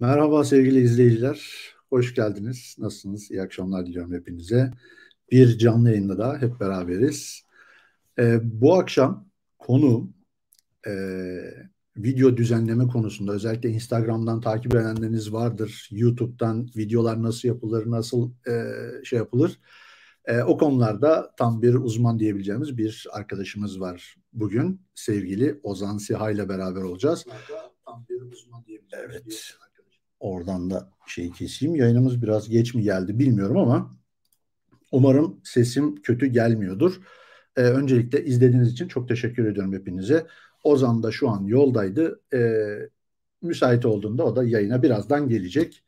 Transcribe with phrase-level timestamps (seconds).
[0.00, 1.52] Merhaba sevgili izleyiciler.
[1.90, 2.76] Hoş geldiniz.
[2.78, 3.30] Nasılsınız?
[3.30, 4.70] İyi akşamlar diliyorum hepinize.
[5.30, 7.42] Bir canlı yayında da hep beraberiz.
[8.18, 10.10] Ee, bu akşam konu
[10.86, 10.92] e,
[11.96, 15.88] video düzenleme konusunda özellikle Instagram'dan takip edenleriniz vardır.
[15.90, 18.64] YouTube'dan videolar nasıl yapılır, nasıl e,
[19.04, 19.60] şey yapılır.
[20.24, 24.80] E, o konularda tam bir uzman diyebileceğimiz bir arkadaşımız var bugün.
[24.94, 27.26] Sevgili Ozan Siha ile beraber olacağız.
[27.86, 29.26] Tam bir uzman diyebileceğimiz evet.
[29.26, 29.67] bir
[30.20, 31.76] Oradan da şeyi keseyim.
[31.76, 33.96] Yayınımız biraz geç mi geldi bilmiyorum ama
[34.92, 37.00] umarım sesim kötü gelmiyordur.
[37.56, 40.26] Ee, öncelikle izlediğiniz için çok teşekkür ediyorum hepinize.
[40.64, 42.20] Ozan da şu an yoldaydı.
[42.34, 42.78] Ee,
[43.42, 45.84] müsait olduğunda o da yayına birazdan gelecek.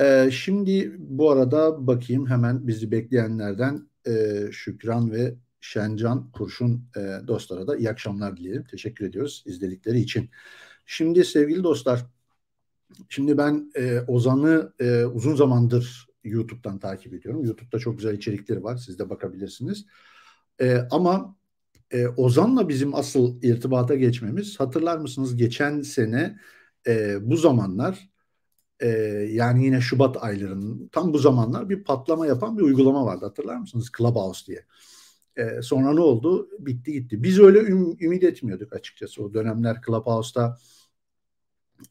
[0.00, 4.12] Ee, şimdi bu arada bakayım hemen bizi bekleyenlerden e,
[4.52, 8.64] Şükran ve Şencan Kurşun e, dostlara da iyi akşamlar dileyelim.
[8.64, 10.30] Teşekkür ediyoruz izledikleri için.
[10.86, 12.06] Şimdi sevgili dostlar
[13.08, 17.44] Şimdi ben e, Ozan'ı e, uzun zamandır YouTube'dan takip ediyorum.
[17.44, 18.76] YouTube'da çok güzel içerikleri var.
[18.76, 19.86] Siz de bakabilirsiniz.
[20.60, 21.36] E, ama
[21.90, 25.36] e, Ozan'la bizim asıl irtibata geçmemiz hatırlar mısınız?
[25.36, 26.38] Geçen sene
[26.86, 28.10] e, bu zamanlar
[28.80, 28.88] e,
[29.30, 33.24] yani yine Şubat aylarının tam bu zamanlar bir patlama yapan bir uygulama vardı.
[33.24, 33.90] Hatırlar mısınız?
[33.98, 34.64] Clubhouse diye.
[35.36, 36.48] E, sonra ne oldu?
[36.58, 37.22] Bitti gitti.
[37.22, 39.24] Biz öyle üm, ümit etmiyorduk açıkçası.
[39.24, 40.58] O dönemler Clubhouse'da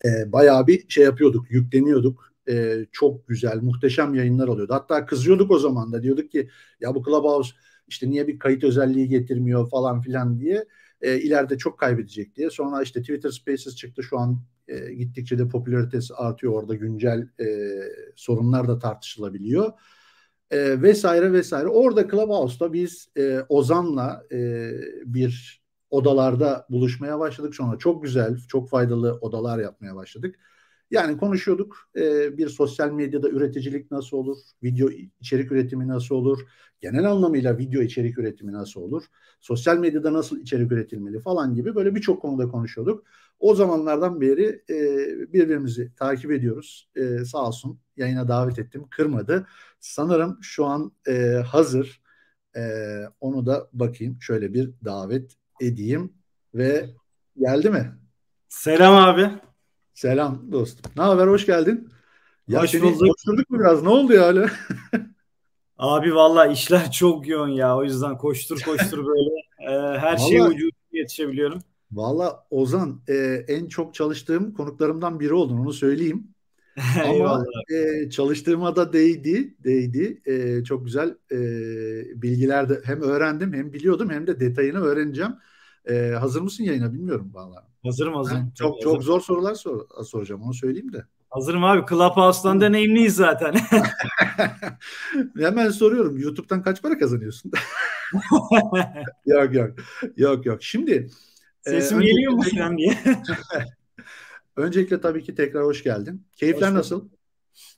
[0.05, 2.35] e, bayağı bir şey yapıyorduk, yükleniyorduk.
[2.49, 4.73] E, çok güzel, muhteşem yayınlar oluyordu.
[4.73, 6.49] Hatta kızıyorduk o zaman da diyorduk ki
[6.81, 7.55] ya bu Clubhouse
[7.87, 10.65] işte niye bir kayıt özelliği getirmiyor falan filan diye
[11.01, 12.49] e, ileride çok kaybedecek diye.
[12.49, 17.79] Sonra işte Twitter Spaces çıktı şu an e, gittikçe de popülaritesi artıyor orada güncel e,
[18.15, 19.71] sorunlar da tartışılabiliyor.
[20.51, 21.67] E, vesaire vesaire.
[21.67, 24.71] Orada Clubhouse'da biz e, Ozan'la e,
[25.05, 25.64] bir
[25.95, 27.55] odalarda buluşmaya başladık.
[27.55, 30.35] Sonra çok güzel, çok faydalı odalar yapmaya başladık.
[30.91, 34.89] Yani konuşuyorduk e, bir sosyal medyada üreticilik nasıl olur, video
[35.19, 36.39] içerik üretimi nasıl olur,
[36.81, 39.03] genel anlamıyla video içerik üretimi nasıl olur,
[39.41, 43.05] sosyal medyada nasıl içerik üretilmeli falan gibi böyle birçok konuda konuşuyorduk.
[43.39, 46.89] O zamanlardan beri e, birbirimizi takip ediyoruz.
[46.95, 49.47] E, sağ olsun yayına davet ettim, kırmadı.
[49.79, 51.13] Sanırım şu an e,
[51.47, 52.01] hazır.
[52.57, 52.61] E,
[53.21, 56.13] onu da bakayım şöyle bir davet edeyim
[56.53, 56.89] ve
[57.37, 57.99] geldi mi?
[58.47, 59.29] Selam abi.
[59.93, 60.91] Selam dostum.
[60.97, 61.27] Ne haber?
[61.27, 61.89] Hoş geldin.
[62.47, 62.99] Ya Hoş bulduk.
[62.99, 63.83] Koşturduk mu biraz?
[63.83, 64.49] Ne oldu ya hala?
[65.77, 67.77] abi valla işler çok yoğun ya.
[67.77, 69.29] O yüzden koştur koştur böyle
[69.59, 71.59] e, her şeye ucu yetişebiliyorum.
[71.91, 73.13] Valla Ozan e,
[73.47, 76.34] en çok çalıştığım konuklarımdan biri oldun onu söyleyeyim.
[77.05, 80.21] Ama e, çalıştığıma da değdi, değdi.
[80.25, 81.37] E, çok güzel e,
[82.21, 85.35] bilgiler de hem öğrendim hem biliyordum hem de detayını öğreneceğim.
[85.89, 87.67] E, hazır mısın yayına bilmiyorum valla.
[87.83, 88.37] Hazırım hazırım.
[88.37, 91.05] Yani çok çok zor sorular sor, soracağım onu söyleyeyim de.
[91.29, 91.85] Hazırım abi.
[91.89, 93.55] Clubhouse'dan deneyimliyiz zaten.
[95.37, 96.17] Hemen soruyorum.
[96.17, 97.51] YouTube'dan kaç para kazanıyorsun?
[99.25, 99.69] yok yok.
[100.17, 100.63] Yok yok.
[100.63, 101.09] Şimdi
[101.61, 102.97] Sesim e, geliyor mu falan diye.
[104.55, 106.27] Öncelikle tabii ki tekrar hoş geldin.
[106.35, 107.09] Keyifler hoş nasıl?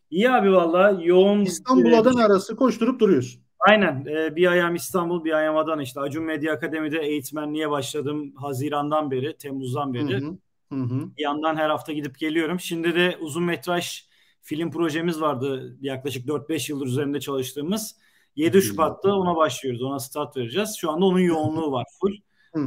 [0.09, 1.41] İyi abi valla yoğun.
[1.41, 3.41] İstanbul Adana arası koşturup duruyorsun.
[3.59, 4.05] Aynen.
[4.05, 5.81] Ee, bir ayağım İstanbul, bir ayağım Adana.
[5.81, 10.21] İşte Acun Medya Akademi'de eğitmenliğe başladım Haziran'dan beri, Temmuz'dan beri.
[10.21, 10.38] Hı hı.
[10.73, 11.17] Hı hı.
[11.17, 12.59] Bir yandan her hafta gidip geliyorum.
[12.59, 14.01] Şimdi de uzun metraj
[14.41, 17.95] film projemiz vardı yaklaşık 4-5 yıldır üzerinde çalıştığımız.
[18.35, 19.81] 7 Şubat'ta ona başlıyoruz.
[19.81, 20.75] Ona start vereceğiz.
[20.79, 22.13] Şu anda onun yoğunluğu var full.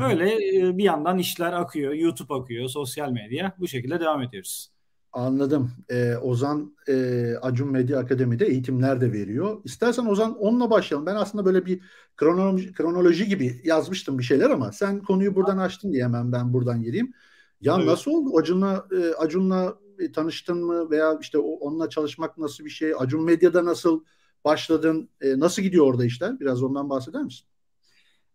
[0.01, 0.39] Böyle
[0.78, 1.93] bir yandan işler akıyor.
[1.93, 3.53] YouTube akıyor, sosyal medya.
[3.59, 4.71] Bu şekilde devam ediyoruz.
[5.12, 5.71] Anladım.
[5.89, 9.61] Ee, Ozan e, Acun Medya Akademi'de eğitimler de veriyor.
[9.65, 11.06] İstersen Ozan onunla başlayalım.
[11.06, 11.81] Ben aslında böyle bir
[12.17, 16.83] kronoloji, kronoloji gibi yazmıştım bir şeyler ama sen konuyu buradan açtın diye hemen ben buradan
[16.83, 17.12] gireyim.
[17.61, 17.87] Ya evet.
[17.87, 18.39] nasıl oldu?
[18.39, 22.93] Acun'la e, Acun'la e, tanıştın mı veya işte onunla çalışmak nasıl bir şey?
[22.99, 24.05] Acun Medya'da nasıl
[24.45, 25.11] başladın?
[25.21, 26.41] E, nasıl gidiyor orada işler?
[26.41, 27.49] Biraz ondan bahseder misin?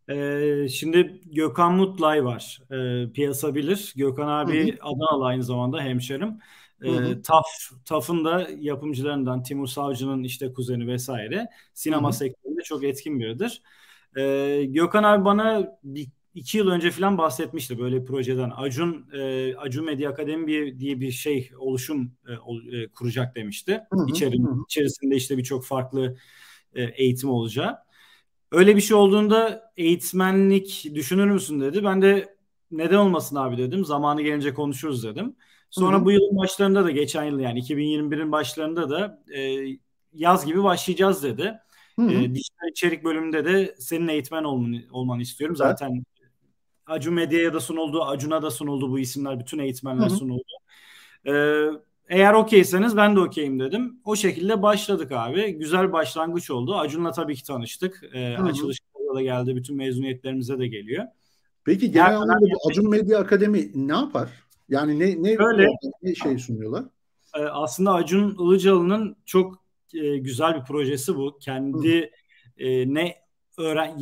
[0.09, 2.61] Ee, şimdi Gökhan Mutlay var.
[2.71, 3.93] Ee, piyasa bilir.
[3.95, 4.77] Gökhan abi hı hı.
[4.81, 6.39] Adanalı aynı zamanda hemşerim.
[6.83, 7.45] Ee, TAF,
[7.85, 11.47] TAF'ın da yapımcılarından Timur Savcı'nın işte kuzeni vesaire.
[11.73, 12.17] Sinema hı hı.
[12.17, 13.61] sektöründe çok etkin biridir.
[14.17, 18.51] Ee, Gökhan abi bana bir, iki yıl önce falan bahsetmişti böyle bir projeden.
[18.55, 22.33] Acun e, Acun Medya Akademi diye bir şey oluşum e,
[22.77, 23.81] e, kuracak demişti.
[23.93, 24.09] Hı hı.
[24.09, 24.63] İçeri, hı.
[24.67, 26.17] içerisinde işte birçok farklı
[26.73, 27.84] e, eğitim olacağı.
[28.55, 31.83] Öyle bir şey olduğunda eğitmenlik düşünür müsün dedi.
[31.83, 32.35] Ben de
[32.71, 33.85] neden olmasın abi dedim.
[33.85, 35.35] Zamanı gelince konuşuruz dedim.
[35.69, 36.05] Sonra Hı-hı.
[36.05, 39.65] bu yılın başlarında da geçen yıl yani 2021'in başlarında da e,
[40.13, 41.59] yaz gibi başlayacağız dedi.
[41.99, 45.55] E, dijital içerik bölümünde de senin eğitmen olmanı, olmanı istiyorum.
[45.59, 45.69] Evet.
[45.69, 46.03] Zaten
[46.85, 49.39] Acun Medya'ya da sunuldu, Acun'a da sunuldu bu isimler.
[49.39, 50.17] Bütün eğitmenler Hı-hı.
[50.17, 50.51] sunuldu.
[51.27, 51.33] E,
[52.09, 53.99] eğer okeyseniz ben de okeyim dedim.
[54.05, 55.51] O şekilde başladık abi.
[55.51, 56.75] Güzel başlangıç oldu.
[56.75, 58.03] Acun'la tabii ki tanıştık.
[58.13, 58.85] E, açılışta
[59.15, 59.55] da geldi.
[59.55, 61.05] Bütün mezuniyetlerimize de geliyor.
[61.65, 64.29] Peki genel anlamda bu Acun Medya Akademi ne yapar?
[64.69, 65.67] Yani ne ne, Öyle,
[66.03, 66.83] ne şey sunuyorlar?
[67.35, 69.63] E, aslında Acun Ilıcalı'nın çok
[69.93, 71.37] e, güzel bir projesi bu.
[71.39, 72.11] Kendi
[72.57, 73.15] e, ne
[73.57, 73.99] öğren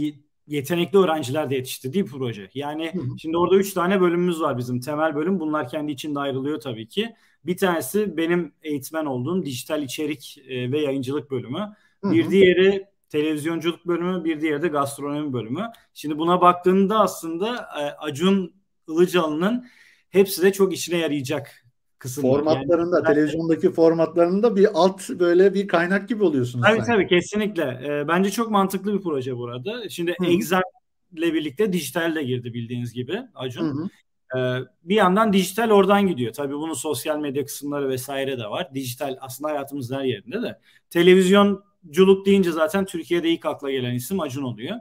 [0.47, 2.49] yetenekli öğrenciler de yetiştirdiği proje.
[2.53, 2.99] Yani hı.
[3.17, 4.79] şimdi orada üç tane bölümümüz var bizim.
[4.79, 7.15] Temel bölüm bunlar kendi içinde ayrılıyor tabii ki.
[7.45, 11.73] Bir tanesi benim eğitmen olduğum dijital içerik e, ve yayıncılık bölümü.
[12.03, 15.67] Bir diğeri televizyonculuk bölümü, bir diğeri de gastronomi bölümü.
[15.93, 18.53] Şimdi buna baktığında aslında e, Acun
[18.87, 19.65] Ilıcalı'nın
[20.09, 21.65] hepsi de çok işine yarayacak
[21.99, 22.31] kısımlar.
[22.31, 26.65] Formatlarında, yani, televizyondaki formatlarında bir alt böyle bir kaynak gibi oluyorsunuz.
[26.65, 26.91] Tabii sanki.
[26.91, 27.63] tabii kesinlikle.
[27.63, 29.89] E, bence çok mantıklı bir proje burada.
[29.89, 30.25] Şimdi Hı.
[30.25, 30.61] Excel
[31.13, 33.65] ile birlikte dijital de girdi bildiğiniz gibi Acun.
[33.65, 33.89] Hı hı.
[34.37, 36.33] Ee, bir yandan dijital oradan gidiyor.
[36.33, 38.69] Tabii bunun sosyal medya kısımları vesaire de var.
[38.73, 40.59] Dijital aslında hayatımızın her yerinde de.
[40.89, 44.75] Televizyonculuk deyince zaten Türkiye'de ilk akla gelen isim Acun oluyor.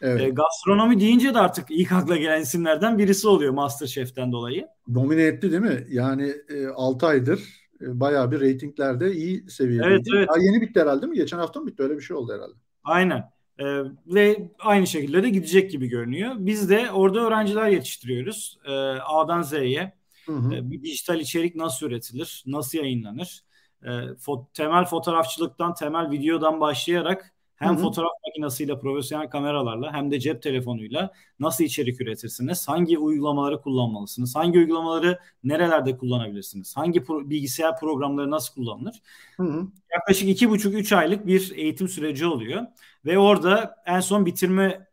[0.00, 0.20] Evet.
[0.20, 4.66] E, gastronomi deyince de artık ilk akla gelen isimlerden birisi oluyor Masterchef'ten dolayı.
[4.94, 5.86] Domine etti değil mi?
[5.90, 7.40] Yani e, 6 aydır
[7.80, 9.86] e, bayağı bir reytinglerde iyi seviyede.
[9.86, 10.28] Evet, evet.
[10.28, 11.16] Daha yeni bitti herhalde mi?
[11.16, 11.82] Geçen hafta mı bitti?
[11.82, 12.54] Öyle bir şey oldu herhalde.
[12.84, 13.33] Aynen.
[13.58, 13.64] Ee,
[14.06, 16.34] ve aynı şekilde de gidecek gibi görünüyor.
[16.38, 18.58] Biz de orada öğrenciler yetiştiriyoruz.
[18.64, 18.72] Ee,
[19.06, 19.92] A'dan Z'ye.
[20.26, 20.54] Hı hı.
[20.54, 22.44] Ee, bir dijital içerik nasıl üretilir?
[22.46, 23.44] Nasıl yayınlanır?
[23.82, 27.82] Ee, fo- temel fotoğrafçılıktan, temel videodan başlayarak hem Hı-hı.
[27.82, 32.68] fotoğraf makinesiyle, profesyonel kameralarla hem de cep telefonuyla nasıl içerik üretirsiniz?
[32.68, 34.36] Hangi uygulamaları kullanmalısınız?
[34.36, 36.76] Hangi uygulamaları nerelerde kullanabilirsiniz?
[36.76, 39.02] Hangi pro- bilgisayar programları nasıl kullanılır?
[39.36, 39.68] Hı-hı.
[39.92, 42.62] Yaklaşık iki buçuk üç aylık bir eğitim süreci oluyor.
[43.06, 44.86] Ve orada en son bitirme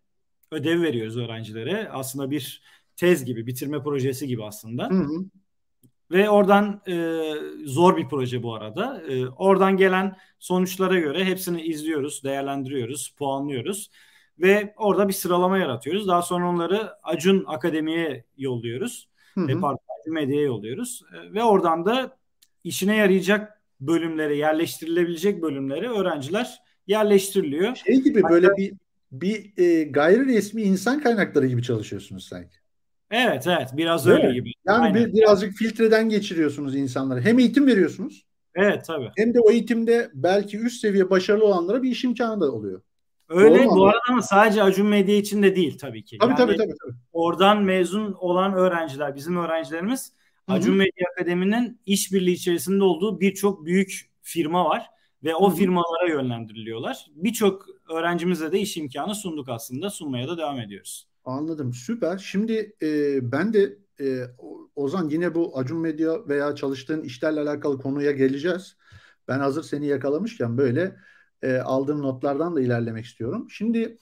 [0.51, 1.89] ödevi veriyoruz öğrencilere.
[1.89, 2.61] Aslında bir
[2.95, 4.89] tez gibi, bitirme projesi gibi aslında.
[4.89, 5.25] Hı hı.
[6.11, 7.21] Ve oradan e,
[7.65, 9.01] zor bir proje bu arada.
[9.09, 13.91] E, oradan gelen sonuçlara göre hepsini izliyoruz, değerlendiriyoruz, puanlıyoruz.
[14.39, 16.07] Ve orada bir sıralama yaratıyoruz.
[16.07, 19.09] Daha sonra onları Acun Akademi'ye yolluyoruz.
[19.33, 19.51] Hı hı.
[19.51, 21.01] E, pardon, Acun Medya'ya yolluyoruz.
[21.13, 22.17] E, ve oradan da
[22.63, 26.59] işine yarayacak bölümlere, yerleştirilebilecek bölümlere öğrenciler
[26.91, 27.75] yerleştiriliyor.
[27.75, 28.73] Şey gibi Hatta, böyle bir
[29.11, 32.55] bir e, gayri resmi insan kaynakları gibi çalışıyorsunuz sanki.
[33.11, 34.33] Evet evet biraz Değil öyle mi?
[34.33, 34.51] gibi.
[34.65, 37.21] Yani bir, birazcık filtreden geçiriyorsunuz insanları.
[37.21, 38.25] Hem eğitim veriyorsunuz.
[38.55, 39.11] Evet tabii.
[39.17, 42.81] Hem de o eğitimde belki üst seviye başarılı olanlara bir iş imkanı da oluyor.
[43.29, 46.17] Öyle bu arada ama sadece Acun Medya için de değil tabii ki.
[46.17, 46.97] Tabii yani tabii, tabii tabii.
[47.11, 50.13] Oradan mezun olan öğrenciler, bizim öğrencilerimiz
[50.47, 50.55] Hı-hı.
[50.55, 54.89] Acun Medya Akademi'nin işbirliği içerisinde olduğu birçok büyük firma var
[55.23, 57.05] ve o firmalara yönlendiriliyorlar.
[57.15, 59.89] Birçok öğrencimize de iş imkanı sunduk aslında.
[59.89, 61.07] Sunmaya da devam ediyoruz.
[61.25, 61.73] Anladım.
[61.73, 62.17] Süper.
[62.17, 64.23] Şimdi e, ben de e,
[64.75, 68.77] Ozan yine bu Acun Medya veya çalıştığın işlerle alakalı konuya geleceğiz.
[69.27, 70.95] Ben hazır seni yakalamışken böyle
[71.41, 73.47] e, aldığım notlardan da ilerlemek istiyorum.
[73.49, 73.97] Şimdi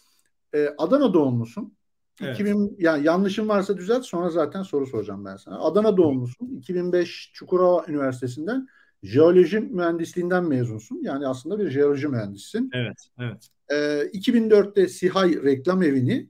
[0.53, 1.77] e, Adana doğumlusun.
[2.21, 2.35] Evet.
[2.35, 5.59] 2000 yani yanlışım varsa düzelt sonra zaten soru soracağım ben sana.
[5.59, 6.47] Adana doğumlusun.
[6.47, 8.67] 2005 Çukurova Üniversitesi'nden
[9.03, 10.99] jeoloji mühendisliğinden mezunsun.
[11.03, 12.69] Yani aslında bir jeoloji mühendisisin.
[12.73, 13.47] Evet, evet.
[13.69, 13.75] E,
[14.19, 16.29] 2004'te Sihay Reklam Evi'ni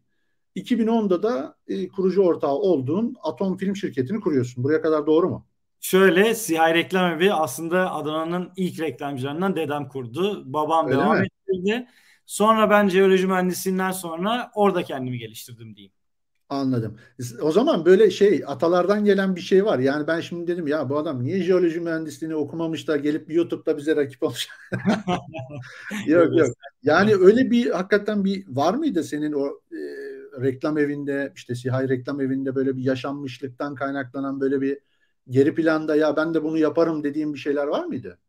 [0.55, 4.63] 2010'da da e, kurucu ortağı olduğun Atom Film Şirketi'ni kuruyorsun.
[4.63, 5.45] Buraya kadar doğru mu?
[5.79, 10.53] Şöyle Sihay Reklam Evi aslında Adana'nın ilk reklamcılarından dedem kurdu.
[10.53, 11.25] Babam Öyle devam mi?
[11.25, 11.87] ettirdi.
[12.25, 15.93] Sonra ben jeoloji mühendisliğinden sonra orada kendimi geliştirdim diyeyim.
[16.49, 16.97] Anladım.
[17.41, 19.79] O zaman böyle şey atalardan gelen bir şey var.
[19.79, 23.95] Yani ben şimdi dedim ya bu adam niye jeoloji mühendisliğini okumamış da gelip YouTube'da bize
[23.95, 24.47] rakip olmuş.
[26.07, 26.47] yok yok.
[26.83, 29.79] Yani öyle bir hakikaten bir var mıydı senin o e,
[30.41, 34.79] reklam evinde işte Sihay reklam evinde böyle bir yaşanmışlıktan kaynaklanan böyle bir
[35.29, 38.19] geri planda ya ben de bunu yaparım dediğim bir şeyler var mıydı?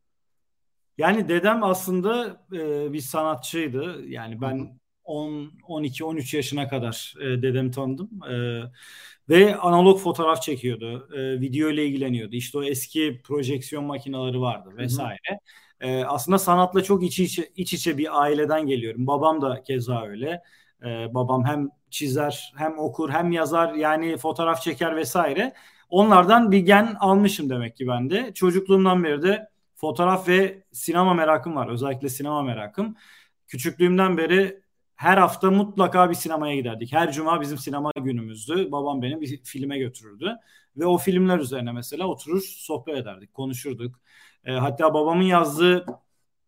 [0.98, 4.04] Yani dedem aslında e, bir sanatçıydı.
[4.06, 4.79] Yani ben
[5.10, 8.10] 10 12 13 yaşına kadar e, dedemi tanıdım.
[8.30, 8.62] E,
[9.28, 11.08] ve analog fotoğraf çekiyordu.
[11.14, 12.36] E, video ile ilgileniyordu.
[12.36, 15.18] İşte o eski projeksiyon makineleri vardı vesaire.
[15.80, 15.90] Hı hı.
[15.90, 19.06] E, aslında sanatla çok iç içe, iç içe bir aileden geliyorum.
[19.06, 20.42] Babam da keza öyle.
[20.84, 25.54] E, babam hem çizer hem okur hem yazar yani fotoğraf çeker vesaire.
[25.90, 28.34] Onlardan bir gen almışım demek ki ben de.
[28.34, 31.68] Çocukluğumdan beri de fotoğraf ve sinema merakım var.
[31.68, 32.96] Özellikle sinema merakım.
[33.48, 34.60] Küçüklüğümden beri
[35.00, 36.92] her hafta mutlaka bir sinemaya giderdik.
[36.92, 38.72] Her cuma bizim sinema günümüzdü.
[38.72, 40.36] Babam beni bir filme götürürdü.
[40.76, 44.00] Ve o filmler üzerine mesela oturur sohbet ederdik, konuşurduk.
[44.44, 45.86] E, hatta babamın yazdığı,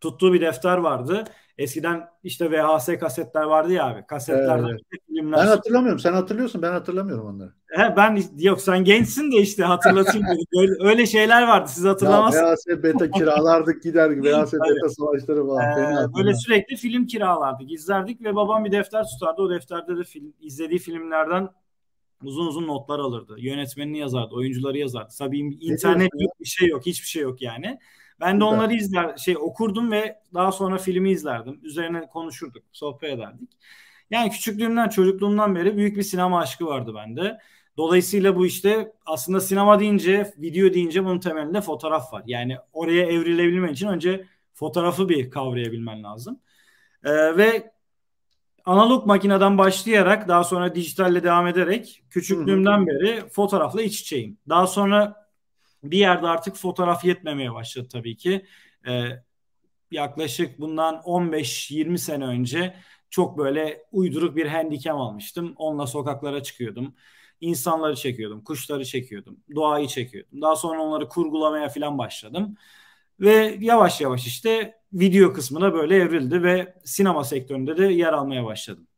[0.00, 1.24] tuttuğu bir defter vardı.
[1.58, 4.06] Eskiden işte VHS kasetler vardı ya abi.
[4.06, 4.80] Kasetlerden evet.
[5.08, 5.38] filmler.
[5.38, 5.98] Ben hatırlamıyorum.
[5.98, 6.62] Sen hatırlıyorsun.
[6.62, 7.52] Ben hatırlamıyorum onları.
[7.72, 10.26] He, ben yok sen gençsin de işte hatırlatayım.
[10.60, 12.66] Öyle, öyle şeyler vardı siz hatırlamazsınız.
[12.68, 15.62] VHS beta kiralardık gider gibi VHS beta savaşları falan.
[15.62, 19.42] Ee, böyle sürekli film kiralardık, izlerdik ve babam bir defter tutardı.
[19.42, 21.48] O defterde de film, izlediği filmlerden
[22.22, 23.34] uzun uzun notlar alırdı.
[23.38, 25.14] Yönetmenini yazardı, oyuncuları yazardı.
[25.18, 27.78] Tabii internet yok, bir şey yok, hiçbir şey yok yani.
[28.20, 31.60] Ben de onları izler, şey okurdum ve daha sonra filmi izlerdim.
[31.62, 33.50] Üzerine konuşurduk, sohbet ederdik.
[34.10, 37.38] Yani küçüklüğümden, çocukluğumdan beri büyük bir sinema aşkı vardı bende.
[37.76, 42.22] Dolayısıyla bu işte aslında sinema deyince, video deyince bunun temelinde fotoğraf var.
[42.26, 46.40] Yani oraya evrilebilmen için önce fotoğrafı bir kavrayabilmen lazım.
[47.04, 47.72] Ee, ve
[48.64, 52.86] analog makineden başlayarak daha sonra dijitalle devam ederek küçüklüğümden hı hı.
[52.86, 54.38] beri fotoğrafla iç içeyim.
[54.48, 55.28] Daha sonra
[55.82, 58.46] bir yerde artık fotoğraf yetmemeye başladı tabii ki.
[58.88, 59.04] Ee,
[59.90, 62.74] yaklaşık bundan 15-20 sene önce
[63.10, 65.54] çok böyle uyduruk bir handicam almıştım.
[65.56, 66.94] Onunla sokaklara çıkıyordum.
[67.42, 70.42] İnsanları çekiyordum, kuşları çekiyordum, doğayı çekiyordum.
[70.42, 72.56] Daha sonra onları kurgulamaya falan başladım.
[73.20, 78.88] Ve yavaş yavaş işte video kısmına böyle evrildi ve sinema sektöründe de yer almaya başladım.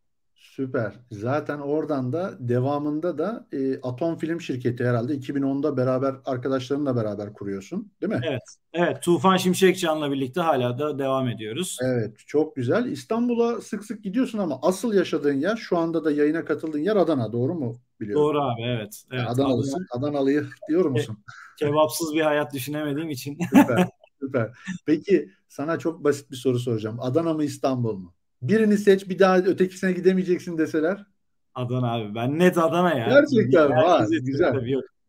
[0.56, 0.92] Süper.
[1.10, 7.92] Zaten oradan da devamında da e, Atom Film Şirketi herhalde 2010'da beraber arkadaşlarınla beraber kuruyorsun,
[8.02, 8.20] değil mi?
[8.28, 8.42] Evet.
[8.72, 9.02] Evet.
[9.02, 11.78] Tufan Şimşekcan'la birlikte hala da devam ediyoruz.
[11.82, 12.86] Evet, çok güzel.
[12.86, 17.32] İstanbul'a sık sık gidiyorsun ama asıl yaşadığın yer şu anda da yayına katıldığın yer Adana,
[17.32, 18.22] doğru mu biliyorum?
[18.22, 19.02] Doğru abi, evet.
[19.10, 19.20] evet.
[19.20, 19.86] Yani Adanalısın.
[19.90, 21.18] Adana, Adanalıyı diyor musun?
[21.58, 23.38] Kebapsız bir hayat düşünemediğim için.
[23.50, 23.88] Süper.
[24.20, 24.50] Süper.
[24.86, 26.96] Peki sana çok basit bir soru soracağım.
[27.00, 28.14] Adana mı İstanbul mu?
[28.48, 31.06] Birini seç bir daha ötekisine gidemeyeceksin deseler.
[31.54, 32.14] Adana abi.
[32.14, 33.08] Ben net Adana ya.
[33.08, 34.06] Gerçekten var.
[34.10, 34.54] Güzel.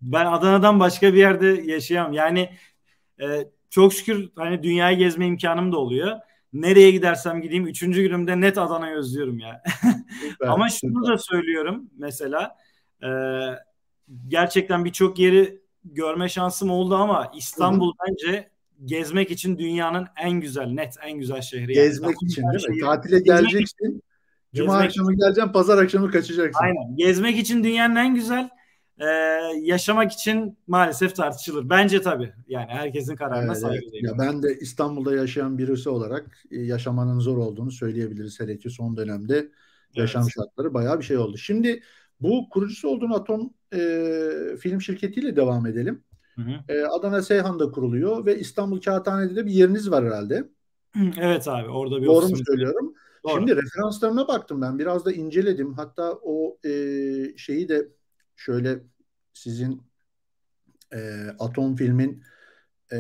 [0.02, 2.14] Ben Adana'dan başka bir yerde yaşayamam.
[2.14, 2.50] Yani
[3.22, 3.26] e,
[3.70, 6.18] çok şükür hani dünyayı gezme imkanım da oluyor.
[6.54, 9.64] Nereye gidersem gideyim üçüncü günümde net Adana'yı özlüyorum ya.
[10.22, 11.14] Süper, Ama şunu süper.
[11.14, 12.56] da söylüyorum mesela
[13.04, 13.10] e,
[14.28, 18.08] gerçekten birçok yeri görme şansım oldu ama İstanbul Hı-hı.
[18.10, 18.50] bence
[18.86, 21.74] gezmek için dünyanın en güzel, net en güzel şehri.
[21.74, 22.32] Gezmek yani.
[22.32, 22.80] için değil mi?
[22.82, 24.04] Tatile geleceksin.
[24.56, 25.20] Cuma gezmek akşamı için.
[25.20, 26.64] geleceksin, pazar akşamı kaçacaksın.
[26.64, 26.96] Aynen.
[26.98, 28.50] Gezmek için dünyanın en güzel,
[29.00, 29.06] e,
[29.62, 31.70] yaşamak için maalesef tartışılır.
[31.70, 32.34] Bence tabii.
[32.48, 34.06] Yani herkesin kararına evet, saygılıyım.
[34.06, 38.40] Ya ben de İstanbul'da yaşayan birisi olarak e, yaşamanın zor olduğunu söyleyebiliriz.
[38.40, 39.52] Hele ki son dönemde
[39.96, 40.34] yaşam evet.
[40.36, 41.38] şartları bayağı bir şey oldu.
[41.38, 41.82] Şimdi
[42.22, 43.80] bu kurucusu olduğun Atom e,
[44.60, 46.04] film şirketiyle devam edelim.
[46.36, 46.74] Hı hı.
[46.74, 50.50] E, Adana Seyhan'da kuruluyor ve İstanbul Kağıthane'de de bir yeriniz var herhalde.
[51.20, 52.94] Evet abi orada bir Doğru mu söylüyorum?
[53.24, 53.34] Doğru.
[53.34, 54.80] Şimdi referanslarına baktım ben.
[54.80, 55.74] Biraz da inceledim.
[55.74, 56.72] Hatta o e,
[57.38, 57.88] şeyi de
[58.36, 58.80] şöyle
[59.34, 59.82] sizin
[60.94, 62.24] e, Atom filmin
[62.92, 62.98] e,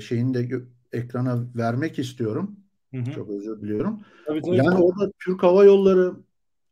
[0.00, 2.56] şeyini de ekrana vermek istiyorum.
[2.94, 3.12] Hı hı.
[3.12, 4.00] Çok özür diliyorum.
[4.26, 4.56] Tabii, tabii.
[4.56, 6.14] Yani orada Türk Hava Yolları,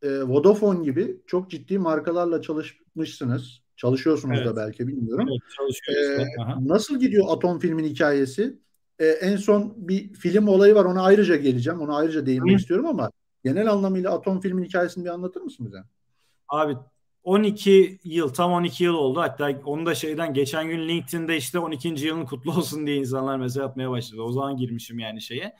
[0.02, 3.62] e, Vodafone gibi çok ciddi markalarla çalışmışsınız.
[3.76, 4.47] Çalışıyorsunuz evet.
[4.47, 5.28] da belki bilmiyorum.
[5.30, 6.23] Evet, çalışıyoruz.
[6.23, 8.59] Ee, nasıl gidiyor Atom filmin hikayesi?
[8.99, 11.80] Ee, en son bir film olayı var ona ayrıca geleceğim.
[11.80, 12.56] Ona ayrıca değinmek Hı.
[12.56, 13.11] istiyorum ama
[13.45, 15.78] genel anlamıyla Atom filmin hikayesini bir anlatır mısın bize?
[16.49, 16.76] Abi
[17.26, 19.21] 12 yıl tam 12 yıl oldu.
[19.21, 21.88] Hatta onu da şeyden geçen gün LinkedIn'de işte 12.
[21.88, 24.23] yılın kutlu olsun diye insanlar mesaj atmaya başladı.
[24.23, 25.56] O zaman girmişim yani şeye.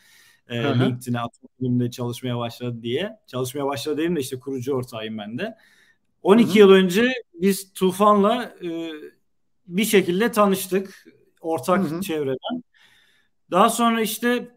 [0.49, 3.18] E, LinkedIn'e Atom filmde çalışmaya başladı diye.
[3.26, 5.56] Çalışmaya başladı dedim de işte kurucu ortağıyım ben de.
[6.26, 6.59] 12 Hı-hı.
[6.59, 8.90] yıl önce biz Tufan'la e,
[9.66, 11.06] bir şekilde tanıştık
[11.40, 12.00] ortak Hı-hı.
[12.00, 12.64] çevreden.
[13.50, 14.49] Daha sonra işte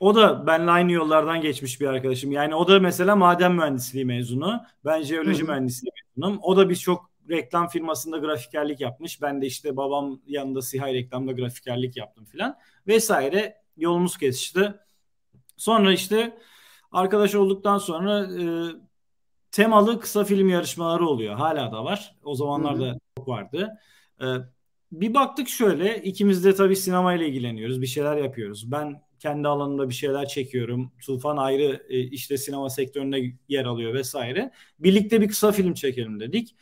[0.00, 2.32] o da benle aynı yollardan geçmiş bir arkadaşım.
[2.32, 4.60] Yani o da mesela maden mühendisliği mezunu.
[4.84, 5.48] Ben jeoloji Hı-hı.
[5.50, 6.38] mühendisliği mezunum.
[6.42, 9.22] O da biz çok reklam firmasında grafikerlik yapmış.
[9.22, 12.56] Ben de işte babam yanında Sihay reklamda grafikerlik yaptım filan.
[12.86, 14.74] Vesaire yolumuz kesişti.
[15.56, 16.38] Sonra işte
[16.92, 18.44] arkadaş olduktan sonra e,
[19.50, 21.34] temalı kısa film yarışmaları oluyor.
[21.34, 22.16] Hala da var.
[22.24, 23.78] O zamanlarda çok vardı.
[24.20, 24.24] Ee,
[24.92, 27.82] bir baktık şöyle ikimiz de tabii sinemayla ilgileniyoruz.
[27.82, 28.72] Bir şeyler yapıyoruz.
[28.72, 30.92] Ben kendi alanımda bir şeyler çekiyorum.
[31.06, 34.50] Tufan ayrı e, işte sinema sektöründe yer alıyor vesaire.
[34.78, 36.56] Birlikte bir kısa film çekelim dedik.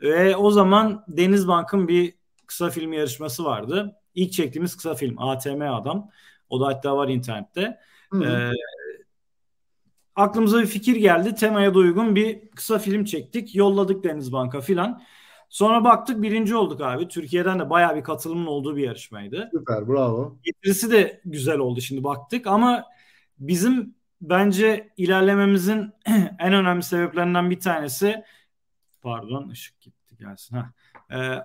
[0.00, 2.14] Ve o zaman Denizbank'ın bir
[2.46, 3.96] kısa film yarışması vardı.
[4.14, 6.10] İlk çektiğimiz kısa film ATM Adam.
[6.50, 7.78] O da hatta var internette.
[8.10, 8.24] Hı hı.
[8.24, 8.52] Ee,
[10.16, 11.34] aklımıza bir fikir geldi.
[11.34, 13.54] Temaya da uygun bir kısa film çektik.
[13.54, 15.02] Yolladık Denizbank'a filan.
[15.48, 17.08] Sonra baktık birinci olduk abi.
[17.08, 19.48] Türkiye'den de bayağı bir katılımın olduğu bir yarışmaydı.
[19.52, 20.36] Süper bravo.
[20.42, 22.84] Getirisi de güzel oldu şimdi baktık ama
[23.38, 25.92] bizim bence ilerlememizin
[26.38, 28.24] en önemli sebeplerinden bir tanesi
[29.02, 30.56] pardon ışık gitti gelsin.
[30.56, 30.72] Ha.
[31.12, 31.42] Ee,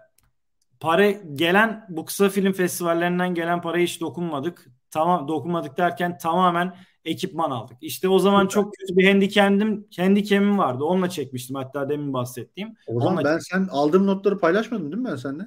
[0.80, 4.68] para gelen bu kısa film festivallerinden gelen paraya hiç dokunmadık.
[4.92, 7.78] Tamam dokunmadık derken tamamen ekipman aldık.
[7.82, 10.84] İşte o zaman çok kötü bir handikendim, handikemim vardı.
[10.84, 12.74] Onunla çekmiştim hatta demin bahsettiğim.
[12.88, 15.46] O zaman Onunla ben sen aldığım notları paylaşmadım değil mi ben seninle?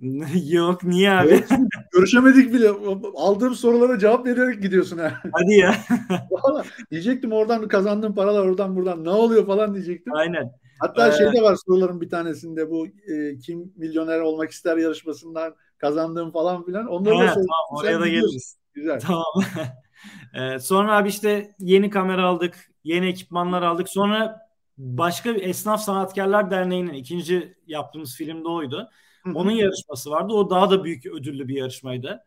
[0.50, 1.28] Yok niye abi?
[1.28, 1.48] Evet,
[1.92, 2.70] görüşemedik bile.
[3.16, 5.12] Aldığım sorulara cevap vererek gidiyorsun ha.
[5.32, 5.74] Hadi ya.
[6.30, 10.12] Valla diyecektim oradan kazandığım paralar oradan buradan ne oluyor falan diyecektim.
[10.14, 10.52] Aynen.
[10.80, 15.54] Hatta ee, şey de var soruların bir tanesinde bu e, kim milyoner olmak ister yarışmasından
[15.78, 16.86] kazandığım falan filan.
[16.86, 18.56] Onları evet, da Tamam, oraya da geliriz.
[18.74, 19.00] Güzel.
[19.00, 19.24] Tamam.
[20.34, 23.88] ee, sonra abi işte yeni kamera aldık, yeni ekipmanlar aldık.
[23.88, 24.40] Sonra
[24.78, 28.90] başka bir Esnaf Sanatkarlar Derneği'nin ikinci yaptığımız filmde oydu.
[29.34, 30.32] Onun yarışması vardı.
[30.32, 32.24] O daha da büyük ödüllü bir yarışmaydı.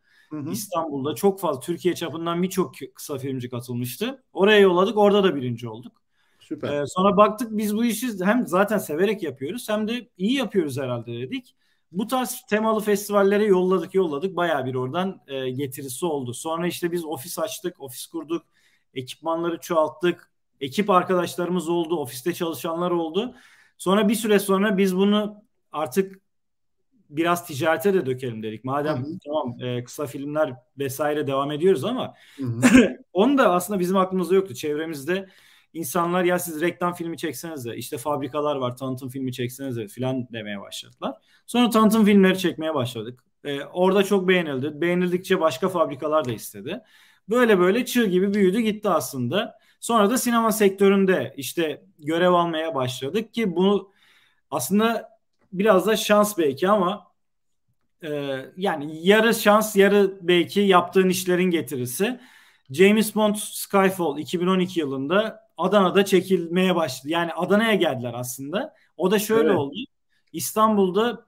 [0.51, 4.23] İstanbul'da çok fazla Türkiye çapından birçok kısa filmci katılmıştı.
[4.33, 4.97] Oraya yolladık.
[4.97, 6.01] Orada da birinci olduk.
[6.39, 6.81] Süper.
[6.81, 11.13] Ee, sonra baktık biz bu işi hem zaten severek yapıyoruz hem de iyi yapıyoruz herhalde
[11.13, 11.55] dedik.
[11.93, 14.35] Bu tarz temalı festivallere yolladık yolladık.
[14.35, 16.33] Baya bir oradan e, getirisi oldu.
[16.33, 18.45] Sonra işte biz ofis açtık, ofis kurduk.
[18.93, 20.31] Ekipmanları çoğalttık.
[20.61, 23.35] Ekip arkadaşlarımız oldu, ofiste çalışanlar oldu.
[23.77, 26.21] Sonra bir süre sonra biz bunu artık
[27.09, 28.63] biraz ticarete de dökelim dedik.
[28.63, 29.17] Madem Hı-hı.
[29.25, 32.13] tamam e, kısa filmler vesaire devam ediyoruz ama
[33.13, 34.53] onu da aslında bizim aklımızda yoktu.
[34.53, 35.29] Çevremizde
[35.73, 40.27] insanlar ya siz reklam filmi çekseniz de işte fabrikalar var tanıtım filmi çekseniz de filan
[40.33, 41.15] demeye başladılar.
[41.47, 43.23] Sonra tanıtım filmleri çekmeye başladık.
[43.43, 44.81] Ee, orada çok beğenildi.
[44.81, 46.81] Beğenildikçe başka fabrikalar da istedi.
[47.29, 49.57] Böyle böyle çığ gibi büyüdü gitti aslında.
[49.79, 53.91] Sonra da sinema sektöründe işte görev almaya başladık ki bunu
[54.51, 55.09] aslında
[55.53, 57.07] biraz da şans belki ama
[58.03, 62.19] e, yani yarı şans yarı belki yaptığın işlerin getirisi.
[62.71, 67.11] James Bond Skyfall 2012 yılında Adana'da çekilmeye başladı.
[67.11, 68.73] Yani Adana'ya geldiler aslında.
[68.97, 69.57] O da şöyle evet.
[69.57, 69.75] oldu.
[70.33, 71.25] İstanbul'da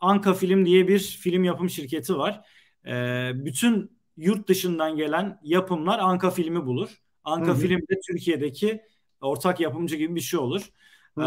[0.00, 2.46] Anka Film diye bir film yapım şirketi var.
[2.86, 7.02] Ee, bütün yurt dışından gelen yapımlar Anka Filmi bulur.
[7.24, 7.56] Anka Hı-hı.
[7.56, 8.82] Film de Türkiye'deki
[9.20, 10.70] ortak yapımcı gibi bir şey olur.
[11.18, 11.24] Ee,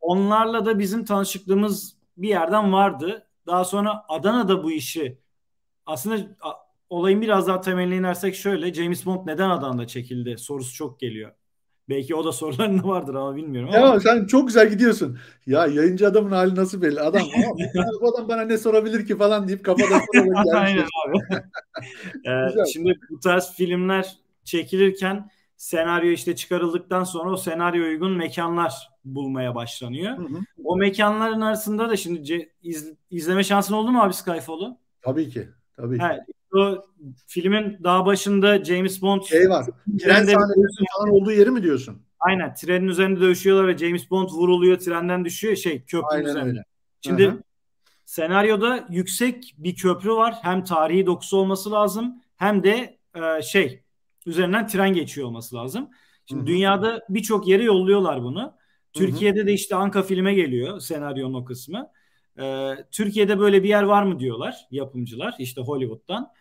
[0.00, 3.26] onlarla da bizim tanışıklığımız bir yerden vardı.
[3.46, 5.18] Daha sonra Adana'da bu işi
[5.86, 6.36] aslında
[6.90, 11.32] olayın biraz daha temeline inersek şöyle James Bond neden Adana'da çekildi sorusu çok geliyor.
[11.88, 13.70] Belki o da sorularında vardır ama bilmiyorum.
[13.74, 13.86] Ama.
[13.86, 15.18] Ya sen çok güzel gidiyorsun.
[15.46, 17.00] Ya yayıncı adamın hali nasıl belli?
[17.00, 17.22] Adam
[18.00, 20.00] bu adam bana ne sorabilir ki falan deyip kafada
[20.54, 21.18] Aynen abi.
[22.26, 29.54] ee, şimdi bu tarz filmler çekilirken senaryo işte çıkarıldıktan sonra o senaryo uygun mekanlar bulmaya
[29.54, 30.18] başlanıyor.
[30.18, 30.38] Hı hı.
[30.64, 34.78] O mekanların arasında da şimdi iz, izleme şansın oldu mu abi Skyfall'u?
[35.02, 35.48] Tabii ki.
[35.76, 35.98] Tabii.
[36.02, 36.20] Evet,
[36.54, 36.84] o
[37.26, 39.66] filmin daha başında James Bond şey var.
[40.00, 42.02] Tren sahnelerinin falan olduğu yeri mi diyorsun?
[42.20, 42.54] Aynen.
[42.54, 46.48] Trenin üzerinde dövüşüyorlar ve James Bond vuruluyor, trenden düşüyor şey köprünün Aynen üzerinde.
[46.48, 46.64] Öyle.
[47.00, 47.42] Şimdi Hı-hı.
[48.04, 50.34] senaryoda yüksek bir köprü var.
[50.42, 53.82] Hem tarihi dokusu olması lazım hem de e, şey
[54.26, 55.90] üzerinden tren geçiyor olması lazım.
[56.26, 56.46] Şimdi Hı-hı.
[56.46, 58.54] dünyada birçok yere yolluyorlar bunu.
[58.92, 59.46] Türkiye'de Hı-hı.
[59.46, 61.90] de işte Anka filme geliyor senaryonun o kısmı.
[62.38, 66.32] Ee, Türkiye'de böyle bir yer var mı diyorlar yapımcılar işte Hollywood'dan.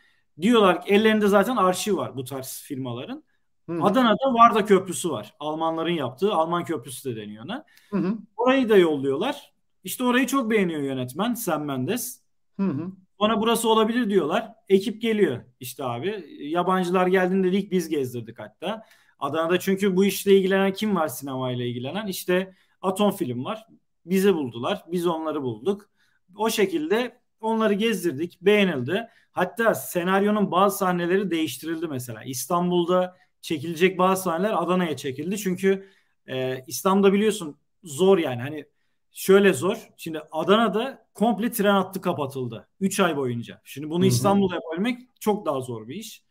[0.41, 3.23] Diyorlar ki ellerinde zaten arşiv var bu tarz firmaların.
[3.69, 3.84] Hı.
[3.84, 5.34] Adana'da Varda Köprüsü var.
[5.39, 7.65] Almanların yaptığı Alman Köprüsü de deniyor ona.
[7.89, 8.17] Hı hı.
[8.38, 9.54] Orayı da yolluyorlar.
[9.84, 12.21] İşte orayı çok beğeniyor yönetmen Sam Mendes.
[12.60, 12.91] Hı hı.
[13.17, 14.51] Ona burası olabilir diyorlar.
[14.69, 16.25] Ekip geliyor işte abi.
[16.39, 18.84] Yabancılar geldiğinde dedik biz gezdirdik hatta.
[19.19, 22.08] Adana'da çünkü bu işle ilgilenen kim var sinemayla ilgilenen?
[22.08, 23.67] İşte Atom Film var.
[24.06, 24.84] Bizi buldular.
[24.88, 25.90] Biz onları bulduk.
[26.36, 28.38] O şekilde onları gezdirdik.
[28.42, 29.08] Beğenildi.
[29.32, 32.24] Hatta senaryonun bazı sahneleri değiştirildi mesela.
[32.24, 35.38] İstanbul'da çekilecek bazı sahneler Adana'ya çekildi.
[35.38, 35.90] Çünkü
[36.28, 38.42] e, İstanbul'da biliyorsun zor yani.
[38.42, 38.66] Hani
[39.12, 39.90] şöyle zor.
[39.98, 42.68] Şimdi Adana'da komple tren hattı kapatıldı.
[42.80, 43.62] 3 ay boyunca.
[43.64, 46.24] Şimdi bunu İstanbul'da yapabilmek çok daha zor bir iş.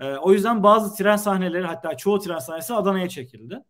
[0.00, 3.64] E, o yüzden bazı tren sahneleri hatta çoğu tren sahnesi Adana'ya çekildi.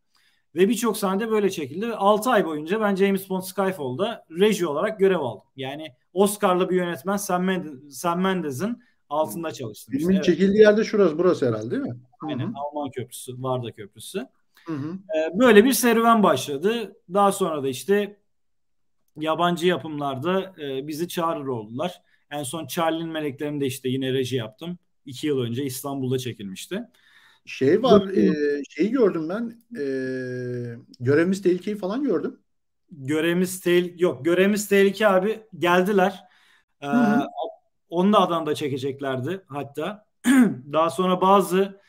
[0.55, 1.87] Ve birçok sahnede böyle çekildi.
[1.87, 5.47] 6 ay boyunca ben James Bond Skyfall'da reji olarak görev aldım.
[5.57, 9.95] Yani Oscar'lı bir yönetmen Sam, Mendes, Sam Mendes'in altında çalıştım.
[9.99, 10.33] Filmin işte.
[10.33, 11.97] çekildiği yerde şurası burası herhalde değil mi?
[12.21, 12.53] Aynen Hı-hı.
[12.57, 14.27] Alman Köprüsü, Varda Köprüsü.
[15.17, 16.97] Ee, böyle bir serüven başladı.
[17.15, 18.17] Daha sonra da işte
[19.17, 22.03] yabancı yapımlarda e, bizi çağırır oldular.
[22.31, 24.79] En son Charlie'nin Meleklerinde işte yine reji yaptım.
[25.07, 26.89] İki yıl önce İstanbul'da çekilmişti.
[27.47, 28.35] Şey var, e,
[28.71, 29.59] şeyi gördüm ben.
[29.81, 29.85] E,
[31.01, 32.41] görevimiz tehlikeyi falan gördüm.
[32.91, 34.25] Görevimiz tehlike yok.
[34.25, 36.29] Görevimiz tehlike abi geldiler.
[36.83, 36.87] Ee,
[37.91, 40.07] onu da Adana'da çekeceklerdi hatta.
[40.73, 41.81] Daha sonra bazı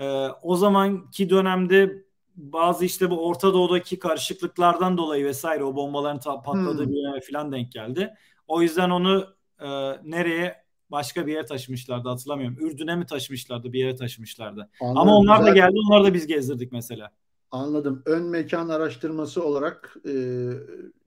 [0.00, 2.04] e, o zamanki dönemde
[2.36, 6.92] bazı işte bu Orta Doğu'daki karışıklıklardan dolayı vesaire o bombaların patladığı hmm.
[6.92, 8.14] bir yere falan denk geldi.
[8.46, 9.26] O yüzden onu
[9.60, 9.68] e,
[10.04, 12.58] nereye başka bir yere taşımışlardı hatırlamıyorum.
[12.60, 14.70] Ürdün'e mi taşımışlardı bir yere taşımışlardı.
[14.80, 17.10] Anladım, Ama onlar da geldi onları da biz gezdirdik mesela.
[17.50, 18.02] Anladım.
[18.06, 20.12] Ön mekan araştırması olarak e,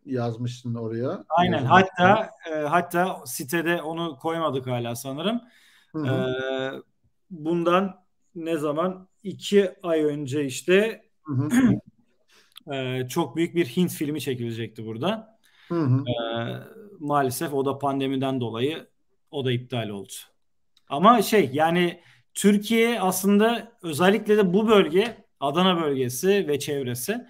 [0.06, 1.24] yazmışsın oraya.
[1.30, 1.64] Aynen.
[1.64, 1.94] Yazmışsın.
[1.98, 5.42] Hatta e, hatta sitede onu koymadık hala sanırım.
[5.92, 6.08] Hı hı.
[6.08, 6.16] E,
[7.30, 7.96] bundan
[8.36, 9.12] ne zaman?
[9.24, 11.50] iki ay önce işte hı.
[12.74, 15.40] e, çok büyük bir Hint filmi çekilecekti burada.
[15.68, 16.04] Hı hı.
[16.10, 16.16] E,
[17.00, 18.88] maalesef o da pandemiden dolayı
[19.32, 20.14] o da iptal oldu.
[20.90, 22.02] Ama şey yani
[22.34, 27.26] Türkiye aslında özellikle de bu bölge Adana bölgesi ve çevresi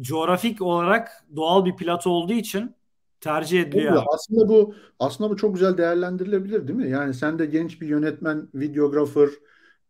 [0.00, 2.74] coğrafik olarak doğal bir plato olduğu için
[3.20, 3.96] tercih ediliyor.
[3.96, 6.90] Tabii, aslında bu aslında bu çok güzel değerlendirilebilir değil mi?
[6.90, 9.28] Yani sen de genç bir yönetmen, videografer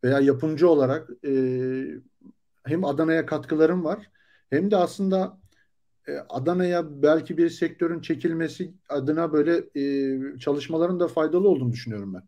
[0.04, 1.32] veya yapımcı olarak e,
[2.64, 3.98] hem Adana'ya katkıların var
[4.50, 5.39] hem de aslında
[6.28, 12.22] Adana'ya belki bir sektörün çekilmesi adına böyle e, çalışmaların da faydalı olduğunu düşünüyorum ben.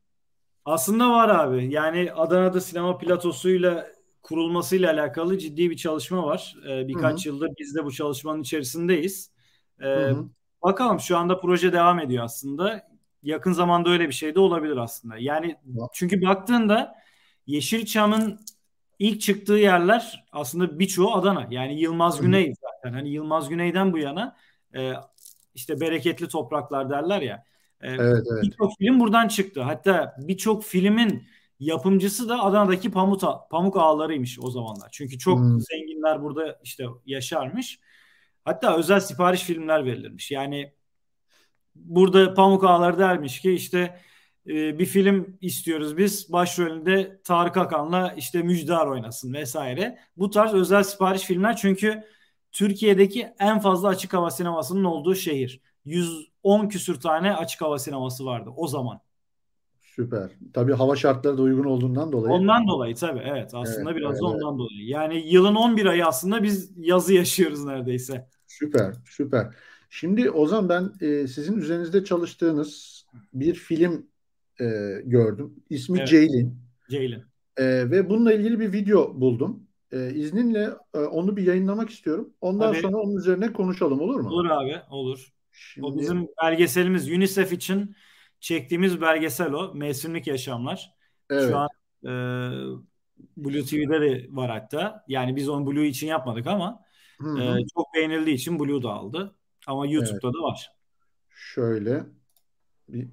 [0.64, 1.72] Aslında var abi.
[1.72, 3.87] Yani Adana'da sinema platosuyla
[4.22, 6.56] kurulmasıyla alakalı ciddi bir çalışma var.
[6.68, 7.35] Ee, birkaç Hı-hı.
[7.35, 9.30] yıldır biz de bu çalışmanın içerisindeyiz.
[9.85, 10.12] Ee,
[10.62, 12.88] bakalım şu anda proje devam ediyor aslında.
[13.22, 15.14] Yakın zamanda öyle bir şey de olabilir aslında.
[15.18, 15.56] Yani
[15.92, 16.94] çünkü baktığında
[17.46, 18.38] Yeşilçam'ın
[18.98, 21.46] ilk çıktığı yerler aslında birçoğu Adana.
[21.50, 22.95] Yani Yılmaz Güney zaten.
[22.95, 24.37] Hani Yılmaz Güney'den bu yana
[24.77, 24.92] e,
[25.55, 27.45] işte bereketli topraklar derler ya.
[27.81, 28.42] E, evet, evet.
[28.42, 29.62] Birçok film buradan çıktı.
[29.62, 31.27] Hatta birçok filmin
[31.61, 34.88] yapımcısı da Adana'daki pamuk, pamuk ağlarıymış o zamanlar.
[34.92, 35.61] Çünkü çok hmm.
[35.61, 37.81] zenginler burada işte yaşarmış.
[38.45, 40.31] Hatta özel sipariş filmler verilirmiş.
[40.31, 40.73] Yani
[41.75, 44.01] burada pamuk ağları dermiş ki işte
[44.47, 46.33] e, bir film istiyoruz biz.
[46.33, 49.99] Başrolünde Tarık Akan'la işte Müjdar oynasın vesaire.
[50.16, 52.05] Bu tarz özel sipariş filmler çünkü
[52.52, 55.60] Türkiye'deki en fazla açık hava sinemasının olduğu şehir.
[55.84, 59.00] 110 küsür tane açık hava sineması vardı o zaman.
[59.80, 60.30] Süper.
[60.52, 62.34] Tabii hava şartları da uygun olduğundan dolayı.
[62.34, 63.50] Ondan dolayı tabii evet.
[63.54, 64.86] Aslında evet, biraz evet, da ondan dolayı.
[64.86, 68.28] Yani yılın 11 ayı aslında biz yazı yaşıyoruz neredeyse.
[68.46, 69.54] Süper, süper.
[69.90, 74.06] Şimdi Ozan ben e, sizin üzerinizde çalıştığınız bir film
[74.60, 74.64] e,
[75.04, 75.54] gördüm.
[75.70, 76.08] İsmi evet.
[76.08, 76.58] Ceylin.
[76.90, 77.22] Ceylin.
[77.56, 79.66] E, ve bununla ilgili bir video buldum.
[79.92, 82.35] E, izninle e, onu bir yayınlamak istiyorum.
[82.40, 82.83] Ondan Tabii.
[82.83, 84.28] sonra onun üzerine konuşalım olur mu?
[84.28, 85.33] Olur abi olur.
[85.52, 85.87] Şimdi...
[85.87, 87.96] O bizim belgeselimiz UNICEF için
[88.40, 89.74] çektiğimiz belgesel o.
[89.74, 90.94] Mevsimlik Yaşamlar.
[91.31, 91.50] Evet.
[91.50, 91.68] Şu an
[92.05, 92.12] e,
[93.37, 95.05] Blue TV'de de var hatta.
[95.09, 96.83] Yani biz onu Blue için yapmadık ama
[97.20, 97.42] e,
[97.74, 99.35] çok beğenildiği için Blue da aldı.
[99.66, 100.35] Ama YouTube'da evet.
[100.35, 100.72] da var.
[101.31, 102.05] Şöyle
[102.88, 103.09] bir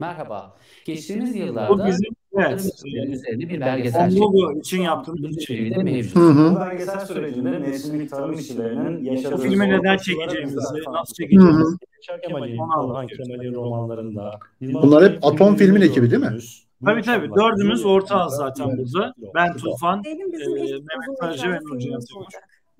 [0.00, 0.56] Merhaba.
[0.84, 2.70] Geçtiğimiz yıllarda bizim, evet,
[3.08, 4.66] üzerinde bir belgesel çektik.
[4.66, 6.16] için yaptığımız bir şey de mevcut.
[6.16, 9.42] Bu belgesel sürecinde mevsimlik tarım işçilerinin yaşadığı...
[9.42, 10.56] Filmi neden çekeceğimizi,
[10.92, 11.76] nasıl çekeceğimizi...
[12.22, 14.38] Kemal'in, Orhan Kemal'in romanlarında...
[14.60, 16.38] Bunlar hep Atom filmin ekibi değil mi?
[16.84, 17.28] Tabii tabii.
[17.36, 19.14] Dördümüz ortağız zaten burada.
[19.34, 22.02] Ben Tufan, e, Mehmet Sarıcı ve Nurcan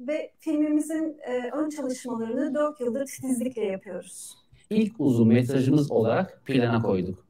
[0.00, 7.24] Ve filmimizin e, ön çalışmalarını dört yıldır titizlikle yapıyoruz ilk uzun mesajımız olarak plana koyduk.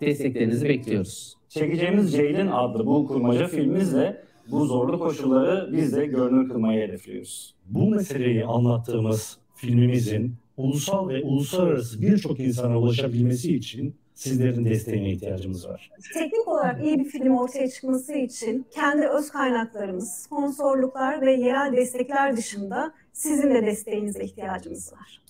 [0.00, 1.36] Desteklerinizi bekliyoruz.
[1.54, 7.54] Çekeceğimiz Ceylin adlı bu kurmaca filmimizle bu zorlu koşulları biz de görünür kılmayı hedefliyoruz.
[7.66, 15.90] Bu meseleyi anlattığımız filmimizin ulusal ve uluslararası birçok insana ulaşabilmesi için sizlerin desteğine ihtiyacımız var.
[16.14, 22.36] Teknik olarak iyi bir film ortaya çıkması için kendi öz kaynaklarımız, sponsorluklar ve yerel destekler
[22.36, 25.22] dışında sizin de desteğinize ihtiyacımız var.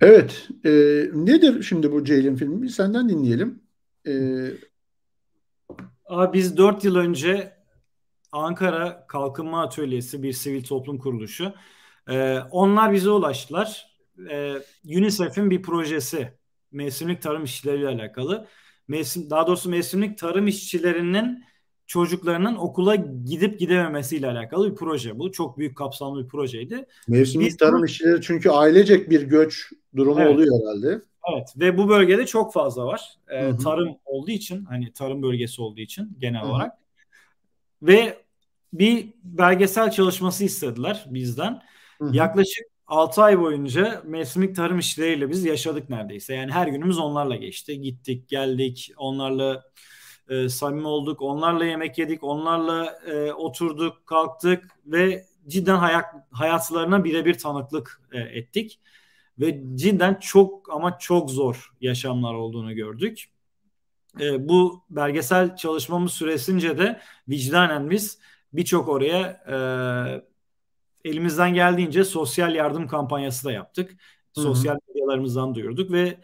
[0.00, 0.48] Evet.
[0.64, 0.70] E,
[1.14, 2.62] nedir şimdi bu Ceylin filmi?
[2.62, 3.67] Bir senden dinleyelim.
[4.08, 4.12] E,
[6.08, 7.52] Abi biz 4 yıl önce
[8.32, 11.54] Ankara Kalkınma Atölyesi bir sivil toplum kuruluşu.
[12.10, 13.86] E, onlar bize ulaştılar.
[14.30, 16.32] E, UNICEF'in bir projesi
[16.72, 18.46] mevsimlik tarım işçileriyle alakalı.
[18.88, 21.44] Mevsim, daha doğrusu mevsimlik tarım işçilerinin
[21.86, 22.94] çocuklarının okula
[23.24, 25.32] gidip gidememesiyle alakalı bir proje bu.
[25.32, 26.86] Çok büyük kapsamlı bir projeydi.
[27.08, 30.34] Mevsimlik Biz tarım işçileri çünkü ailecek bir göç durumu evet.
[30.34, 31.02] oluyor herhalde.
[31.32, 33.14] Evet ve bu bölgede çok fazla var.
[33.28, 36.50] Ee, tarım olduğu için hani tarım bölgesi olduğu için genel Hı-hı.
[36.50, 36.72] olarak.
[37.82, 38.22] Ve
[38.72, 41.62] bir belgesel çalışması istediler bizden.
[41.98, 42.16] Hı-hı.
[42.16, 46.34] Yaklaşık 6 ay boyunca mevsimlik tarım işçileriyle biz yaşadık neredeyse.
[46.34, 47.80] Yani her günümüz onlarla geçti.
[47.80, 49.64] Gittik, geldik, onlarla
[50.28, 51.22] e, samimi olduk.
[51.22, 58.80] Onlarla yemek yedik, onlarla e, oturduk, kalktık ve cidden hayat, hayatlarına birebir tanıklık e, ettik.
[59.40, 63.24] Ve cidden çok ama çok zor yaşamlar olduğunu gördük.
[64.20, 68.18] E, bu belgesel çalışmamız süresince de vicdanen biz
[68.52, 69.56] birçok oraya e,
[71.10, 73.96] elimizden geldiğince sosyal yardım kampanyası da yaptık.
[74.32, 76.18] Sosyal medyalarımızdan duyurduk ve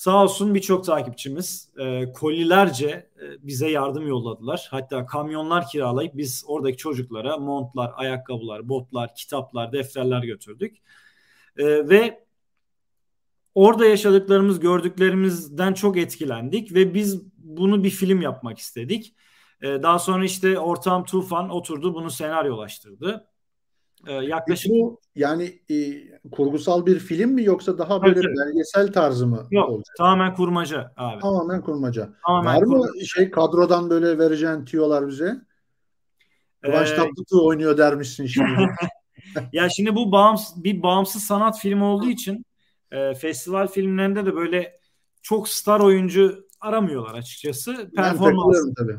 [0.00, 4.68] Sağ olsun birçok takipçimiz e, kolilerce e, bize yardım yolladılar.
[4.70, 10.76] Hatta kamyonlar kiralayıp biz oradaki çocuklara montlar, ayakkabılar, botlar, kitaplar, defterler götürdük.
[11.56, 12.24] E, ve
[13.54, 19.14] orada yaşadıklarımız, gördüklerimizden çok etkilendik ve biz bunu bir film yapmak istedik.
[19.62, 23.26] E, daha sonra işte ortağım Tufan oturdu bunu senaryolaştırdı.
[24.06, 25.76] Ee, yaklaşık bu yani e,
[26.30, 29.94] kurgusal bir film mi yoksa daha böyle evet, belgesel tarzı mı Yok, olacak?
[29.98, 31.20] tamamen kurmaca abi.
[31.20, 32.10] Tamamen kurmaca.
[32.26, 32.92] Tamamen Var kurmaca.
[32.92, 35.40] mı şey kadrodan böyle vereceğin tüyolar bize?
[36.62, 38.68] Kıvanç ee, Tatlıtuğ oynuyor dermişsin şimdi.
[39.52, 42.44] ya şimdi bu bağımsız bir bağımsız sanat filmi olduğu için
[42.90, 44.80] e, festival filmlerinde de böyle
[45.22, 47.90] çok star oyuncu aramıyorlar açıkçası.
[47.96, 48.74] Performans.
[48.76, 48.98] tabii.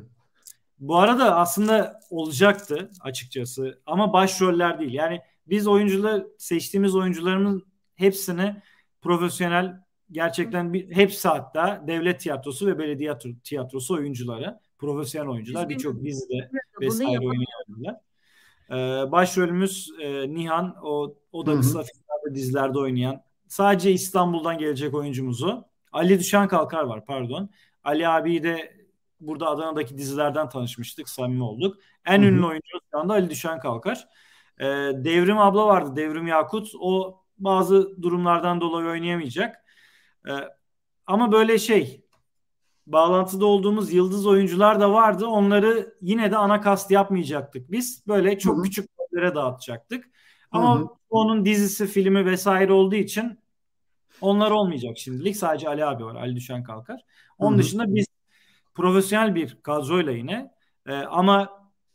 [0.80, 4.94] Bu arada aslında olacaktı açıkçası ama başroller değil.
[4.94, 8.62] Yani biz oyuncular seçtiğimiz oyuncularımın hepsini
[9.02, 16.50] profesyonel gerçekten bir, hepsi hatta devlet tiyatrosu ve belediye tiyatrosu oyuncuları, profesyonel oyuncular birçok dizide
[16.82, 17.96] vesaire oynuyorlar.
[18.70, 25.66] Ee, başrolümüz e, Nihan o o da kısa filmlerde dizilerde oynayan sadece İstanbul'dan gelecek oyuncumuzu
[25.92, 27.50] Ali Düşen Kalkar var pardon.
[27.84, 28.82] Ali abi de
[29.20, 31.78] burada Adana'daki dizilerden tanışmıştık, samimi olduk.
[32.06, 32.30] En Hı-hı.
[32.30, 34.08] ünlü oyuncu şu anda Ali Düşen Kalkar.
[34.60, 36.72] Ee, Devrim abla vardı, Devrim Yakut.
[36.80, 39.66] O bazı durumlardan dolayı oynayamayacak.
[40.28, 40.32] Ee,
[41.08, 42.06] ama böyle şey,
[42.88, 45.28] bağlantıda olduğumuz yıldız oyuncular da vardı.
[45.28, 48.08] Onları yine de ana kast yapmayacaktık biz.
[48.08, 48.64] Böyle çok Hı-hı.
[48.64, 50.06] küçük rollere dağıtacaktık.
[50.52, 50.88] Ama Hı-hı.
[51.10, 53.41] onun dizisi, filmi vesaire olduğu için
[54.22, 55.38] onlar olmayacak şimdilik.
[55.38, 57.02] Sadece Ali abi var, Ali Düşen Kalkar.
[57.38, 57.64] Onun Hı-hı.
[57.64, 58.06] dışında biz
[58.74, 60.52] profesyonel bir kadroyla yine
[60.88, 61.50] e, ama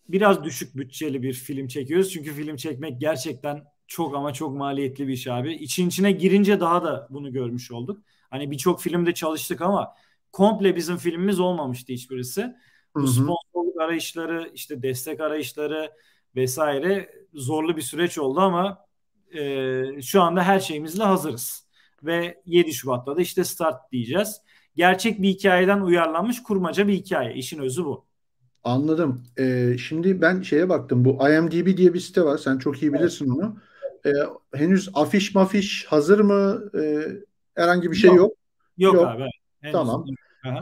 [0.09, 2.13] biraz düşük bütçeli bir film çekiyoruz.
[2.13, 5.55] Çünkü film çekmek gerçekten çok ama çok maliyetli bir iş abi.
[5.55, 8.01] İçin içine girince daha da bunu görmüş olduk.
[8.31, 9.95] Hani birçok filmde çalıştık ama
[10.33, 12.55] komple bizim filmimiz olmamıştı hiçbirisi.
[12.95, 15.91] Bu sponsorluk arayışları, işte destek arayışları
[16.37, 18.87] vesaire zorlu bir süreç oldu ama
[19.35, 21.66] e, şu anda her şeyimizle hazırız.
[22.07, 24.41] Ve 7 Şubat'ta da işte start diyeceğiz
[24.77, 27.35] gerçek bir hikayeden uyarlanmış kurmaca bir hikaye.
[27.35, 28.07] İşin özü bu.
[28.65, 29.23] Anladım.
[29.39, 31.05] Ee, şimdi ben şeye baktım.
[31.05, 32.39] Bu IMDb diye bir site var.
[32.39, 33.37] Sen çok iyi bilirsin evet.
[33.37, 33.57] onu.
[34.07, 36.71] Ee, henüz afiş mafiş hazır mı?
[36.81, 37.03] Ee,
[37.55, 38.33] herhangi bir şey yok.
[38.79, 39.07] Yok, yok.
[39.07, 39.25] abi.
[39.61, 40.07] Henüz tamam.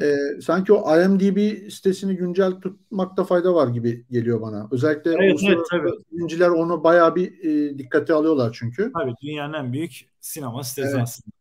[0.03, 4.69] Ee, sanki o IMDb sitesini güncel tutmakta fayda var gibi geliyor bana.
[4.71, 6.51] Özellikle evet, evet, tabii.
[6.51, 8.93] onu bayağı bir e, dikkate alıyorlar çünkü.
[8.99, 11.03] Tabii dünyanın en büyük sinema sitesi evet.
[11.03, 11.35] aslında.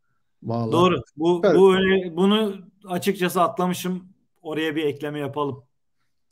[0.44, 0.72] Vallahi.
[0.72, 1.02] Doğru.
[1.18, 1.56] Bu evet.
[1.56, 4.04] bu öyle bunu açıkçası atlamışım.
[4.42, 5.64] Oraya bir ekleme yapalım.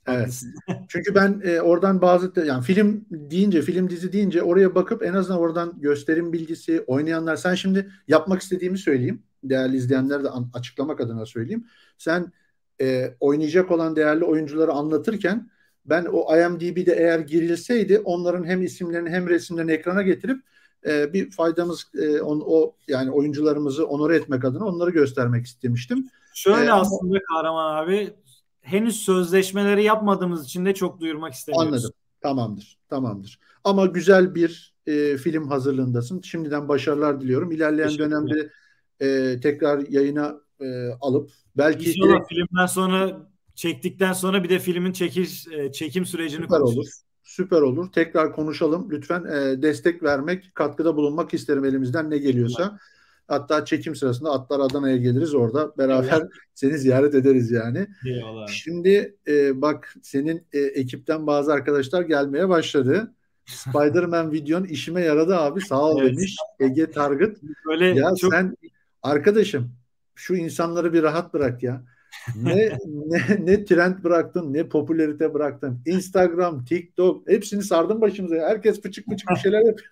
[0.08, 0.44] Evet.
[0.88, 5.42] Çünkü ben e, oradan bazı yani film deyince, film dizi deyince oraya bakıp en azından
[5.42, 9.24] oradan gösterim bilgisi, oynayanlar sen şimdi yapmak istediğimi söyleyeyim.
[9.44, 11.66] Değerli izleyenler de açıklamak adına söyleyeyim.
[11.98, 12.32] Sen
[12.82, 15.50] e, oynayacak olan değerli oyuncuları anlatırken
[15.86, 20.42] ben o IMDb'de eğer girilseydi onların hem isimlerini hem resimlerini ekrana getirip
[20.86, 26.10] e, bir faydamız e, on, o yani oyuncularımızı onore etmek adına onları göstermek istemiştim.
[26.34, 28.14] Şöyle ee, aslında ama, Kahraman abi
[28.62, 31.74] henüz sözleşmeleri yapmadığımız için de çok duyurmak istemiyoruz.
[31.74, 31.92] Anladım.
[32.22, 32.78] Tamamdır.
[32.90, 33.40] Tamamdır.
[33.64, 36.22] Ama güzel bir e, film hazırlığındasın.
[36.22, 37.52] Şimdiden başarılar diliyorum.
[37.52, 38.50] İlerleyen dönemde
[39.00, 42.30] e, tekrar yayına e, alıp belki İnşallah direkt...
[42.30, 46.78] filmden sonra çektikten sonra bir de filmin çekiş e, çekim sürecini Süper konuşuruz.
[46.78, 46.92] Olur.
[47.24, 47.92] Süper olur.
[47.92, 48.88] Tekrar konuşalım.
[48.92, 52.64] Lütfen e, destek vermek, katkıda bulunmak isterim elimizden ne geliyorsa.
[52.72, 52.82] Evet.
[53.32, 55.78] Hatta çekim sırasında Atlar Adana'ya geliriz orada.
[55.78, 56.32] Beraber evet.
[56.54, 57.88] seni ziyaret ederiz yani.
[58.06, 58.48] Eyvallah.
[58.48, 63.14] Şimdi e, bak senin e, ekipten bazı arkadaşlar gelmeye başladı.
[63.46, 66.12] Spider-Man videon işime yaradı abi sağ ol evet.
[66.12, 67.38] demiş Ege Target.
[67.68, 68.34] Böyle ya çok...
[68.34, 68.58] sen
[69.04, 69.72] arkadaşım
[70.16, 71.84] şu insanları bir rahat bırak ya
[72.36, 75.82] ne, ne, ne trend bıraktın, ne popülerite bıraktın.
[75.86, 78.36] Instagram, TikTok hepsini sardın başımıza.
[78.36, 79.92] Herkes pıçık pıçık bir şeyler yapıyor.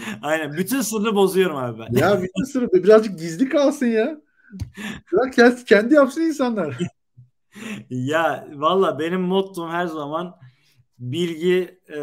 [0.22, 0.52] Aynen.
[0.52, 1.98] Bütün sırrı bozuyorum abi ben.
[1.98, 4.20] Ya bütün sırrı birazcık gizli kalsın ya.
[5.12, 6.78] Bırak kendi yapsın insanlar.
[7.90, 10.36] ya valla benim mottom her zaman
[10.98, 11.98] bilgi e,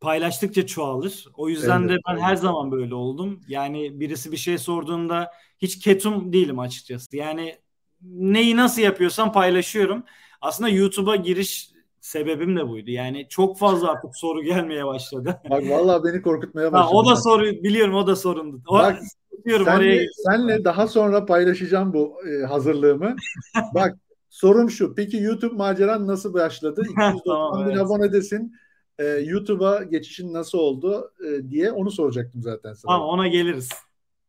[0.00, 1.26] paylaştıkça çoğalır.
[1.34, 2.22] O yüzden evet, de ben evet.
[2.22, 3.40] her zaman böyle oldum.
[3.48, 7.16] Yani birisi bir şey sorduğunda hiç ketum değilim açıkçası.
[7.16, 7.58] Yani
[8.02, 10.04] neyi nasıl yapıyorsam paylaşıyorum.
[10.40, 11.70] Aslında YouTube'a giriş
[12.06, 12.90] sebebim de buydu.
[12.90, 15.40] Yani çok fazla artık soru gelmeye başladı.
[15.50, 16.90] Bak vallahi beni korkutmaya başladı.
[16.92, 18.62] Ha, o da soru biliyorum o da sorundu.
[18.68, 18.98] O, Bak,
[19.44, 20.06] senle, oraya...
[20.26, 23.16] senle daha sonra paylaşacağım bu e, hazırlığımı.
[23.74, 23.96] Bak
[24.30, 24.94] sorum şu.
[24.94, 26.82] Peki YouTube maceran nasıl başladı?
[26.90, 27.80] 290 tamam, bin evet.
[27.80, 28.52] abonedesin
[28.98, 32.92] e, YouTube'a geçişin nasıl oldu e, diye onu soracaktım zaten sana.
[32.92, 33.68] Tamam ona geliriz.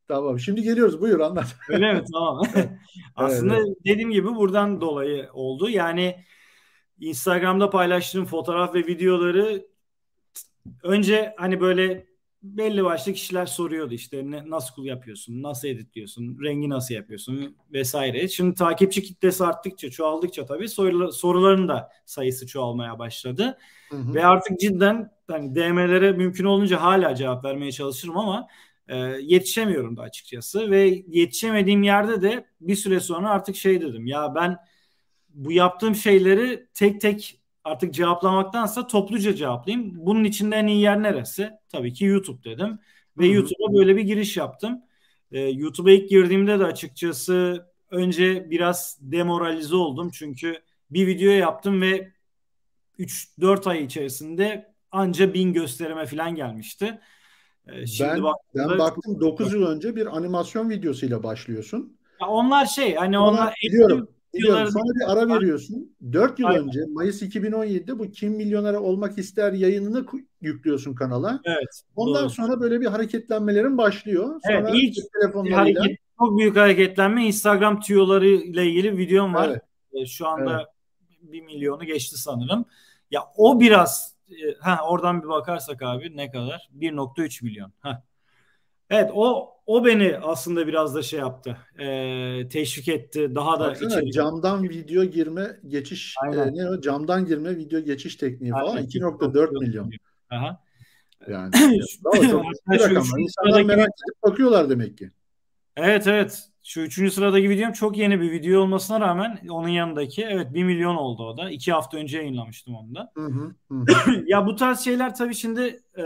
[0.08, 0.40] Tamam.
[0.40, 1.02] Şimdi geliyoruz.
[1.02, 1.56] Buyur anlat.
[1.70, 2.04] Öyle mi?
[2.14, 2.42] Tamam.
[3.16, 3.68] Aslında evet.
[3.86, 5.70] dediğim gibi buradan dolayı oldu.
[5.70, 6.16] Yani
[7.00, 9.68] Instagram'da paylaştığım fotoğraf ve videoları
[10.84, 12.08] önce hani böyle
[12.44, 18.28] belli başlı kişiler soruyordu işte ne, nasıl yapıyorsun, nasıl editliyorsun, rengi nasıl yapıyorsun vesaire.
[18.28, 23.58] Şimdi takipçi kitlesi arttıkça, çoğaldıkça tabii sorular, soruların da sayısı çoğalmaya başladı.
[23.90, 24.14] Hı hı.
[24.14, 28.48] Ve artık cidden hani DM'lere mümkün olunca hala cevap vermeye çalışırım ama
[28.88, 30.72] e, yetişemiyorum da açıkçası.
[30.72, 34.58] Ve yetişemediğim yerde de bir süre sonra artık şey dedim ya ben
[35.38, 39.94] bu yaptığım şeyleri tek tek artık cevaplamaktansa topluca cevaplayayım.
[39.96, 41.52] Bunun içinde en iyi yer neresi?
[41.70, 42.80] Tabii ki YouTube dedim.
[43.18, 44.82] Ve YouTube'a böyle bir giriş yaptım.
[45.32, 50.10] Ee, YouTube'a ilk girdiğimde de açıkçası önce biraz demoralize oldum.
[50.14, 52.12] Çünkü bir video yaptım ve
[53.00, 57.00] 3-4 ay içerisinde anca bin gösterime falan gelmişti.
[57.68, 58.24] Ee, şimdi
[58.56, 61.98] ben, ben baktım 9 yıl önce bir animasyon videosuyla başlıyorsun.
[62.22, 64.10] Ya onlar şey hani onlar, onlar biliyorum.
[64.38, 64.72] Biliyorum.
[64.72, 65.96] Sonra bir ara veriyorsun.
[66.14, 66.64] 4 yıl Aynen.
[66.64, 70.06] önce Mayıs 2017'de bu Kim Milyoner Olmak İster yayınını
[70.42, 71.42] yüklüyorsun kanala.
[71.46, 71.84] Evet.
[71.96, 72.30] Ondan doğru.
[72.30, 74.40] sonra böyle bir hareketlenmelerin başlıyor.
[74.48, 75.82] Sonra evet, ilk telefonlarıyla...
[75.82, 79.50] hareket, çok büyük hareketlenme Instagram tüyoları ile ilgili videom var.
[79.50, 79.62] Evet.
[79.94, 81.32] E, şu anda evet.
[81.34, 82.66] 1 milyonu geçti sanırım.
[83.12, 86.70] Ya o biraz e, ha oradan bir bakarsak abi ne kadar?
[86.80, 87.72] 1.3 milyon.
[87.80, 88.04] Ha.
[88.90, 91.58] Evet o o beni aslında biraz da şey yaptı.
[91.80, 93.36] E, teşvik etti.
[93.36, 94.12] Daha da Baksana, içeri.
[94.12, 98.68] camdan video girme geçiş e, ne o camdan girme video geçiş tekniği Aynen.
[98.68, 99.92] falan 2.4 milyon.
[100.30, 100.64] Aha.
[101.28, 101.52] Yani
[102.04, 103.20] daha çok rakamlar.
[103.20, 105.12] İnsanlar merak edip bakıyorlar demek ki.
[105.78, 106.44] Evet evet.
[106.64, 110.96] Şu üçüncü sıradaki videom çok yeni bir video olmasına rağmen onun yanındaki evet 1 milyon
[110.96, 111.50] oldu o da.
[111.50, 113.12] İki hafta önce yayınlamıştım onu da.
[113.16, 113.86] Hı hı, hı.
[114.28, 116.04] ya bu tarz şeyler tabii şimdi e,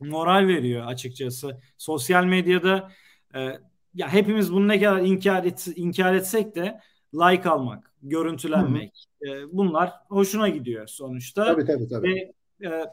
[0.00, 1.60] moral veriyor açıkçası.
[1.78, 2.92] Sosyal medyada
[3.34, 3.58] e,
[3.94, 6.80] ya hepimiz bunu ne kadar inkar, et, inkar etsek de
[7.14, 11.44] like almak, görüntülenmek e, bunlar hoşuna gidiyor sonuçta.
[11.44, 12.08] Tabii tabii tabii.
[12.08, 12.84] Ve e,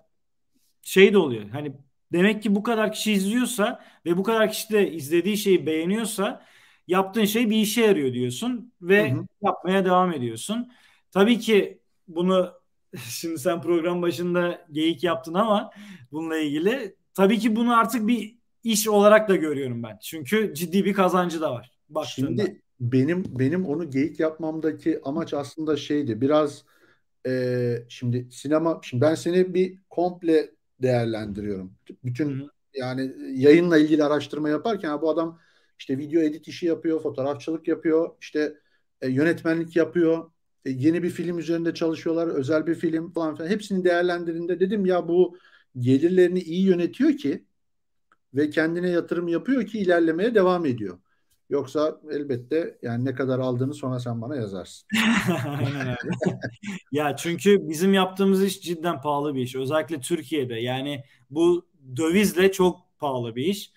[0.81, 1.49] şey de oluyor.
[1.49, 1.73] Hani
[2.13, 6.45] demek ki bu kadar kişi izliyorsa ve bu kadar kişi de izlediği şeyi beğeniyorsa
[6.87, 9.27] yaptığın şey bir işe yarıyor diyorsun ve hı hı.
[9.41, 10.71] yapmaya devam ediyorsun.
[11.11, 12.53] Tabii ki bunu
[13.09, 15.69] Şimdi sen program başında geyik yaptın ama
[16.11, 19.97] bununla ilgili tabii ki bunu artık bir iş olarak da görüyorum ben.
[20.01, 21.71] Çünkü ciddi bir kazancı da var.
[21.89, 22.43] Baktığında.
[22.45, 26.21] Şimdi benim benim onu geyik yapmamdaki amaç aslında şeydi.
[26.21, 26.65] Biraz
[27.27, 31.73] e, şimdi sinema şimdi ben seni bir komple değerlendiriyorum.
[32.03, 32.49] Bütün Hı-hı.
[32.73, 35.39] yani yayınla ilgili araştırma yaparken bu adam
[35.79, 38.53] işte video edit işi yapıyor, fotoğrafçılık yapıyor, işte
[39.01, 40.31] e, yönetmenlik yapıyor,
[40.65, 42.27] e, yeni bir film üzerinde çalışıyorlar.
[42.27, 43.49] Özel bir film falan filan.
[43.49, 45.37] Hepsini değerlendirdiğinde dedim ya bu
[45.79, 47.45] gelirlerini iyi yönetiyor ki
[48.33, 50.99] ve kendine yatırım yapıyor ki ilerlemeye devam ediyor.
[51.49, 54.87] Yoksa elbette yani ne kadar aldığını sonra sen bana yazarsın.
[56.91, 59.55] Ya çünkü bizim yaptığımız iş cidden pahalı bir iş.
[59.55, 60.55] Özellikle Türkiye'de.
[60.55, 63.71] Yani bu dövizle çok pahalı bir iş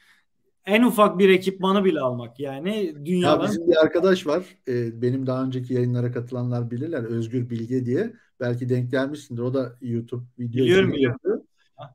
[0.68, 3.42] en ufak bir ekipmanı bile almak yani dünyadan.
[3.42, 4.44] Ya bizim bir arkadaş var.
[4.68, 7.04] Ee, benim daha önceki yayınlara katılanlar bilirler.
[7.04, 8.12] Özgür Bilge diye.
[8.40, 9.42] Belki denk gelmişsindir.
[9.42, 11.42] O da YouTube video biliyorum, biliyorum.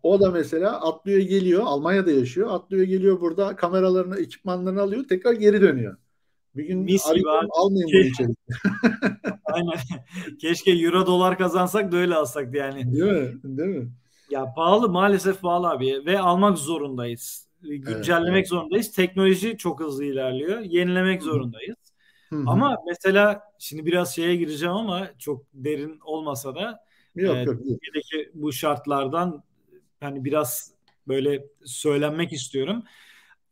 [0.04, 1.62] O da mesela atlıyor geliyor.
[1.66, 2.48] Almanya'da yaşıyor.
[2.52, 5.04] Atlıyor geliyor burada kameralarını, ekipmanlarını alıyor.
[5.10, 5.98] Tekrar geri dönüyor.
[6.56, 8.28] Bir gün Mis arayalım, almayın bunu içeri.
[9.46, 9.80] Aynen.
[10.42, 12.94] Keşke euro dolar kazansak da öyle alsak yani.
[12.94, 13.58] Değil mi?
[13.58, 13.92] Değil mi?
[14.30, 18.92] Ya pahalı maalesef pahalı abi ve almak zorundayız güncellemek evet, zorundayız.
[18.92, 20.60] Teknoloji çok hızlı ilerliyor.
[20.60, 21.30] Yenilemek Hı-hı.
[21.30, 21.78] zorundayız.
[22.30, 22.44] Hı-hı.
[22.48, 26.84] Ama mesela şimdi biraz şeye gireceğim ama çok derin olmasa da
[27.16, 29.44] yok, e, yok, Türkiye'deki bu şartlardan
[30.00, 30.72] hani biraz
[31.08, 32.84] böyle söylenmek istiyorum.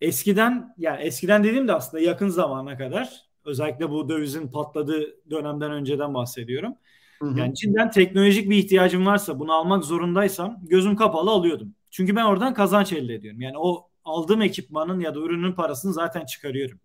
[0.01, 6.13] Eskiden yani eskiden dediğim de aslında yakın zamana kadar özellikle bu dövizin patladığı dönemden önceden
[6.13, 6.75] bahsediyorum.
[7.21, 7.39] Hı hı.
[7.39, 11.75] Yani cidden teknolojik bir ihtiyacım varsa bunu almak zorundaysam gözüm kapalı alıyordum.
[11.91, 13.41] Çünkü ben oradan kazanç elde ediyorum.
[13.41, 16.79] Yani o aldığım ekipmanın ya da ürünün parasını zaten çıkarıyorum.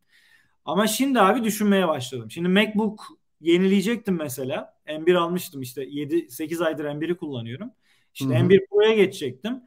[0.64, 2.30] Ama şimdi abi düşünmeye başladım.
[2.30, 3.06] Şimdi MacBook
[3.40, 4.76] yenileyecektim mesela.
[4.86, 7.70] M1 almıştım işte 7-8 aydır M1'i kullanıyorum.
[8.14, 8.44] İşte Hı-hı.
[8.44, 9.62] M1 Pro'ya geçecektim.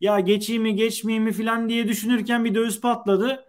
[0.00, 3.44] Ya geçeyim mi geçmeyeyim mi falan diye düşünürken bir döviz patladı.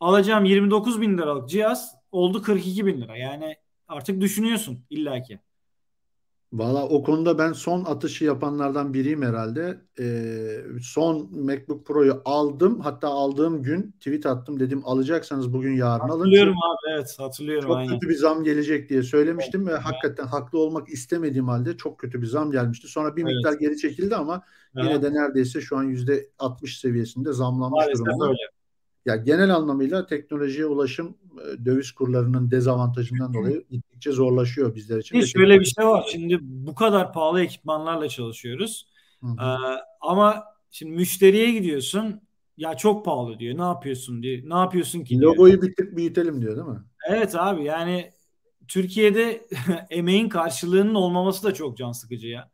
[0.00, 3.16] Alacağım 29 bin liralık cihaz oldu 42 bin lira.
[3.16, 3.56] Yani
[3.88, 5.40] artık düşünüyorsun illaki.
[6.54, 9.80] Valla o konuda ben son atışı yapanlardan biriyim herhalde.
[10.00, 12.80] Ee, son MacBook Pro'yu aldım.
[12.80, 14.60] Hatta aldığım gün tweet attım.
[14.60, 16.18] Dedim alacaksanız bugün yarın alın.
[16.18, 17.68] Hatırlıyorum abi evet hatırlıyorum.
[17.68, 17.92] Çok aynen.
[17.92, 22.22] kötü bir zam gelecek diye söylemiştim evet, ve hakikaten haklı olmak istemediğim halde çok kötü
[22.22, 22.88] bir zam gelmişti.
[22.88, 23.32] Sonra bir evet.
[23.34, 24.42] miktar geri çekildi ama
[24.76, 24.86] evet.
[24.88, 28.28] yine de neredeyse şu an %60 seviyesinde zamlanmış Maalesef durumda.
[28.28, 28.42] Öyle.
[29.06, 31.16] Ya genel anlamıyla teknolojiye ulaşım
[31.64, 35.18] döviz kurlarının dezavantajından dolayı gittikçe zorlaşıyor bizler için.
[35.18, 36.08] Bir şöyle bir şey var.
[36.12, 38.88] Şimdi bu kadar pahalı ekipmanlarla çalışıyoruz.
[39.20, 39.32] Hı hı.
[39.40, 42.20] Ee, ama şimdi müşteriye gidiyorsun.
[42.56, 43.58] Ya çok pahalı diyor.
[43.58, 44.42] Ne yapıyorsun diyor.
[44.44, 45.32] Ne yapıyorsun ki diyor.
[45.32, 46.82] Logoyu bir tık büyütelim diyor değil mi?
[47.08, 48.10] Evet abi yani
[48.68, 49.46] Türkiye'de
[49.90, 52.50] emeğin karşılığının olmaması da çok can sıkıcı ya.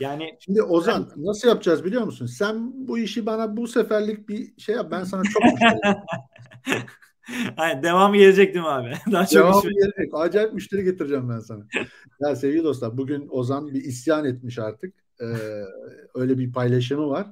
[0.00, 1.24] Yani şimdi Ozan ben...
[1.24, 2.26] nasıl yapacağız biliyor musun?
[2.26, 4.88] Sen bu işi bana bu seferlik bir şey yap.
[4.90, 5.42] Ben sana çok
[7.56, 8.92] Hayır, devamı gelecek değil mi abi?
[9.12, 10.10] Daha çok devamı gelecek.
[10.12, 11.66] Acayip müşteri getireceğim ben sana.
[12.20, 14.94] ya sevgili dostlar bugün Ozan bir isyan etmiş artık.
[15.20, 15.24] Ee,
[16.14, 17.26] öyle bir paylaşımı var.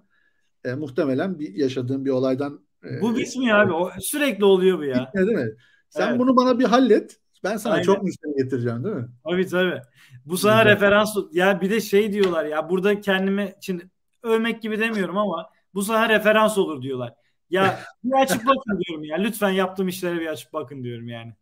[0.65, 3.73] Ee, muhtemelen bir yaşadığım bir olaydan e, bu bitmiyor abi.
[3.73, 5.07] O, sürekli oluyor bu ya.
[5.07, 5.57] Bitmiyor değil mi?
[5.89, 6.19] Sen evet.
[6.19, 7.21] bunu bana bir hallet.
[7.45, 7.85] Ben sana Aynen.
[7.85, 9.09] çok müşteri getireceğim değil mi?
[9.31, 9.81] Tabii tabii.
[10.25, 10.75] Bu sana Güzel.
[10.75, 13.91] referans ya bir de şey diyorlar ya burada kendimi şimdi
[14.23, 17.15] övmek gibi demiyorum ama bu sana referans olur diyorlar.
[17.51, 19.17] Ya bir açıp bakın diyorum ya.
[19.17, 21.35] Lütfen yaptığım işlere bir açıp bakın diyorum yani.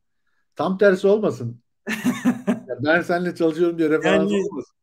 [0.56, 1.60] Tam tersi olmasın.
[2.46, 4.74] ya ben seninle çalışıyorum diye referans yani, olmasın.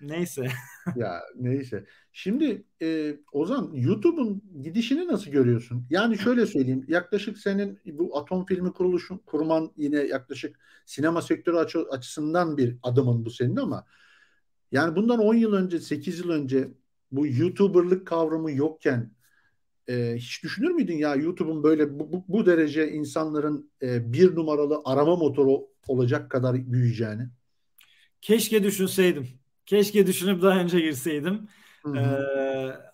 [0.00, 0.48] Neyse.
[0.96, 1.84] ya neyse.
[2.12, 5.86] Şimdi e, Ozan YouTube'un gidişini nasıl görüyorsun?
[5.90, 6.84] Yani şöyle söyleyeyim.
[6.88, 13.24] Yaklaşık senin bu atom filmi kuruluşun kurman yine yaklaşık sinema sektörü açı, açısından bir adımın
[13.24, 13.86] bu senin ama
[14.72, 16.68] yani bundan 10 yıl önce 8 yıl önce
[17.12, 19.10] bu YouTuber'lık kavramı yokken
[19.88, 24.82] e, hiç düşünür müydün ya YouTube'un böyle bu, bu, bu derece insanların e, bir numaralı
[24.84, 27.28] arama motoru olacak kadar büyüyeceğini?
[28.20, 29.28] Keşke düşünseydim.
[29.66, 31.48] Keşke düşünüp daha önce girseydim.
[31.96, 32.00] Ee,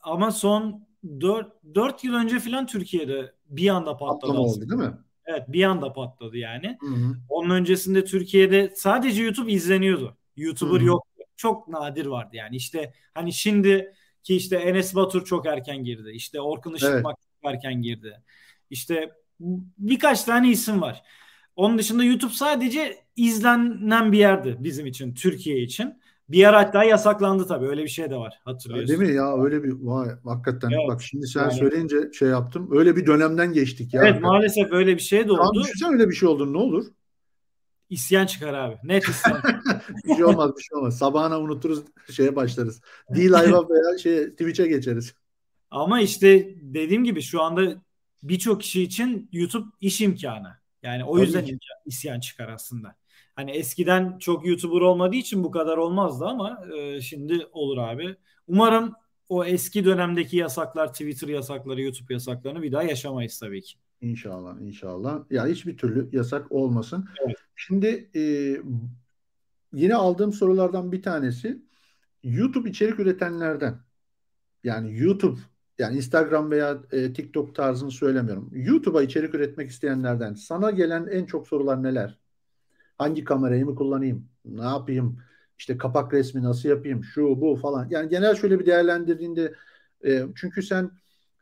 [0.02, 0.86] ama son
[1.20, 4.20] 4, 4 yıl önce falan Türkiye'de bir anda patladı.
[4.20, 4.98] Patlama oldu değil mi?
[5.26, 6.78] Evet bir anda patladı yani.
[6.80, 7.16] Hı-hı.
[7.28, 10.16] Onun öncesinde Türkiye'de sadece YouTube izleniyordu.
[10.36, 11.06] YouTuber yok.
[11.36, 12.56] Çok nadir vardı yani.
[12.56, 16.10] İşte hani şimdi ki işte Enes Batur çok erken girdi.
[16.10, 17.42] İşte Orkun Işıtmak evet.
[17.42, 18.22] çok erken girdi.
[18.70, 19.10] İşte
[19.78, 21.02] birkaç tane isim var.
[21.56, 26.00] Onun dışında YouTube sadece izlenen bir yerdi bizim için, Türkiye için.
[26.28, 27.66] Bir yer hatta yasaklandı tabii.
[27.66, 28.40] Öyle bir şey de var.
[28.44, 28.88] Hatırlıyorsun.
[28.88, 29.42] Değil mi ya?
[29.42, 30.70] Öyle bir vay hakikaten.
[30.70, 30.88] Evet.
[30.88, 31.52] Bak şimdi sen yani.
[31.52, 32.68] söyleyince şey yaptım.
[32.72, 34.00] Öyle bir dönemden geçtik ya.
[34.02, 34.32] Evet hakikaten.
[34.32, 35.40] maalesef öyle bir şey de oldu.
[35.40, 36.84] Tamam düşünsen öyle bir şey oldu ne olur?
[37.90, 38.76] İsyan çıkar abi.
[38.84, 39.42] Net isyan.
[40.04, 40.98] bir şey olmaz bir şey olmaz.
[40.98, 41.82] Sabahına unuturuz
[42.12, 42.80] şeye başlarız.
[43.14, 45.14] D-Live'a veya şey, Twitch'e geçeriz.
[45.70, 47.82] Ama işte dediğim gibi şu anda
[48.22, 50.56] birçok kişi için YouTube iş imkanı.
[50.82, 51.58] Yani o Tabii yüzden ki.
[51.86, 52.96] isyan çıkar aslında.
[53.36, 58.16] Hani eskiden çok YouTuber olmadığı için bu kadar olmazdı ama e, şimdi olur abi.
[58.46, 58.94] Umarım
[59.28, 63.78] o eski dönemdeki yasaklar, Twitter yasakları, YouTube yasaklarını bir daha yaşamayız tabii ki.
[64.00, 65.24] İnşallah, inşallah.
[65.30, 67.08] Ya hiçbir türlü yasak olmasın.
[67.26, 67.36] Evet.
[67.56, 68.22] Şimdi e,
[69.72, 71.62] yine aldığım sorulardan bir tanesi
[72.22, 73.78] YouTube içerik üretenlerden.
[74.64, 75.40] Yani YouTube
[75.78, 78.50] yani Instagram veya e, TikTok tarzını söylemiyorum.
[78.52, 82.18] YouTube'a içerik üretmek isteyenlerden sana gelen en çok sorular neler?
[82.98, 84.28] Hangi kamerayı mı kullanayım?
[84.44, 85.18] Ne yapayım?
[85.58, 87.04] İşte kapak resmi nasıl yapayım?
[87.04, 87.88] Şu bu falan.
[87.90, 89.54] Yani genel şöyle bir değerlendirdiğinde
[90.04, 90.90] e, çünkü sen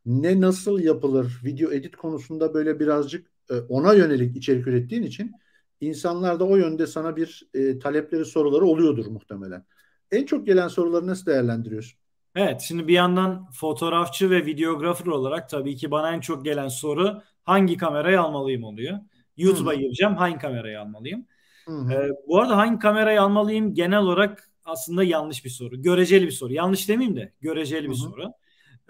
[0.08, 5.32] ne nasıl yapılır video edit konusunda böyle birazcık e, ona yönelik içerik ürettiğin için
[5.80, 9.64] insanlar da o yönde sana bir e, talepleri soruları oluyordur muhtemelen.
[10.10, 11.98] En çok gelen soruları nasıl değerlendiriyorsun?
[12.34, 17.22] Evet şimdi bir yandan fotoğrafçı ve videografer olarak tabii ki bana en çok gelen soru
[17.44, 18.98] hangi kamerayı almalıyım oluyor.
[19.36, 21.26] YouTube'a gireceğim hangi kamerayı almalıyım?
[21.68, 25.82] Ee, bu arada hangi kamerayı almalıyım genel olarak aslında yanlış bir soru.
[25.82, 26.52] Göreceli bir soru.
[26.52, 27.96] Yanlış demeyeyim de göreceli bir Hı-hı.
[27.96, 28.32] soru.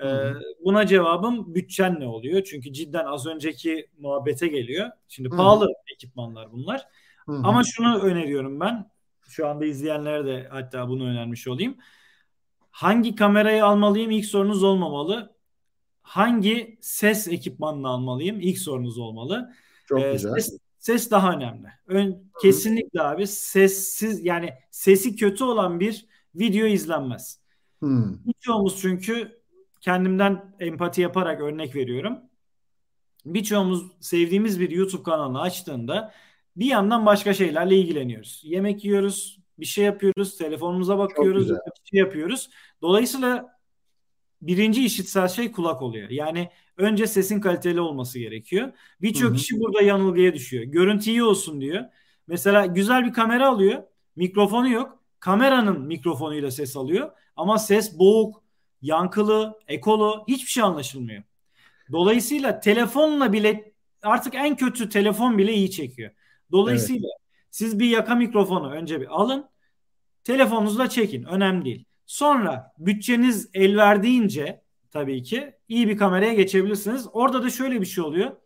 [0.02, 0.32] Ee,
[0.64, 2.42] buna cevabım bütçen ne oluyor?
[2.44, 4.90] Çünkü cidden az önceki muhabbete geliyor.
[5.08, 5.36] Şimdi Hı-hı.
[5.36, 6.86] pahalı ekipmanlar bunlar.
[7.26, 7.40] Hı-hı.
[7.44, 8.90] Ama şunu öneriyorum ben.
[9.28, 11.76] Şu anda izleyenlere de hatta bunu önermiş olayım.
[12.70, 14.10] Hangi kamerayı almalıyım?
[14.10, 15.34] İlk sorunuz olmamalı.
[16.02, 18.40] Hangi ses ekipmanını almalıyım?
[18.40, 19.52] İlk sorunuz olmalı.
[19.86, 20.32] Çok ee, güzel.
[20.34, 21.68] Ses, ses daha önemli.
[21.86, 27.40] Ön, kesinlikle abi sessiz yani sesi kötü olan bir video izlenmez.
[27.78, 28.26] Hmm.
[28.26, 29.37] Birçoğumuz çünkü
[29.80, 32.18] kendimden empati yaparak örnek veriyorum.
[33.24, 36.14] Birçoğumuz sevdiğimiz bir YouTube kanalını açtığında
[36.56, 38.40] bir yandan başka şeylerle ilgileniyoruz.
[38.44, 42.50] Yemek yiyoruz, bir şey yapıyoruz, telefonumuza bakıyoruz, bir şey yapıyoruz.
[42.82, 43.58] Dolayısıyla
[44.42, 46.10] birinci işitsel şey kulak oluyor.
[46.10, 48.72] Yani önce sesin kaliteli olması gerekiyor.
[49.02, 50.64] Birçok kişi burada yanılgıya düşüyor.
[50.64, 51.84] Görüntü iyi olsun diyor.
[52.26, 53.82] Mesela güzel bir kamera alıyor.
[54.16, 54.98] Mikrofonu yok.
[55.20, 57.10] Kameranın mikrofonuyla ses alıyor.
[57.36, 58.42] Ama ses boğuk,
[58.82, 61.22] yankılı, ekolu hiçbir şey anlaşılmıyor.
[61.92, 63.72] Dolayısıyla telefonla bile
[64.02, 66.10] artık en kötü telefon bile iyi çekiyor.
[66.52, 67.46] Dolayısıyla evet.
[67.50, 69.48] siz bir yaka mikrofonu önce bir alın.
[70.24, 71.24] Telefonunuzla çekin.
[71.24, 71.84] Önemli değil.
[72.06, 77.06] Sonra bütçeniz el verdiğince tabii ki iyi bir kameraya geçebilirsiniz.
[77.12, 78.36] Orada da şöyle bir şey oluyor.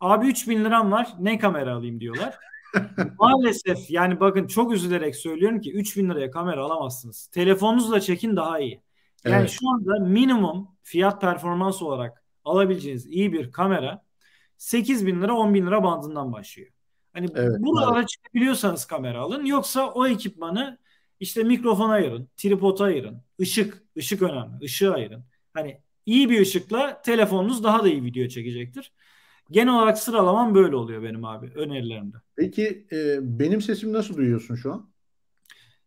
[0.00, 2.38] Abi 3000 liram var ne kamera alayım diyorlar.
[3.18, 7.26] Maalesef yani bakın çok üzülerek söylüyorum ki 3000 liraya kamera alamazsınız.
[7.26, 8.83] Telefonunuzla çekin daha iyi.
[9.24, 9.50] Yani Evet.
[9.50, 14.04] şu anda minimum fiyat performans olarak alabileceğiniz iyi bir kamera
[14.56, 16.70] 8 bin lira 10 bin lira bandından başlıyor.
[17.12, 18.08] Hani Evet, buralara maalesef.
[18.08, 19.44] çıkabiliyorsanız kamera alın.
[19.44, 20.78] Yoksa o ekipmanı
[21.20, 25.24] işte mikrofon ayırın, tripod ayırın, ışık, ışık önemli, ışığı ayırın.
[25.54, 28.92] Hani iyi bir ışıkla telefonunuz daha da iyi video çekecektir.
[29.50, 32.16] Genel olarak sıralamam böyle oluyor benim abi önerilerimde.
[32.36, 34.90] Peki e, benim sesimi nasıl duyuyorsun şu an?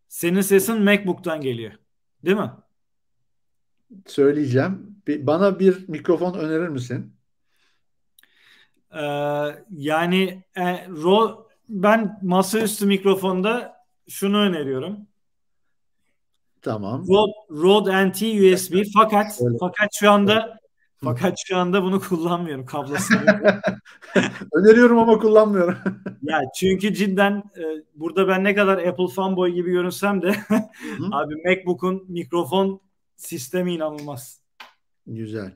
[0.08, 1.72] Senin sesin MacBook'tan geliyor.
[2.26, 2.52] Değil mi?
[4.06, 4.96] Söyleyeceğim.
[5.08, 7.14] Bana bir mikrofon önerir misin?
[8.94, 9.00] Ee,
[9.72, 13.76] yani e, ro- ben masaüstü mikrofonda
[14.08, 14.98] şunu öneriyorum.
[16.62, 17.06] Tamam.
[17.08, 18.22] Rode, Rode NT
[18.54, 19.58] USB fakat Öyle.
[19.60, 20.60] fakat şu anda
[21.04, 23.20] fakat şu anda bunu kullanmıyorum kablosunu.
[24.54, 25.78] Öneriyorum ama kullanmıyorum.
[26.22, 27.64] ya çünkü cidden e,
[27.96, 30.36] burada ben ne kadar Apple fanboy gibi görünsem de
[31.12, 32.82] abi MacBook'un mikrofon
[33.18, 34.42] sistemi inanılmaz.
[35.08, 35.54] Güzel.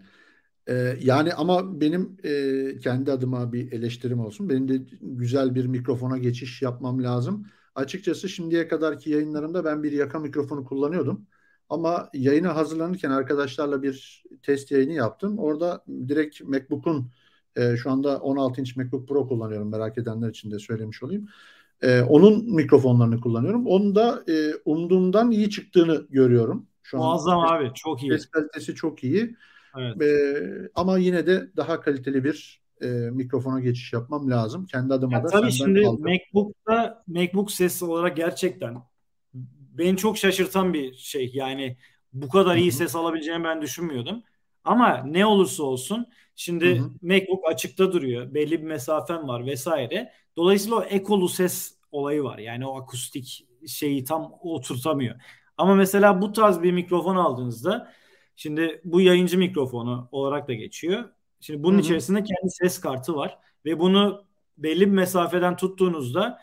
[0.68, 4.50] Ee, yani ama benim e, kendi adıma bir eleştirim olsun.
[4.50, 7.46] Benim de güzel bir mikrofona geçiş yapmam lazım.
[7.76, 11.28] Açıkçası şimdiye kadarki yayınlarımda ben bir yaka mikrofonu kullanıyordum.
[11.70, 15.40] Ama yayına hazırlanırken arkadaşlarla bir test yayını yaptım.
[15.40, 17.12] Orada direkt MacBook'un
[17.56, 19.72] e, şu anda 16 inç MacBook Pro kullanıyorum.
[19.72, 21.28] Merak edenler için de söylemiş olayım.
[21.82, 23.68] E, onun mikrofonlarını kullanıyorum.
[23.68, 26.68] Onun da e, umduğumdan iyi çıktığını görüyorum.
[26.84, 28.12] Şu an Muazzam abi çok iyi.
[28.12, 29.36] ses kalitesi çok iyi.
[29.78, 30.02] Evet.
[30.02, 34.66] Ee, ama yine de daha kaliteli bir e, mikrofona geçiş yapmam lazım.
[34.66, 36.04] Kendi adıma Ya da tabii şimdi aldım.
[36.04, 38.78] MacBook'ta MacBook sesi olarak gerçekten
[39.78, 41.32] beni çok şaşırtan bir şey.
[41.34, 41.78] Yani
[42.14, 42.78] bu kadar iyi Hı hı.
[42.78, 44.24] ses alabileceğimi ben düşünmüyordum.
[44.64, 46.90] Ama ne olursa olsun şimdi Hı hı.
[47.02, 48.34] MacBook açıkta duruyor.
[48.34, 50.12] Belli bir mesafen var vesaire.
[50.38, 52.38] Dolayısıyla o ekolu ses olayı var.
[52.38, 55.16] Yani o akustik şeyi tam oturtamıyor.
[55.62, 57.94] Ama mesela bu tarz bir mikrofon aldığınızda
[58.36, 61.10] şimdi bu yayıncı mikrofonu olarak da geçiyor.
[61.40, 61.82] Şimdi bunun Hı hı.
[61.82, 64.26] içerisinde kendi ses kartı var ve bunu
[64.58, 66.42] belli bir mesafeden tuttuğunuzda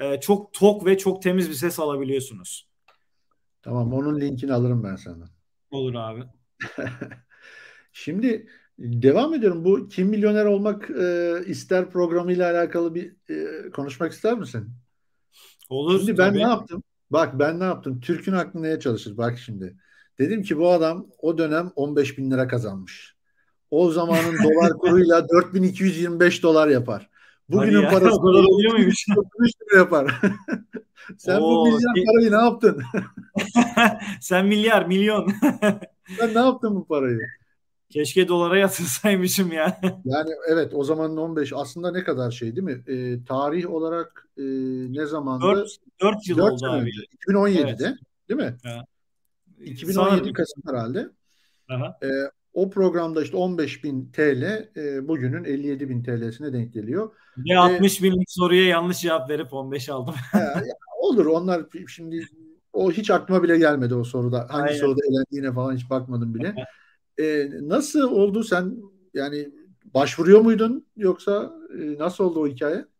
[0.00, 2.68] e, çok tok ve çok temiz bir ses alabiliyorsunuz.
[3.62, 5.28] Tamam onun linkini alırım ben senden.
[5.70, 6.22] Olur abi.
[7.92, 8.48] Şimdi
[8.78, 9.64] devam ediyorum.
[9.64, 13.16] Bu Kim Milyoner Olmak e, ister programıyla alakalı bir
[13.66, 14.70] e, konuşmak ister misin?
[15.68, 16.38] Olur Şimdi ben tabii.
[16.38, 16.82] ne yaptım?
[17.10, 18.00] Bak ben ne yaptım?
[18.00, 19.16] Türk'ün aklı neye çalışır?
[19.16, 19.76] Bak şimdi.
[20.18, 23.14] Dedim ki bu adam o dönem 15 bin lira kazanmış.
[23.70, 27.10] O zamanın dolar kuruyla 4225 dolar yapar.
[27.48, 29.06] Bugünün ya, parası kadar oluyor muymuş?
[29.16, 30.20] 33 lira yapar.
[31.18, 32.82] Sen bu Oo, milyar ki- parayı ne yaptın?
[34.20, 35.32] Sen milyar, milyon.
[36.18, 37.20] Sen ne yaptın bu parayı?
[37.90, 39.80] Keşke dolara yatırsaymışım ya.
[40.04, 42.82] Yani evet o zamanın 15 aslında ne kadar şey değil mi?
[42.86, 44.42] Ee, tarih olarak e,
[44.92, 45.44] ne zamandı?
[45.44, 45.68] 4,
[46.00, 46.80] 4 yıl 4 oldu abi.
[46.80, 47.00] önce.
[47.28, 47.96] 2017'de
[48.28, 48.56] değil mi?
[48.64, 48.84] Evet.
[49.60, 50.32] 2017 Sanırım.
[50.32, 51.08] Kasım herhalde.
[51.68, 51.98] Aha.
[52.02, 52.08] Ee,
[52.52, 57.10] o programda işte 15.000 TL e, bugünün 57.000 TL'sine denk geliyor.
[57.36, 60.14] Ve 60 binlik soruya yanlış cevap verip 15 aldım.
[60.32, 62.26] Ha, ya olur onlar şimdi
[62.72, 64.46] o hiç aklıma bile gelmedi o soruda.
[64.50, 64.80] Hangi Aynen.
[64.80, 66.54] soruda elendiğine falan hiç bakmadım bile.
[67.18, 68.76] Ee, nasıl oldu sen
[69.14, 69.48] yani
[69.94, 72.84] başvuruyor muydun yoksa e, nasıl oldu o hikaye?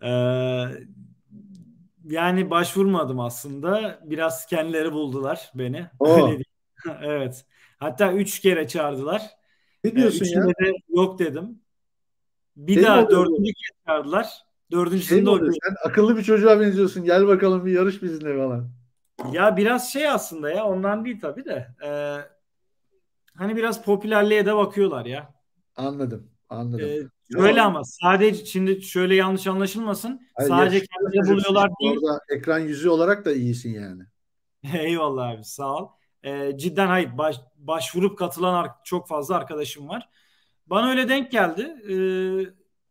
[0.00, 0.88] Ee,
[2.04, 4.00] yani başvurmadım aslında.
[4.04, 5.86] Biraz kendileri buldular beni.
[6.00, 6.38] Öyle.
[7.02, 7.46] Evet.
[7.78, 9.22] Hatta üç kere çağırdılar.
[9.84, 10.40] Ne Ee, diyorsun ya?
[10.40, 11.62] üçünde de yok dedim.
[12.56, 14.28] Bir Şey mi daha dördüncü kez çağırdılar.
[14.98, 15.52] Şey Dördüncüsünde mi o oluyor?
[15.62, 17.04] Sen akıllı bir çocuğa benziyorsun.
[17.04, 18.70] Gel bakalım bir yarış bizimle falan.
[19.32, 21.68] Ya biraz şey aslında ya ondan değil tabii de.
[21.84, 22.16] Ee,
[23.34, 25.34] hani biraz popülerliğe de bakıyorlar ya.
[25.76, 26.30] Anladım.
[26.48, 26.86] Anladım.
[26.88, 30.28] Ee, öyle ama sadece şimdi şöyle yanlış anlaşılmasın.
[30.34, 31.36] Hayır, sadece çocuksun.
[31.36, 31.98] buluyorlar değil.
[32.02, 34.02] Orada ekran yüzü olarak da iyisin yani.
[34.78, 35.88] Eyvallah abi sağ ol.
[36.22, 40.08] Ee, cidden hayır baş, başvurup katılan çok fazla arkadaşım var.
[40.66, 41.62] Bana öyle denk geldi.
[41.90, 41.94] Ee,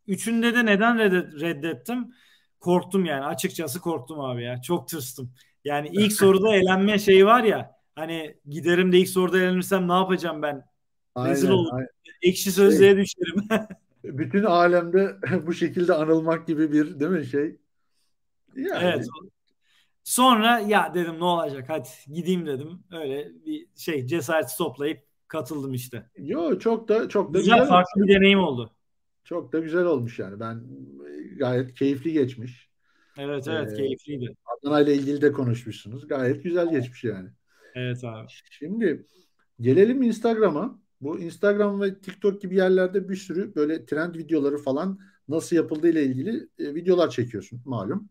[0.08, 2.14] üçünde de neden reddet- reddettim?
[2.60, 4.62] Korktum yani açıkçası korktum abi ya.
[4.62, 5.34] Çok tırstım.
[5.68, 10.42] Yani ilk soruda elenme şeyi var ya hani giderim de ilk soruda elenirsem ne yapacağım
[10.42, 10.66] ben?
[11.18, 11.76] Rezil Aynen, olurum.
[11.76, 11.90] aynen.
[12.22, 13.48] Ekşi sözlüğe düşerim.
[14.04, 15.16] Bütün alemde
[15.48, 17.58] bu şekilde anılmak gibi bir değil mi şey?
[18.56, 19.06] Yani Evet.
[20.04, 22.84] Sonra ya dedim ne olacak hadi gideyim dedim.
[22.92, 26.10] Öyle bir şey cesaret toplayıp katıldım işte.
[26.18, 28.72] Yo çok da çok da Güzel güzel farklı bir deneyim oldu.
[29.24, 30.40] çok da güzel olmuş yani.
[30.40, 32.67] Ben e, gayet keyifli geçmiş.
[33.20, 34.36] Evet evet Ee, keyifliydi.
[34.46, 36.08] Adana ile ilgili de konuşmuşsunuz.
[36.08, 37.30] Gayet güzel geçmiş yani.
[37.76, 38.28] Evet abi.
[38.52, 39.06] Şimdi
[39.62, 40.80] gelelim Instagram'a.
[41.02, 46.04] Bu Instagram ve TikTok gibi yerlerde bir sürü böyle trend videoları falan nasıl yapıldığı ile
[46.04, 48.10] ilgili e, videolar çekiyorsun malum.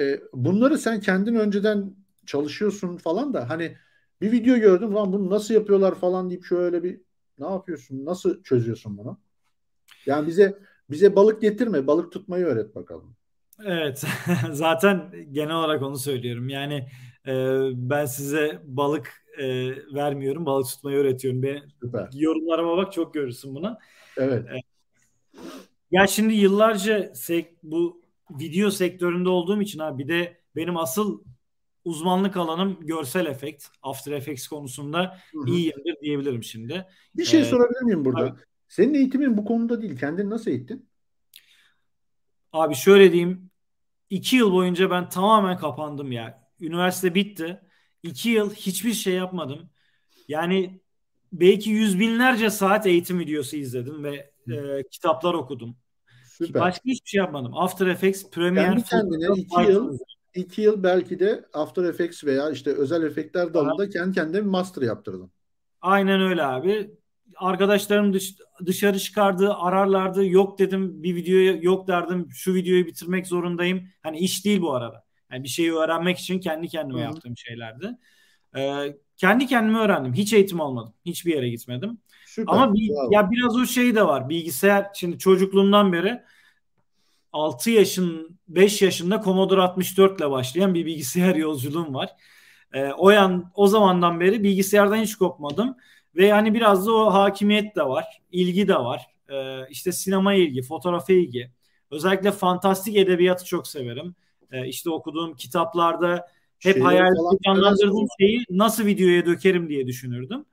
[0.00, 1.94] E, bunları sen kendin önceden
[2.26, 3.76] çalışıyorsun falan da hani
[4.20, 7.00] bir video gördüm lan bunu nasıl yapıyorlar falan deyip şöyle bir
[7.38, 8.04] ne yapıyorsun?
[8.04, 9.20] Nasıl çözüyorsun bunu?
[10.06, 10.58] Yani bize
[10.90, 13.15] bize balık getirme, balık tutmayı öğret bakalım.
[13.64, 14.04] Evet,
[14.52, 16.48] zaten genel olarak onu söylüyorum.
[16.48, 16.88] Yani
[17.26, 17.32] e,
[17.74, 21.42] ben size balık e, vermiyorum, balık tutmayı öğretiyorum.
[21.42, 22.08] Ben, Süper.
[22.14, 23.78] Yorumlarıma bak çok görürsün bunu.
[24.16, 24.46] Evet.
[24.46, 24.60] E,
[25.90, 31.24] ya şimdi yıllarca sek- bu video sektöründe olduğum için abi bir de benim asıl
[31.84, 33.64] uzmanlık alanım görsel efekt.
[33.82, 35.50] After Effects konusunda Hı-hı.
[35.50, 36.86] iyiyimdir diyebilirim şimdi.
[37.16, 38.24] Bir şey ee, sorabilir miyim burada?
[38.24, 39.98] Abi, Senin eğitimin bu konuda değil.
[39.98, 40.88] Kendini nasıl eğittin?
[42.56, 43.50] Abi şöyle diyeyim.
[44.10, 46.48] iki yıl boyunca ben tamamen kapandım ya.
[46.60, 47.60] Üniversite bitti.
[48.02, 49.70] İki yıl hiçbir şey yapmadım.
[50.28, 50.80] Yani
[51.32, 55.76] belki yüz binlerce saat eğitim videosu izledim ve e, kitaplar okudum.
[56.26, 56.62] Süper.
[56.62, 57.56] Başka hiçbir şey yapmadım.
[57.56, 59.98] After Effects, Premiere, Kendi kendine iki yıl
[60.34, 64.82] iki yıl belki de After Effects veya işte özel efektler dalında kendi kendine bir master
[64.82, 65.30] yaptırdın.
[65.80, 66.90] Aynen öyle abi.
[67.38, 68.34] Arkadaşlarım dış,
[68.66, 70.26] dışarı çıkardı, ararlardı.
[70.26, 72.28] Yok dedim bir videoya yok derdim.
[72.32, 73.88] Şu videoyu bitirmek zorundayım.
[74.02, 75.04] Hani iş değil bu arada.
[75.32, 77.08] Yani bir şeyi öğrenmek için kendi kendime Hı-hı.
[77.08, 77.98] yaptığım şeylerdi.
[78.56, 80.14] Ee, kendi kendime öğrendim.
[80.14, 80.94] Hiç eğitim almadım.
[81.06, 81.98] Hiçbir yere gitmedim.
[82.26, 82.52] Süper.
[82.52, 84.28] Ama bir, ya biraz o şey de var.
[84.28, 86.22] Bilgisayar şimdi çocukluğumdan beri
[87.32, 92.10] 6 yaşın 5 yaşında Commodore 64 ile başlayan bir bilgisayar yolculuğum var.
[92.72, 95.76] E, o yan o zamandan beri bilgisayardan hiç kopmadım
[96.16, 99.06] ve yani biraz da o hakimiyet de var, ilgi de var.
[99.28, 101.50] E, işte sinema ilgi, fotoğrafa ilgi.
[101.90, 104.14] Özellikle fantastik edebiyatı çok severim.
[104.52, 106.26] E, işte okuduğum kitaplarda
[106.58, 107.14] hep şey hayal
[107.44, 110.44] canlandırdığım şeyi nasıl videoya dökerim diye düşünürdüm.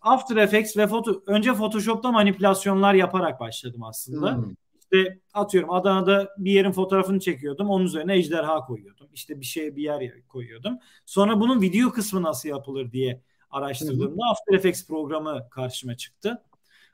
[0.00, 4.36] After Effects ve foto önce Photoshop'ta manipülasyonlar yaparak başladım aslında.
[4.36, 4.54] Hmm.
[4.92, 7.70] İşte atıyorum Adana'da bir yerin fotoğrafını çekiyordum.
[7.70, 9.08] Onun üzerine ejderha koyuyordum.
[9.12, 10.78] İşte bir şey bir yer koyuyordum.
[11.06, 16.42] Sonra bunun video kısmı nasıl yapılır diye araştırdığımda hı After Effects programı karşıma çıktı.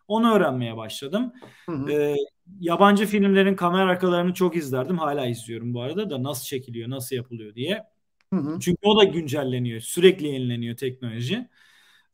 [0.09, 1.33] Onu öğrenmeye başladım.
[1.67, 1.91] Hı hı.
[1.91, 2.17] Ee,
[2.61, 4.99] yabancı filmlerin kamera arkalarını çok izlerdim.
[4.99, 7.85] Hala izliyorum bu arada da nasıl çekiliyor, nasıl yapılıyor diye.
[8.33, 8.61] Hı hı.
[8.61, 9.81] Çünkü o da güncelleniyor.
[9.81, 11.49] Sürekli yenileniyor teknoloji.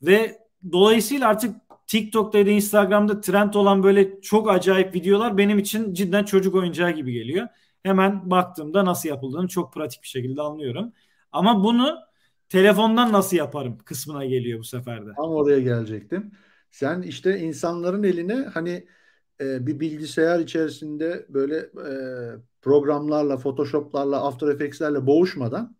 [0.02, 0.38] Ve
[0.72, 1.56] dolayısıyla artık
[1.90, 6.90] TikTok'ta ya da Instagram'da trend olan böyle çok acayip videolar benim için cidden çocuk oyuncağı
[6.90, 7.48] gibi geliyor.
[7.82, 10.92] Hemen baktığımda nasıl yapıldığını çok pratik bir şekilde anlıyorum.
[11.32, 11.98] Ama bunu
[12.48, 15.10] telefondan nasıl yaparım kısmına geliyor bu sefer de.
[15.16, 16.32] Tam oraya gelecektim.
[16.70, 18.86] Sen işte insanların eline hani
[19.40, 21.94] e, bir bilgisayar içerisinde böyle e,
[22.62, 25.76] programlarla, Photoshop'larla, After Effects'lerle boğuşmadan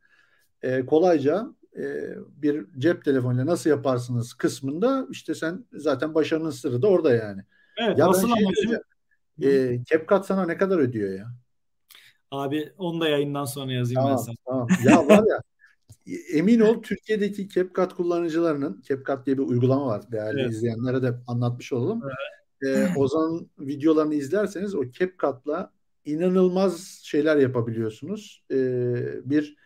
[0.63, 6.89] e, kolayca e, bir cep telefonuyla nasıl yaparsınız kısmında işte sen zaten başarının sırrı da
[6.89, 7.43] orada yani.
[7.77, 8.83] Evet, ya asıl şey amacım...
[9.43, 11.27] E, CapCut sana ne kadar ödüyor ya?
[12.31, 14.37] Abi onu da yayından sonra yazayım tamam, ben sana.
[14.47, 14.69] Tamam.
[14.85, 15.43] Ya var ya
[16.33, 20.13] emin ol Türkiye'deki CapCut kullanıcılarının CapCut diye bir uygulama var.
[20.13, 20.51] Değerli evet.
[20.51, 22.03] izleyenlere de anlatmış olalım.
[22.63, 22.91] Evet.
[22.97, 25.73] Ee, Ozan videolarını izlerseniz o CapCut'la
[26.05, 28.45] inanılmaz şeyler yapabiliyorsunuz.
[28.51, 29.57] Ee, bir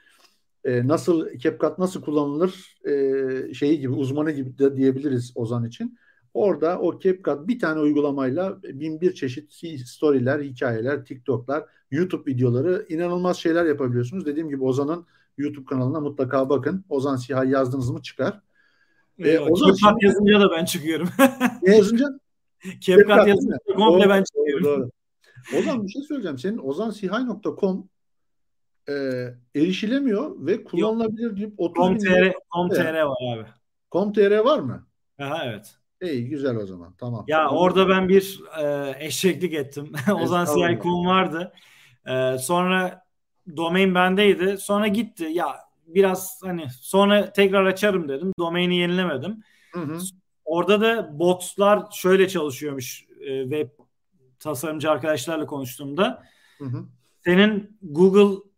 [0.64, 5.98] e, nasıl CapCut nasıl kullanılır e, şeyi gibi uzmanı gibi de diyebiliriz Ozan için.
[6.34, 9.52] Orada o CapCut bir tane uygulamayla bin bir çeşit
[9.86, 14.26] storyler, hikayeler, TikTok'lar, YouTube videoları inanılmaz şeyler yapabiliyorsunuz.
[14.26, 15.06] Dediğim gibi Ozan'ın
[15.38, 16.84] YouTube kanalına mutlaka bakın.
[16.88, 18.40] Ozan Sihay yazdınız mı çıkar.
[19.18, 20.04] Ee, Ozan CapCut şimdi...
[20.04, 21.08] yazınca da ben çıkıyorum.
[21.62, 22.06] ne yazınca?
[22.80, 24.64] CapCut yazınca komple ben çıkıyorum.
[24.64, 24.90] Doğru, doğru.
[25.58, 26.38] Ozan bir şey söyleyeceğim.
[26.38, 27.88] Senin ozansihay.com
[28.88, 28.92] e,
[29.54, 33.46] erişilemiyor ve kullanılabilir deyip 30 Com.tr Com.tr var abi.
[33.92, 34.86] Com.tr var mı?
[35.18, 35.74] Aha evet.
[36.02, 37.24] İyi güzel o zaman tamam.
[37.28, 37.56] Ya tamam.
[37.56, 39.92] orada ben bir e, eşeklik ettim.
[40.22, 41.52] o zaman CI.com vardı.
[42.06, 43.04] E, sonra
[43.56, 44.58] domain bendeydi.
[44.58, 45.24] Sonra gitti.
[45.24, 45.46] Ya
[45.86, 48.32] biraz hani sonra tekrar açarım dedim.
[48.38, 49.42] Domaini yenilemedim.
[49.72, 49.98] Hı hı.
[50.44, 53.68] Orada da botlar şöyle çalışıyormuş e, web
[54.38, 56.22] tasarımcı arkadaşlarla konuştuğumda.
[56.58, 56.84] Hı hı.
[57.24, 58.50] Senin Google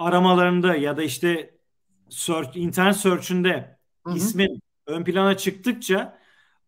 [0.00, 1.54] aramalarında ya da işte
[2.08, 3.78] search, internet search'ünde
[4.14, 6.18] ismin ön plana çıktıkça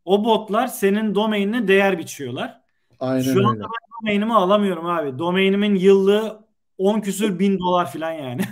[0.04, 2.60] o botlar senin domainine değer biçiyorlar.
[3.00, 5.18] Aynen Şu anda ben domainimi alamıyorum abi.
[5.18, 6.46] Domainimin yıllığı
[6.78, 8.42] 10 küsür bin dolar falan yani.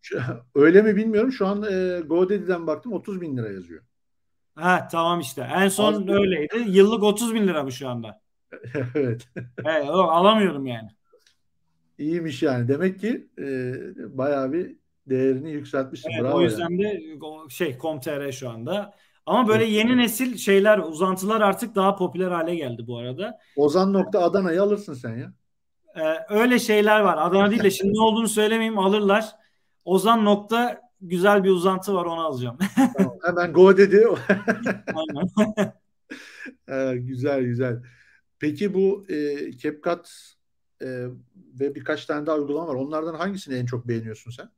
[0.54, 1.32] Öyle mi bilmiyorum.
[1.32, 3.82] Şu an e, GoDaddy'den baktım 30 bin lira yazıyor.
[4.54, 5.48] Ha tamam işte.
[5.56, 6.64] En son Az öyleydi.
[6.66, 8.20] Yıllık 30 bin lira mı şu anda?
[8.94, 9.28] evet.
[9.64, 9.88] evet.
[9.88, 10.88] Alamıyorum yani.
[11.98, 12.68] İyiymiş yani.
[12.68, 13.72] Demek ki e,
[14.18, 14.76] bayağı bir
[15.06, 16.10] değerini yükseltmişsin.
[16.10, 16.82] Evet, Bravo o yüzden yani.
[16.82, 17.00] de
[17.48, 18.94] şey Com.tr şu anda.
[19.26, 23.38] Ama böyle yeni nesil şeyler, uzantılar artık daha popüler hale geldi bu arada.
[23.56, 25.32] Ozan nokta Adana'yı alırsın sen ya.
[25.96, 27.18] Ee, öyle şeyler var.
[27.20, 29.24] Adana değil de şimdi ne olduğunu söylemeyeyim alırlar.
[29.84, 32.58] Ozan nokta güzel bir uzantı var onu alacağım.
[32.96, 34.06] Tamam, hemen go dedi.
[34.94, 35.30] Aynen.
[36.68, 37.82] Ee, güzel güzel.
[38.38, 40.08] Peki bu e, CapCut
[40.82, 40.86] e,
[41.60, 42.74] ve birkaç tane daha uygulama var.
[42.74, 44.50] Onlardan hangisini en çok beğeniyorsun sen?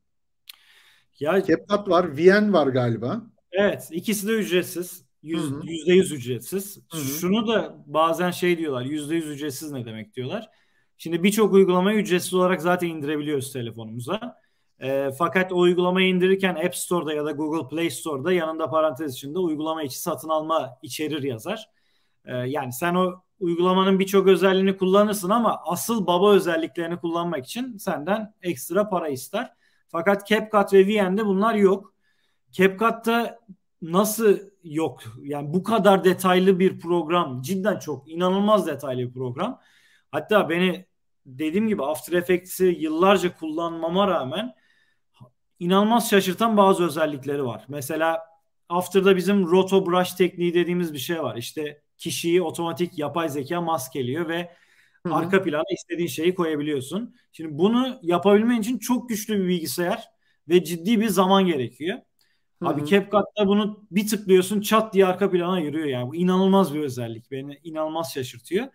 [1.19, 3.21] Ya CapCut var, VN var galiba.
[3.51, 5.05] Evet, ikisi de ücretsiz.
[5.23, 6.77] Yüzde yüz ücretsiz.
[6.91, 7.01] Hı hı.
[7.01, 10.49] Şunu da bazen şey diyorlar, yüzde yüz ücretsiz ne demek diyorlar.
[10.97, 14.39] Şimdi birçok uygulamayı ücretsiz olarak zaten indirebiliyoruz telefonumuza.
[14.81, 19.39] Ee, fakat o uygulamayı indirirken App Store'da ya da Google Play Store'da yanında parantez içinde
[19.39, 21.69] uygulama içi satın alma içerir yazar.
[22.25, 28.33] Ee, yani sen o uygulamanın birçok özelliğini kullanırsın ama asıl baba özelliklerini kullanmak için senden
[28.41, 29.53] ekstra para ister.
[29.87, 31.93] Fakat CapCut ve VN'de bunlar yok.
[32.51, 33.39] CapCut'ta
[33.81, 35.03] nasıl yok?
[35.21, 37.41] Yani bu kadar detaylı bir program.
[37.41, 39.59] Cidden çok inanılmaz detaylı bir program.
[40.11, 40.85] Hatta beni
[41.25, 44.53] dediğim gibi After Effects'i yıllarca kullanmama rağmen
[45.59, 47.65] inanılmaz şaşırtan bazı özellikleri var.
[47.67, 48.19] Mesela
[48.69, 51.35] After'da bizim roto brush tekniği dediğimiz bir şey var.
[51.35, 54.51] İşte kişiyi otomatik yapay zeka maskeliyor ve
[55.05, 55.15] Hı hı.
[55.15, 57.15] arka plana istediğin şeyi koyabiliyorsun.
[57.31, 60.03] Şimdi bunu yapabilmen için çok güçlü bir bilgisayar
[60.49, 61.97] ve ciddi bir zaman gerekiyor.
[62.63, 62.85] Hı Abi.
[62.85, 66.07] CapCut'ta bunu bir tıklıyorsun çat diye arka plana giriyor yani.
[66.07, 67.31] Bu inanılmaz bir özellik.
[67.31, 68.67] Beni inanılmaz şaşırtıyor.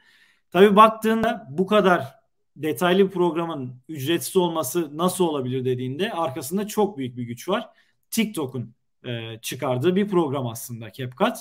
[0.51, 2.15] Tabii baktığında bu kadar
[2.57, 7.69] detaylı bir programın ücretsiz olması nasıl olabilir dediğinde arkasında çok büyük bir güç var.
[8.11, 8.75] TikTok'un
[9.07, 11.37] e, çıkardığı bir program aslında CapCut.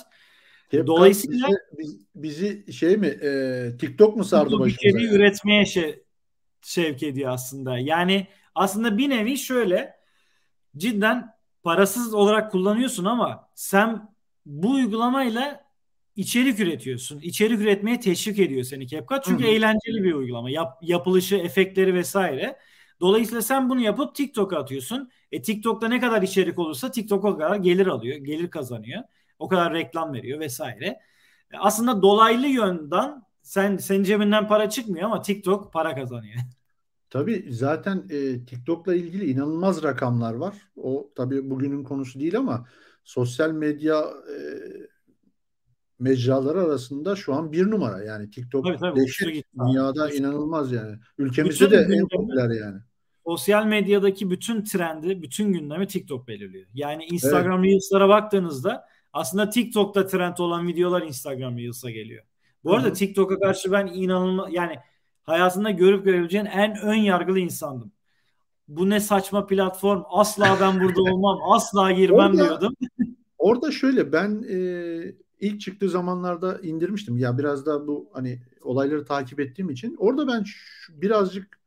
[0.72, 1.48] CapCut Dolayısıyla
[1.78, 4.74] bizi, bizi şey mi e, TikTok mu sardı başımıza?
[4.74, 5.16] içeriği yani?
[5.16, 6.02] üretmeye şey,
[6.62, 7.78] sevk ediyor aslında.
[7.78, 9.94] Yani aslında bir nevi şöyle
[10.76, 14.14] cidden parasız olarak kullanıyorsun ama sen
[14.46, 15.64] bu uygulamayla
[16.16, 17.20] içerik üretiyorsun.
[17.20, 19.24] İçerik üretmeye teşvik ediyor seni CapCut.
[19.24, 19.52] Çünkü Hı hı.
[19.52, 20.50] eğlenceli bir uygulama.
[20.50, 22.56] Yap, yapılışı, efektleri vesaire.
[23.00, 25.10] Dolayısıyla sen bunu yapıp TikTok'a atıyorsun.
[25.32, 29.02] E TikTok'ta ne kadar içerik olursa TikTok o kadar gelir alıyor, gelir kazanıyor.
[29.38, 30.86] O kadar reklam veriyor vesaire.
[31.52, 36.34] E aslında dolaylı yönden sen senin cebinden para çıkmıyor ama TikTok para kazanıyor.
[37.10, 40.54] Tabii zaten e, TikTok'la ilgili inanılmaz rakamlar var.
[40.76, 42.66] O tabii bugünün konusu değil ama
[43.04, 44.36] sosyal medya e,
[45.98, 48.02] mecraları arasında şu an bir numara.
[48.02, 49.28] Yani TikTok Tabii, tabii, dehşet.
[49.28, 49.42] abi.
[49.58, 50.16] Dünyada Uçtu.
[50.16, 50.96] inanılmaz yani.
[51.18, 52.80] Ülkemizde Bütün de en popüler yani.
[53.26, 56.66] sosyal medyadaki bütün trendi, bütün gündemi TikTok belirliyor.
[56.74, 58.84] Yani Instagram Reels'lara baktığınızda
[59.14, 62.24] aslında TikTok'ta trend olan videolar Instagram Reels'a geliyor.
[62.64, 62.92] Bu Hı arada.
[62.92, 64.76] TikTok'a karşı ben inanılmaz yani
[65.22, 67.92] hayatında görüp görebileceğin en ön yargılı insandım.
[68.68, 70.02] Bu ne saçma platform.
[70.10, 71.38] Asla ben burada olmam.
[71.52, 72.74] Asla girmem Orada- diyordum.
[73.38, 74.56] Orada şöyle ben e,
[75.40, 77.18] ilk çıktığı zamanlarda indirmiştim.
[77.18, 81.60] Ya biraz da bu hani olayları takip ettiğim için orada ben şu- birazcık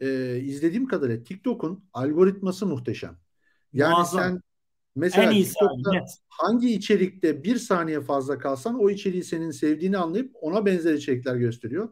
[0.00, 3.16] e, izlediğim kadarıyla TikTok'un algoritması muhteşem.
[3.72, 4.20] Yani Muazzam.
[4.22, 4.40] sen
[4.96, 6.08] mesela en iyisi TikTok'ta net.
[6.28, 11.88] hangi içerikte bir saniye fazla kalsan o içeriği senin sevdiğini anlayıp ona benzer içerikler gösteriyor.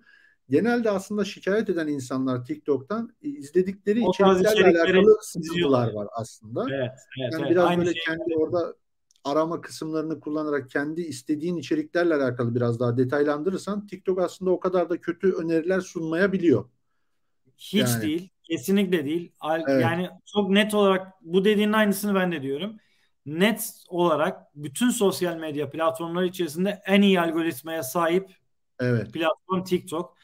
[0.50, 6.66] Genelde aslında şikayet eden insanlar TikTok'tan e, izledikleri O içeriklerle alakalı sıkıntılar var aslında.
[6.70, 6.90] Evet,
[7.20, 7.50] evet, Yani evet.
[7.50, 8.02] biraz Aynı böyle şey.
[8.04, 8.74] kendi orada
[9.24, 15.00] arama kısımlarını kullanarak kendi istediğin içeriklerle alakalı biraz daha detaylandırırsan TikTok aslında o kadar da
[15.00, 16.64] kötü öneriler sunmayabiliyor.
[17.56, 18.02] Hiç Yani.
[18.02, 18.28] değil.
[18.42, 19.32] Kesinlikle değil.
[19.44, 19.82] Evet.
[19.82, 22.76] Yani çok net olarak bu dediğinin aynısını ben de diyorum.
[23.28, 28.36] Net olarak bütün sosyal medya platformları içerisinde en iyi algoritmaya sahip
[28.80, 29.12] Evet.
[29.12, 30.16] platform TikTok.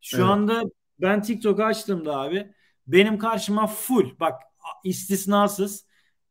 [0.00, 0.26] Şu Evet.
[0.26, 0.62] anda
[1.00, 2.52] ben TikTok'u açtığımda abi
[2.86, 4.42] benim karşıma full bak
[4.84, 5.86] istisnasız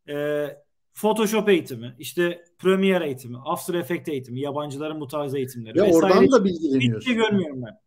[0.10, 0.48] e,
[0.94, 6.38] Photoshop eğitimi, işte Premiere eğitimi, After Effects eğitimi, yabancıların bu tarz eğitimleri vesaire oradan da
[6.38, 7.14] hiçbir şey bilgileniyorsun.
[7.14, 7.80] görmüyorum ben.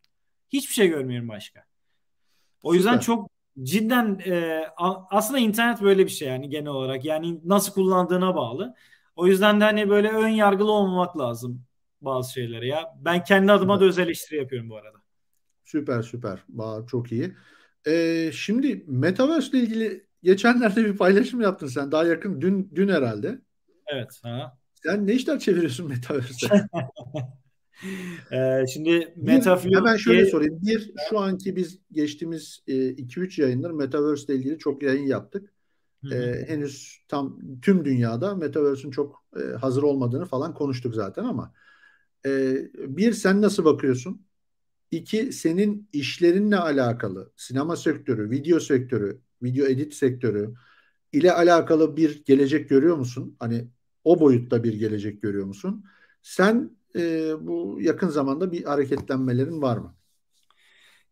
[0.49, 1.65] Hiçbir şey görmüyorum başka.
[2.63, 3.05] O yüzden Süper.
[3.05, 3.31] çok
[3.63, 4.65] cidden e,
[5.11, 7.05] aslında internet böyle bir şey yani genel olarak.
[7.05, 8.75] Yani nasıl kullandığına bağlı.
[9.17, 11.63] O yüzden de hani böyle ön yargılı olmamak lazım
[12.01, 12.95] bazı şeylere ya.
[13.01, 14.99] Ben kendi adıma da öz eleştiri yapıyorum bu arada.
[15.65, 16.45] Süper süper.
[16.87, 17.37] Çok iyi.
[17.87, 21.93] Ee, şimdi Metaverse ile ilgili geçenlerde bir paylaşım yaptın sen.
[21.93, 23.41] Daha yakın dün dün herhalde.
[23.87, 24.21] Evet.
[24.23, 24.59] Ha.
[24.75, 26.67] Sen ne işler çeviriyorsun Metaverse'e?
[28.33, 30.59] Ee, şimdi Metaflow hemen şöyle sorayım.
[30.62, 35.55] Bir, şu anki biz geçtiğimiz 2-3 yayındır Metaverse ile ilgili çok yayın yaptık.
[36.12, 41.55] Ee, henüz tam tüm dünyada Metaverse'ün çok e, hazır olmadığını falan konuştuk zaten ama
[42.27, 44.27] e, bir sen nasıl bakıyorsun?
[44.91, 50.55] İki senin işlerinle alakalı sinema sektörü, video sektörü, video edit sektörü
[51.12, 53.37] ile alakalı bir gelecek görüyor musun?
[53.39, 53.68] Hani
[54.05, 55.85] o boyutta bir gelecek görüyor musun?
[56.22, 59.95] Sen e, bu yakın zamanda bir hareketlenmelerin var mı?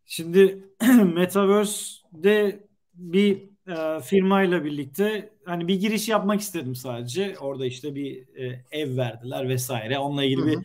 [0.05, 0.63] Şimdi
[1.15, 7.35] Metaverse'de bir e, firmayla birlikte hani bir giriş yapmak istedim sadece.
[7.39, 9.99] Orada işte bir e, ev verdiler vesaire.
[9.99, 10.47] Onunla ilgili Hı-hı.
[10.47, 10.57] bir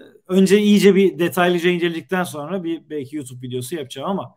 [0.00, 4.34] e, önce iyice bir detaylıca inceledikten sonra bir belki YouTube videosu yapacağım ama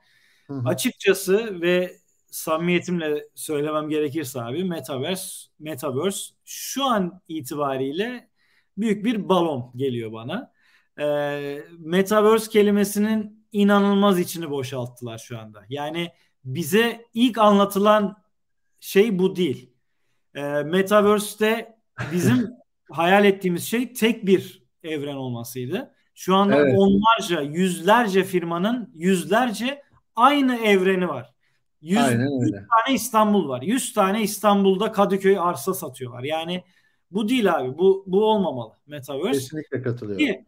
[0.47, 0.61] Hı-hı.
[0.65, 1.97] açıkçası ve
[2.31, 8.29] samimiyetimle söylemem gerekirse abi Metaverse Metaverse şu an itibariyle
[8.77, 10.51] büyük bir balon geliyor bana.
[10.99, 11.05] E,
[11.79, 15.63] Metaverse kelimesinin inanılmaz içini boşalttılar şu anda.
[15.69, 16.11] Yani
[16.45, 18.23] bize ilk anlatılan
[18.79, 19.73] şey bu değil.
[20.35, 21.75] E, Metaverse'te
[22.11, 22.49] bizim
[22.91, 25.93] hayal ettiğimiz şey tek bir evren olmasıydı.
[26.15, 26.75] Şu anda evet.
[26.77, 29.81] onlarca, yüzlerce firmanın yüzlerce
[30.15, 31.33] aynı evreni var.
[31.81, 32.57] 100, Aynen öyle.
[32.57, 33.61] 100 tane İstanbul var.
[33.61, 36.23] 100 tane İstanbul'da Kadıköy arsa satıyorlar.
[36.23, 36.63] Yani
[37.13, 37.77] bu değil abi.
[37.77, 39.31] Bu bu olmamalı Metaverse.
[39.31, 40.25] Kesinlikle katılıyorum.
[40.25, 40.45] Ki,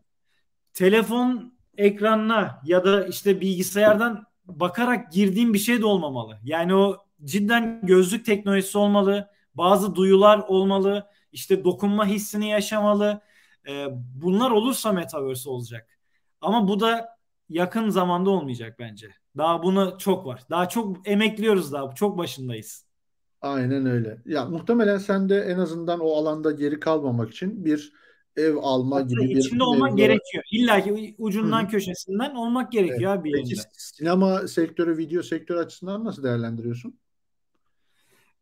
[0.73, 6.39] telefon ekranına ya da işte bilgisayardan bakarak girdiğim bir şey de olmamalı.
[6.43, 9.29] Yani o cidden gözlük teknolojisi olmalı.
[9.53, 11.07] Bazı duyular olmalı.
[11.31, 13.21] İşte dokunma hissini yaşamalı.
[13.67, 15.99] Ee, bunlar olursa Metaverse olacak.
[16.41, 17.17] Ama bu da
[17.49, 19.09] yakın zamanda olmayacak bence.
[19.37, 20.41] Daha bunu çok var.
[20.49, 21.95] Daha çok emekliyoruz daha.
[21.95, 22.84] Çok başındayız.
[23.41, 24.21] Aynen öyle.
[24.25, 27.93] Ya muhtemelen sen de en azından o alanda geri kalmamak için bir
[28.35, 30.43] ev alma Hatta gibi bir içinde olmak mevzu gerekiyor.
[30.51, 31.67] İlla ki ucundan Hı.
[31.67, 33.19] köşesinden olmak gerekiyor evet.
[33.19, 33.69] abi Peki yerinde.
[33.73, 36.99] sinema sektörü, video sektörü açısından nasıl değerlendiriyorsun?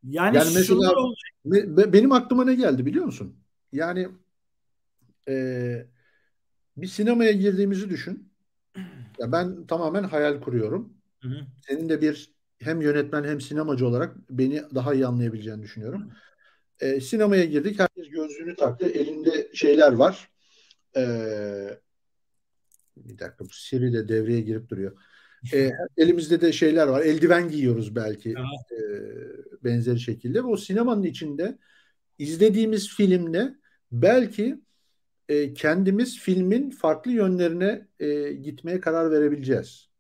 [0.04, 0.94] Yani, yani mesela
[1.46, 3.36] be, benim aklıma ne geldi biliyor musun?
[3.72, 4.08] Yani
[5.28, 5.86] e,
[6.78, 8.34] bir sinemaya girdiğimizi düşün.
[9.20, 10.94] Ya ben tamamen hayal kuruyorum.
[11.22, 11.36] Hı hı.
[11.68, 12.33] Senin de bir
[12.66, 16.12] hem yönetmen hem sinemacı olarak beni daha iyi anlayabileceğini düşünüyorum.
[16.80, 17.80] E, sinemaya girdik.
[17.80, 18.86] Herkes gözlüğünü taktı.
[18.86, 20.30] Elinde şeyler var.
[20.96, 21.04] E,
[22.98, 24.98] bir dakika bu Siri de devreye girip duruyor.
[25.54, 27.02] E, elimizde de şeyler var.
[27.02, 28.32] Eldiven giyiyoruz belki
[28.72, 28.78] e,
[29.64, 30.42] benzeri şekilde.
[30.42, 31.58] O sinemanın içinde
[32.20, 33.56] izlediğimiz filmle
[33.92, 34.62] belki
[35.30, 39.93] e, kendimiz filmin farklı yönlerine e, gitmeye karar verebileceğiz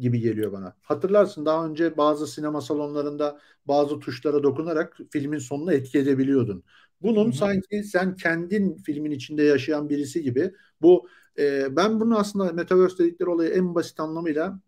[0.00, 0.76] gibi geliyor bana.
[0.82, 6.64] Hatırlarsın daha önce bazı sinema salonlarında bazı tuşlara dokunarak filmin sonuna etki edebiliyordun.
[7.02, 7.32] Bunun Hı-hı.
[7.32, 13.30] sanki sen kendin filmin içinde yaşayan birisi gibi bu e, ben bunu aslında Metaverse dedikleri
[13.30, 14.60] olayı en basit anlamıyla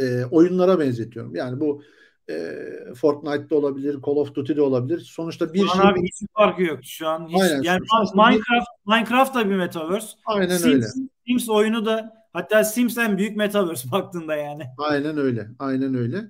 [0.00, 1.34] e, oyunlara benzetiyorum.
[1.34, 1.82] Yani bu
[2.30, 5.00] e, Fortnite'da olabilir, Call of Duty'de olabilir.
[5.00, 5.80] Sonuçta bir şey...
[5.80, 7.28] Abi hiç farkı yok şu an.
[7.28, 7.62] Hiç, Aynen.
[7.62, 7.80] Yani
[8.14, 10.08] Minecraft, Minecraft da bir Metaverse.
[10.26, 10.86] Aynen Sims, öyle.
[11.26, 14.62] Sims oyunu da hatta Sims en büyük Metaverse baktığında yani.
[14.78, 15.48] Aynen öyle.
[15.58, 16.24] Aynen öyle.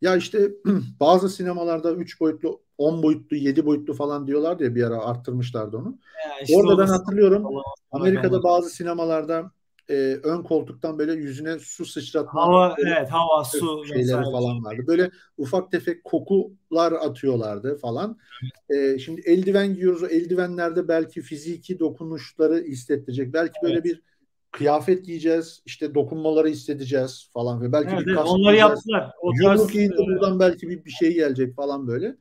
[0.00, 0.50] Ya işte
[1.00, 5.98] bazı sinemalarda 3 boyutlu, 10 boyutlu, 7 boyutlu falan diyorlar diye bir ara arttırmışlardı onu.
[6.42, 7.46] işte Orada ben hatırlıyorum
[7.92, 9.50] Amerika'da bazı sinemalarda
[9.90, 14.82] e, ön koltuktan böyle yüzüne su sıçratma hava evet hava su şeyleri falan vardı.
[14.86, 18.18] Böyle ufak tefek kokular atıyorlardı falan.
[18.70, 20.02] E, şimdi eldiven giyiyoruz.
[20.02, 23.32] O eldivenlerde belki fiziki dokunuşları hissettirecek.
[23.32, 23.70] Belki evet.
[23.70, 24.02] böyle bir
[24.50, 25.62] kıyafet giyeceğiz.
[25.66, 29.10] işte dokunmaları hissedeceğiz falan ve belki evet, bir kas onları yaptılar.
[29.22, 29.90] O Yumruk tarz...
[29.90, 32.16] buradan belki bir, bir şey gelecek falan böyle.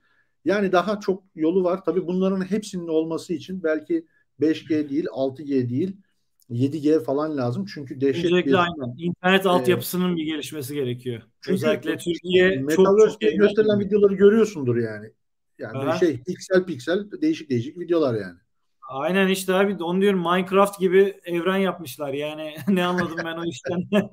[0.45, 1.83] Yani daha çok yolu var.
[1.85, 4.05] Tabii bunların hepsinin olması için belki
[4.41, 5.97] 5G değil, 6G değil,
[6.49, 7.65] 7G falan lazım.
[7.73, 8.57] Çünkü dehşet Öncelikle bir...
[8.57, 8.95] aynen.
[8.97, 11.21] İnternet e, altyapısının bir gelişmesi gerekiyor.
[11.41, 15.11] Çünkü Özellikle Türkiye çok çok gösterilen videoları görüyorsundur yani.
[15.59, 15.97] Yani Aha.
[15.97, 18.37] şey piksel piksel değişik değişik videolar yani.
[18.89, 23.89] Aynen işte abi onu diyorum Minecraft gibi evren yapmışlar yani ne anladım ben o işten.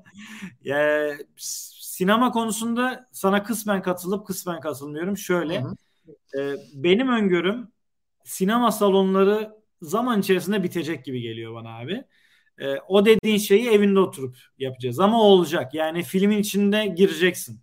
[0.64, 5.16] ya, sinema konusunda sana kısmen katılıp kısmen katılmıyorum.
[5.16, 5.64] Şöyle
[6.38, 7.68] e, benim öngörüm
[8.24, 9.52] sinema salonları
[9.82, 12.04] zaman içerisinde bitecek gibi geliyor bana abi.
[12.58, 15.74] E, o dediğin şeyi evinde oturup yapacağız ama olacak.
[15.74, 17.60] Yani filmin içinde gireceksin.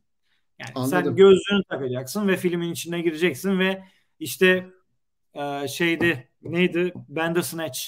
[0.60, 1.04] Yani Anladım.
[1.06, 3.84] sen gözlüğünü takacaksın ve filmin içine gireceksin ve
[4.20, 4.70] işte
[5.36, 7.80] e, şeyde neydi Bandersnatch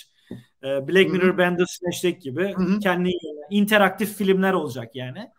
[0.64, 1.38] e, Black Mirror Hı-hı.
[1.38, 2.80] Bandersnatch'teki gibi Hı-hı.
[2.80, 3.12] kendi
[3.50, 5.30] interaktif filmler olacak yani.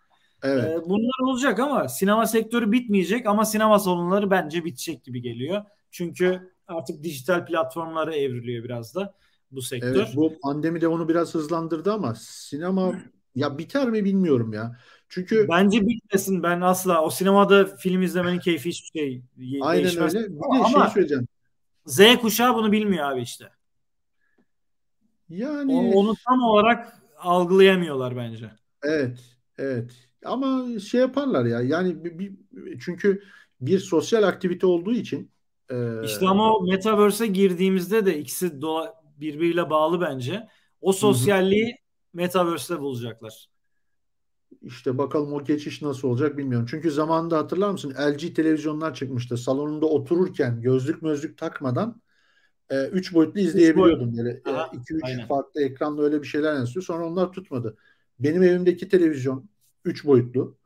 [0.43, 0.65] Evet.
[0.65, 5.63] E, bunlar olacak ama sinema sektörü bitmeyecek ama sinema salonları bence bitecek gibi geliyor.
[5.91, 9.15] Çünkü artık dijital platformlara evriliyor biraz da
[9.51, 9.97] bu sektör.
[9.97, 12.93] Evet, bu pandemi de onu biraz hızlandırdı ama sinema
[13.35, 14.77] ya biter mi bilmiyorum ya.
[15.09, 16.43] Çünkü bence bitmesin.
[16.43, 19.23] Ben asla o sinemada film izlemenin keyfi hiçbir şey
[19.61, 20.15] Aynen değişmez.
[20.15, 20.27] öyle.
[20.29, 21.29] Bir de ama şey söyleyeceğim.
[21.87, 23.53] Z kuşağı bunu bilmiyor abi işte.
[25.29, 28.51] Yani o, onu tam olarak algılayamıyorlar bence.
[28.83, 29.19] Evet,
[29.59, 30.09] evet.
[30.25, 31.61] Ama şey yaparlar ya.
[31.61, 32.35] Yani bir, bir,
[32.81, 33.23] çünkü
[33.61, 35.31] bir sosyal aktivite olduğu için
[35.71, 40.49] Ee, İşte ama o Metaverse'e girdiğimizde de ikisi dola- birbiriyle bağlı bence.
[40.81, 41.77] O sosyalliği
[42.15, 43.49] Metaverse'te bulacaklar.
[44.63, 46.67] İşte bakalım o geçiş nasıl olacak bilmiyorum.
[46.71, 49.37] Çünkü zamanında hatırlar mısın LG televizyonlar çıkmıştı.
[49.37, 52.01] Salonunda otururken gözlük mözlük takmadan
[52.93, 54.17] 3 boyutlu izleyebiliyordum.
[54.17, 55.27] Böyle Aha, 2-3 aynen.
[55.27, 56.83] farklı ekranla öyle bir şeyler yansıyor.
[56.83, 57.77] Sonra onlar tutmadı.
[58.19, 59.49] Benim evimdeki televizyon
[59.85, 60.57] 3 boyutlu.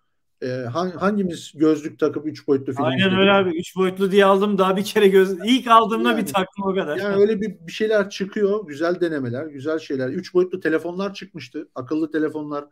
[0.43, 3.59] E, han- hangimiz gözlük takıp 3 boyutlu film Aynen öyle abi.
[3.59, 4.59] Üç boyutlu diye aldım.
[4.59, 5.39] Daha bir kere göz...
[5.45, 6.97] İlk aldığımda Yani- bir taktım o kadar.
[6.97, 8.67] Yani öyle bir, bir şeyler çıkıyor.
[8.67, 10.09] Güzel denemeler, güzel şeyler.
[10.09, 11.69] Üç boyutlu telefonlar çıkmıştı.
[11.75, 12.65] Akıllı telefonlar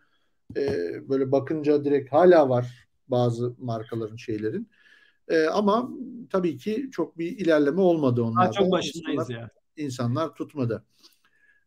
[0.57, 0.63] e,
[1.09, 4.71] böyle bakınca direkt hala var bazı markaların şeylerin.
[5.29, 5.91] E, ama
[6.31, 8.53] tabii ki çok bir ilerleme olmadı Daha onlarda.
[8.53, 9.51] çok başındayız İnsanlar, ya.
[9.77, 10.85] insanlar tutmadı.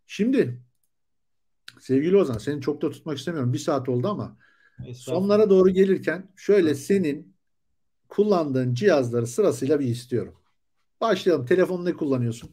[0.07, 0.61] Şimdi
[1.79, 3.53] sevgili Ozan seni çok da tutmak istemiyorum.
[3.53, 4.37] Bir saat oldu ama
[4.95, 7.35] sonlara doğru gelirken şöyle senin
[8.09, 10.35] kullandığın cihazları sırasıyla bir istiyorum.
[11.01, 11.45] Başlayalım.
[11.45, 12.49] Telefonu ne kullanıyorsun?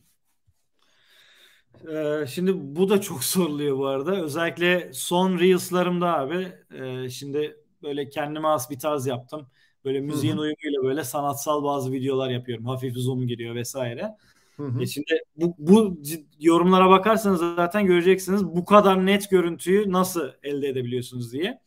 [1.89, 4.23] Ee, şimdi bu da çok soruluyor bu arada.
[4.23, 6.53] Özellikle son Reels'larımda abi.
[6.71, 9.47] e, şimdi böyle kendime has bir tarz yaptım.
[9.85, 12.67] Böyle müziğin uyumuyla böyle sanatsal bazı videolar yapıyorum.
[12.67, 14.17] Hafif zoom giriyor vesaire.
[14.57, 14.83] Hı hı.
[14.83, 15.99] E şimdi bu, bu
[16.41, 21.61] yorumlara bakarsanız zaten göreceksiniz bu kadar net görüntüyü nasıl elde edebiliyorsunuz diye.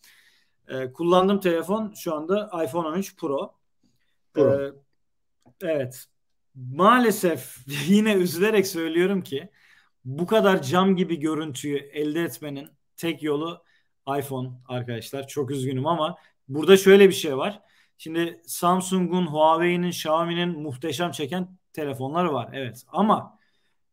[0.68, 3.54] Ee, kullandığım telefon şu anda iPhone 13 Pro.
[4.34, 4.62] Pro.
[4.62, 4.72] Ee,
[5.62, 6.06] evet.
[6.56, 7.58] Maalesef
[7.88, 9.50] yine üzülerek söylüyorum ki
[10.06, 13.64] bu kadar cam gibi görüntüyü elde etmenin tek yolu
[14.20, 15.28] iPhone arkadaşlar.
[15.28, 17.62] Çok üzgünüm ama burada şöyle bir şey var.
[17.98, 22.50] Şimdi Samsung'un, Huawei'nin, Xiaomi'nin muhteşem çeken telefonları var.
[22.54, 23.40] Evet ama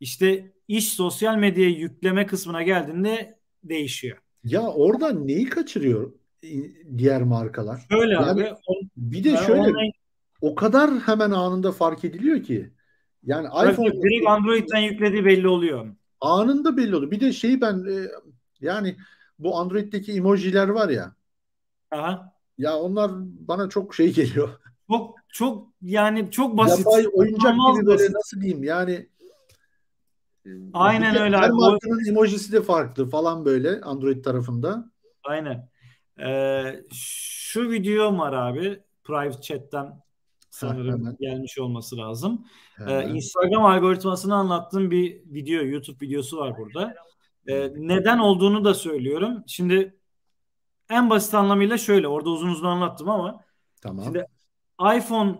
[0.01, 4.19] işte iş sosyal medyaya yükleme kısmına geldiğinde değişiyor.
[4.45, 6.13] Ya orada neyi kaçırıyor
[6.99, 7.87] diğer markalar?
[7.91, 9.93] Şöyle Yani abi on, Bir de şöyle online-
[10.41, 12.71] o kadar hemen anında fark ediliyor ki.
[13.25, 15.95] Yani iPhone direkt Android'den yüklediği belli oluyor.
[16.21, 17.11] anında belli oluyor.
[17.11, 18.09] Bir de şeyi ben e,
[18.61, 18.97] yani
[19.39, 21.15] bu Android'deki emojiler var ya
[21.91, 22.33] Aha.
[22.59, 23.11] ya onlar
[23.49, 24.49] bana çok şey geliyor.
[24.91, 26.79] Çok çok yani çok basit.
[26.79, 28.15] Yapay oyuncak İnanılmaz gibi böyle basit.
[28.15, 29.09] nasıl diyeyim yani
[30.47, 31.53] e, Aynen öyle Her abi.
[31.53, 34.91] Markanın emojisi de farklı falan böyle Android tarafında.
[35.25, 35.69] Aynen.
[36.21, 38.81] Ee, şu video var abi.
[39.05, 40.01] Private chat'ten
[40.59, 41.17] sanırım hemen.
[41.21, 42.45] gelmiş olması lazım.
[42.87, 43.03] Ee.
[43.09, 46.95] Instagram algoritmasını anlattığım bir video, YouTube videosu var burada.
[47.47, 49.45] Ee, neden olduğunu da söylüyorum.
[49.47, 49.97] Şimdi
[50.91, 52.09] en basit anlamıyla şöyle.
[52.09, 53.45] Orada uzun uzun anlattım ama
[53.83, 54.05] Tamam.
[54.05, 54.27] Şimdi
[54.97, 55.39] iPhone,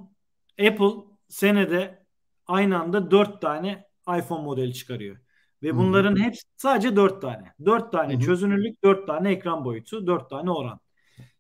[0.67, 2.05] Apple senede
[2.47, 3.85] aynı anda 4 tane
[4.19, 5.17] iPhone modeli çıkarıyor.
[5.63, 7.53] Ve bunların hepsi sadece 4 tane.
[7.65, 8.21] 4 tane hı.
[8.21, 10.81] çözünürlük, 4 tane ekran boyutu, 4 tane oran.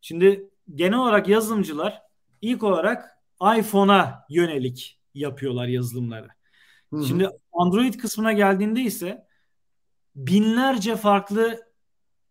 [0.00, 2.02] Şimdi genel olarak yazılımcılar
[2.40, 3.17] ilk olarak
[3.58, 6.28] iPhone'a yönelik yapıyorlar yazılımları.
[6.90, 7.04] Hı hı.
[7.04, 9.26] Şimdi Android kısmına geldiğinde ise
[10.16, 11.68] binlerce farklı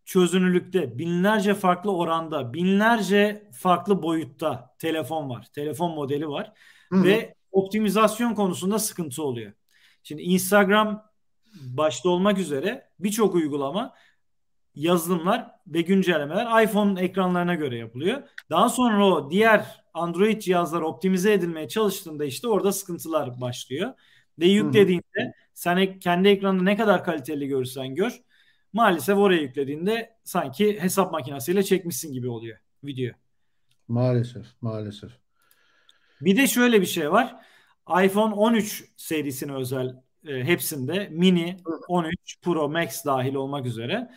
[0.05, 5.47] çözünürlükte, binlerce farklı oranda, binlerce farklı boyutta telefon var.
[5.53, 6.53] Telefon modeli var
[6.89, 7.03] Hı hı.
[7.03, 9.53] ve optimizasyon konusunda sıkıntı oluyor.
[10.03, 11.03] Şimdi Instagram
[11.62, 13.93] başta olmak üzere birçok uygulama
[14.76, 18.24] yazılımlar ve güncellemeler iPhone ekranlarına göre yapılıyor.
[18.49, 23.93] Daha sonra o diğer Android cihazlar optimize edilmeye çalıştığında işte orada sıkıntılar başlıyor.
[24.39, 28.21] Ve yüklediğinde sen kendi ekranında ne kadar kaliteli görürsen gör
[28.73, 33.13] maalesef oraya yüklediğinde sanki hesap makinesiyle çekmişsin gibi oluyor video.
[33.87, 35.11] Maalesef, maalesef.
[36.21, 37.35] Bir de şöyle bir şey var.
[38.03, 39.95] iPhone 13 serisine özel
[40.27, 44.09] e, hepsinde mini 13 Pro Max dahil olmak üzere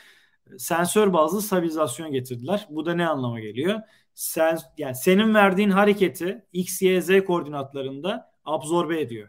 [0.59, 2.67] sensör bazlı stabilizasyon getirdiler.
[2.71, 3.81] Bu da ne anlama geliyor?
[4.15, 9.29] Sen, yani senin verdiğin hareketi X, Y, Z koordinatlarında absorbe ediyor.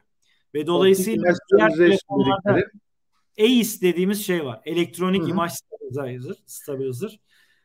[0.53, 2.61] Ve dolayısıyla diğer telefonlarda.
[3.37, 4.61] EIS dediğimiz şey var.
[4.65, 5.29] Elektronik.
[5.29, 7.19] Image Stabilizer, stabilizer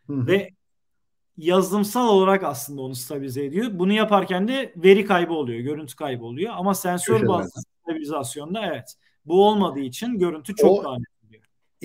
[0.09, 0.51] ve
[1.37, 3.71] yazılımsal olarak aslında onu stabilize ediyor.
[3.73, 6.53] Bunu yaparken de veri kaybı oluyor, görüntü kaybı oluyor.
[6.57, 8.95] Ama sensör bazlı stabilizasyonda evet.
[9.25, 11.07] Bu olmadığı için görüntü çok O- daha net.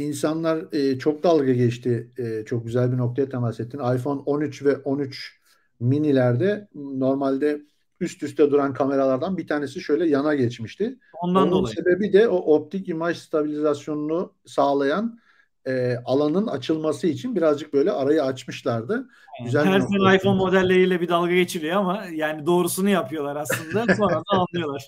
[0.01, 2.11] İnsanlar e, çok dalga geçti.
[2.17, 3.79] E, çok güzel bir noktaya temas ettin.
[3.95, 5.39] iPhone 13 ve 13
[5.79, 7.61] minilerde normalde
[7.99, 10.99] üst üste duran kameralardan bir tanesi şöyle yana geçmişti.
[11.21, 11.75] Ondan Onun dolayı.
[11.75, 15.19] sebebi de o optik imaj stabilizasyonunu sağlayan
[15.67, 19.07] e, alanın açılması için birazcık böyle arayı açmışlardı.
[19.43, 23.93] Güzel bir Her sene iPhone modelleriyle bir dalga geçiliyor ama yani doğrusunu yapıyorlar aslında.
[23.97, 24.87] Sonra da anlıyorlar.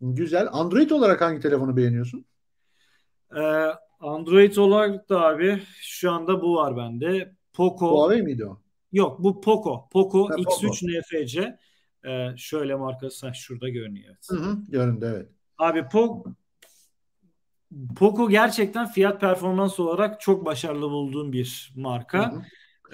[0.00, 0.48] Güzel.
[0.52, 2.24] Android olarak hangi telefonu beğeniyorsun?
[3.36, 3.40] Ee,
[4.00, 7.32] Android olarak da abi şu anda bu var bende.
[7.52, 7.90] Poco.
[7.90, 8.60] Huawei miydi o?
[8.92, 9.88] Yok bu Poco.
[9.92, 11.58] Poco Ha, X3 NFC.
[12.06, 14.08] Ee, şöyle markası şurada görünüyor.
[14.08, 14.26] Evet.
[14.30, 15.28] Hı hı, göründü evet.
[15.58, 16.24] Abi Poco,
[17.96, 22.32] Poco gerçekten fiyat performans olarak çok başarılı bulduğum bir marka.
[22.32, 22.42] Hı hı.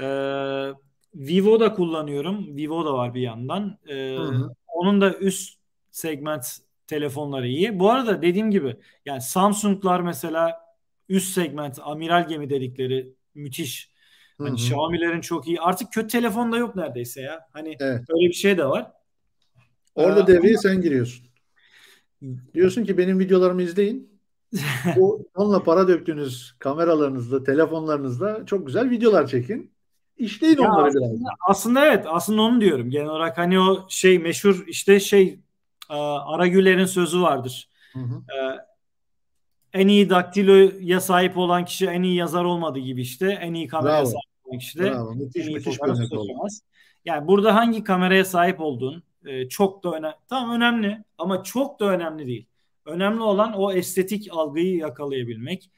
[0.05, 0.75] Ee,
[1.15, 2.57] Vivo da kullanıyorum.
[2.57, 3.79] Vivo da var bir yandan.
[3.87, 4.55] Ee, Hı hı.
[4.67, 5.59] onun da üst
[5.91, 7.79] segment telefonları iyi.
[7.79, 8.77] Bu arada dediğim gibi
[9.07, 10.61] yani Samsung'lar mesela
[11.09, 13.93] üst segment amiral gemi dedikleri müthiş.
[14.39, 14.55] Hani hı.
[14.55, 15.61] Xiaomi'lerin çok iyi.
[15.61, 17.49] Artık kötü telefon da yok neredeyse ya.
[17.53, 18.01] Hani Evet.
[18.11, 18.93] öyle bir şey de var.
[19.95, 21.27] Orada Ee, devreye sen giriyorsun.
[22.55, 24.13] Diyorsun ki benim videolarımı izleyin.
[24.97, 29.71] Bu onunla para döktüğünüz kameralarınızla, telefonlarınızla çok güzel videolar çekin.
[30.19, 31.21] İşleyin Ya onları aslında, biraz.
[31.49, 35.41] aslında evet aslında onu diyorum genel olarak hani o şey meşhur işte şey
[35.91, 37.69] e, Aragüler'in sözü vardır.
[37.93, 38.23] Hı hı.
[39.73, 43.97] En iyi daktiloya sahip olan kişi en iyi yazar olmadığı gibi işte en iyi kameraya
[43.97, 44.11] Bravo.
[44.11, 45.15] sahip olan kişi de Bravo.
[45.15, 46.63] Müthiş en iyi müthiş fotoğraf çekemez.
[47.05, 50.15] Yani burada hangi kameraya sahip olduğun e, çok da önemli.
[50.29, 52.47] Tamam önemli ama çok da önemli değil.
[52.85, 55.71] Önemli olan o estetik algıyı yakalayabilmek.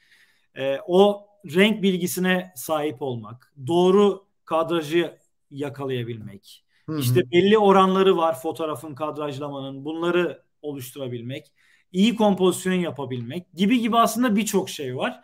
[0.55, 3.53] E, o renk bilgisine sahip olmak.
[3.67, 5.17] Doğru kadrajı
[5.51, 6.63] yakalayabilmek.
[6.85, 6.99] Hı hı.
[6.99, 9.85] İşte belli oranları var fotoğrafın kadrajlamanın.
[9.85, 11.51] Bunları oluşturabilmek.
[11.91, 15.21] İyi kompozisyon yapabilmek gibi gibi aslında birçok şey var.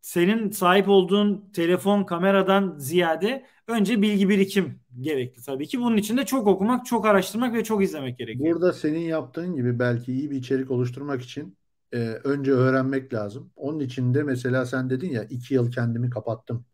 [0.00, 5.80] Senin sahip olduğun telefon kameradan ziyade önce bilgi birikim gerekli tabii ki.
[5.80, 8.54] Bunun için de çok okumak, çok araştırmak ve çok izlemek gerekiyor.
[8.54, 11.56] Burada senin yaptığın gibi belki iyi bir içerik oluşturmak için
[11.92, 13.50] e, önce öğrenmek lazım.
[13.56, 16.64] Onun için de mesela sen dedin ya iki yıl kendimi kapattım.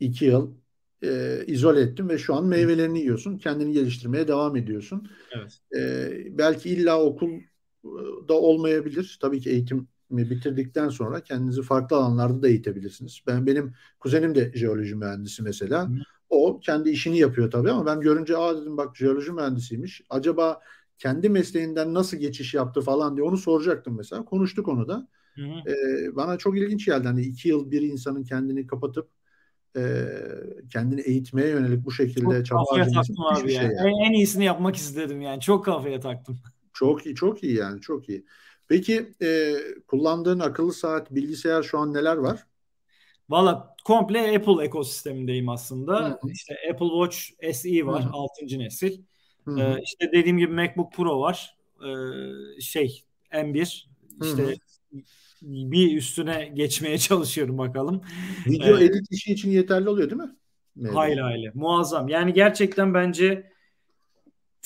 [0.00, 0.54] İki yıl
[1.02, 3.38] e, izole ettim ve şu an meyvelerini yiyorsun.
[3.38, 5.10] Kendini geliştirmeye devam ediyorsun.
[5.36, 5.58] Evet.
[5.76, 7.02] E, belki illa
[8.26, 9.18] okulda olmayabilir.
[9.20, 13.20] Tabii ki eğitimi bitirdikten sonra kendinizi farklı alanlarda da eğitebilirsiniz.
[13.26, 15.88] Ben benim kuzenim de jeoloji mühendisi mesela.
[15.88, 15.92] Hı.
[16.30, 20.02] O kendi işini yapıyor tabii ama ben görünce aa dedim bak jeoloji mühendisiymiş.
[20.10, 20.60] Acaba
[20.98, 24.24] kendi mesleğinden nasıl geçiş yaptı falan diye onu soracaktım mesela.
[24.24, 25.08] Konuştuk onu da.
[25.34, 25.70] Hı hı.
[25.70, 27.06] Ee, bana çok ilginç geldi.
[27.08, 29.08] Hani iki yıl bir insanın kendini kapatıp
[29.76, 29.82] e,
[30.72, 33.12] kendini eğitmeye yönelik bu şekilde Çok çaba harcaması
[33.44, 33.74] bir şey yani.
[33.78, 35.40] En, en iyisini yapmak istedim yani.
[35.40, 36.38] Çok kafaya taktım.
[36.76, 38.26] Çok iyi, çok iyi yani, çok iyi.
[38.68, 39.54] Peki e,
[39.88, 42.46] kullandığın akıllı saat, bilgisayar şu an neler var?
[43.28, 46.18] Valla komple Apple ekosistemindeyim aslında.
[46.22, 46.28] hı.
[46.32, 47.16] İşte Apple Watch
[47.54, 48.12] SE var Hı hı.
[48.12, 48.58] 6.
[48.58, 49.02] nesil.
[49.44, 49.80] Hı Ee, hı.
[49.82, 51.56] işte dediğim gibi MacBook Pro var.
[52.56, 53.88] Ee, şey M1
[54.20, 54.54] Hı işte hı.
[55.42, 58.02] bir üstüne geçmeye çalışıyorum bakalım.
[58.46, 60.36] Video Ee, edit işi için yeterli oluyor değil mi?
[60.76, 60.94] M1.
[60.94, 62.08] hayli hayli muazzam.
[62.08, 63.52] Yani gerçekten bence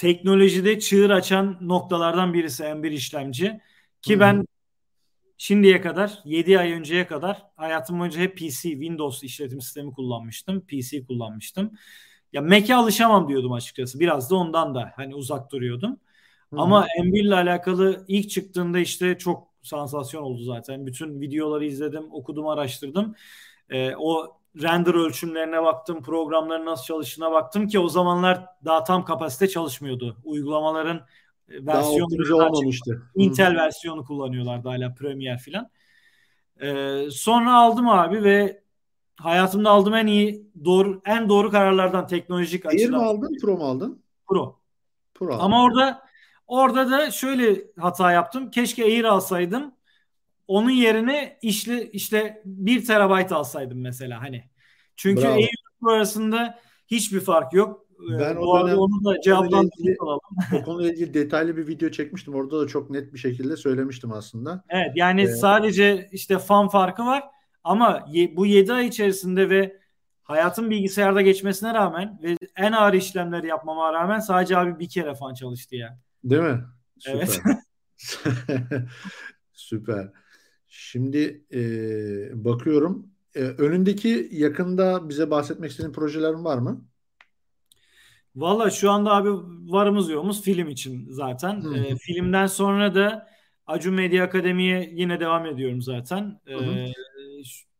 [0.00, 3.60] teknolojide çığır açan noktalardan birisi M1 işlemci.
[4.02, 4.20] Ki hı.
[4.20, 4.46] ben
[5.36, 10.66] şimdiye kadar 7 ay önceye kadar hayatım boyunca hep PC, Windows işletim sistemi kullanmıştım.
[10.66, 11.72] PC kullanmıştım.
[12.32, 14.00] Ya Mac'e alışamam diyordum açıkçası.
[14.00, 16.00] Biraz da ondan da hani uzak duruyordum.
[16.52, 16.56] Hı.
[16.60, 20.86] Ama M1 ile alakalı ilk çıktığında işte çok sansasyon oldu zaten.
[20.86, 23.14] Bütün videoları izledim, okudum, araştırdım.
[23.70, 29.48] Ee, o render ölçümlerine baktım, programların nasıl çalıştığına baktım ki o zamanlar daha tam kapasite
[29.48, 30.16] çalışmıyordu.
[30.24, 31.00] Uygulamaların
[31.48, 33.02] e, versiyonları daha olmamıştı.
[33.14, 35.70] Intel versiyonu kullanıyorlardı hala Premiere filan.
[36.62, 38.62] Ee, sonra aldım abi ve
[39.16, 43.64] hayatımda aldığım en iyi doğru en doğru kararlardan teknolojik Air mi açıdan aldın, Pro mu
[43.64, 44.02] aldın?
[44.28, 44.60] Pro.
[45.14, 45.44] Pro aldın.
[45.44, 46.02] Ama orada
[46.46, 48.50] orada da şöyle hata yaptım.
[48.50, 49.74] Keşke Air alsaydım.
[50.48, 54.49] Onun yerine işli işte 1 terabayt alsaydım mesela hani.
[55.00, 55.40] Çünkü Bravo.
[55.80, 57.86] Pro arasında hiçbir fark yok.
[58.14, 60.20] Ee, Ben o bu arada dönem onu da o cevaplandırmış olalım.
[60.60, 62.34] o konuyla ilgili detaylı bir video çekmiştim.
[62.34, 64.64] Orada da çok net bir şekilde söylemiştim aslında.
[64.68, 67.22] Evet yani Ee, sadece işte fan farkı var
[67.64, 69.80] ama ye- bu 7 ay içerisinde ve
[70.22, 75.34] hayatın bilgisayarda geçmesine rağmen ve en ağır işlemleri yapmama rağmen sadece abi bir kere fan
[75.34, 75.98] çalıştı ya.
[76.24, 76.60] değil mi?
[77.06, 77.40] Evet.
[77.96, 78.82] Süper.
[79.52, 80.10] Süper.
[80.68, 81.60] Şimdi e,
[82.44, 83.06] bakıyorum.
[83.34, 86.88] E, önündeki yakında bize bahsetmek istediğin projelerin var mı?
[88.36, 89.30] Valla şu anda abi
[89.72, 91.54] varımız yoğumuz film için zaten.
[91.62, 91.98] Hı Ee, hı.
[92.00, 93.28] filmden sonra da
[93.66, 96.40] Acun Medya Akademi'ye yine devam ediyorum zaten.
[96.56, 96.78] Hı hı.
[96.78, 96.92] Ee,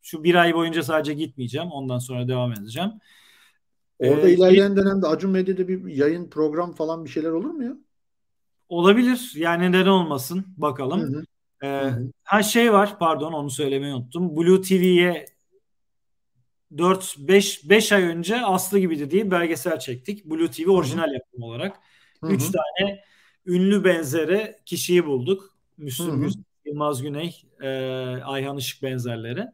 [0.02, 1.68] şu- bir ay boyunca sadece gitmeyeceğim.
[1.70, 2.90] Ondan sonra devam edeceğim.
[3.98, 7.77] Orada Ee, ilerleyen dönemde Acun Medya'da bir yayın program falan bir şeyler olur mu ya?
[8.68, 9.32] olabilir.
[9.36, 10.47] Yani neden olmasın?
[10.94, 11.01] Hı Bakalım.
[11.01, 11.22] hı.
[11.62, 12.12] Ee, Hı hı.
[12.24, 14.36] ha şey var pardon onu söylemeyi unuttum.
[14.36, 15.27] Blue TV'ye
[16.78, 20.24] 4 5 5 ay önce Aslı gibiydi diye belgesel çektik.
[20.24, 21.76] Blue TV orijinal yapım olarak.
[22.20, 22.52] Hı 3 hı.
[22.52, 23.01] tane
[23.47, 25.55] ünlü benzeri kişiyi bulduk.
[25.76, 26.20] Müslüm hı.
[26.20, 27.68] Gürses, Yılmaz Güney, e,
[28.24, 29.47] Ayhan Işık benzerleri.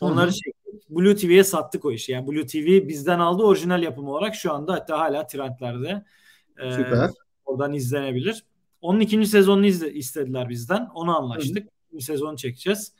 [0.00, 0.34] Onları hı.
[0.34, 0.90] çektik.
[0.90, 2.12] Blue TV'ye sattık o işi.
[2.12, 6.04] Yani Blue TV bizden aldı orijinal yapım olarak şu anda hatta hala trendlerde.
[6.58, 7.10] E, Süper.
[7.44, 8.44] Oradan izlenebilir.
[8.80, 10.88] Onun ikinci sezonunu izle, istediler bizden.
[10.94, 11.68] Onu anlaştık.
[11.92, 12.92] Bir sezonu çekeceğiz.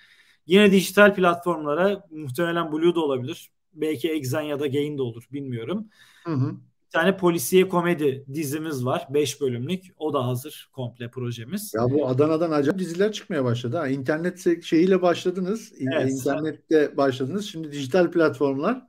[0.46, 3.51] Yine dijital platformlara muhtemelen Blue da olabilir.
[3.74, 5.88] Belki Exen ya da Gain de olur bilmiyorum.
[6.24, 6.51] Hı hı.
[6.86, 9.06] Bir tane polisiye komedi dizimiz var.
[9.10, 9.84] 5 bölümlük.
[9.98, 11.72] O da hazır komple projemiz.
[11.74, 13.76] Ya bu Adana'dan acayip diziler çıkmaya başladı.
[13.76, 13.88] Ha.
[13.88, 15.72] İnternet şeyiyle başladınız.
[15.80, 17.46] Evet, İnternette başladınız.
[17.46, 18.82] Şimdi dijital platformlar.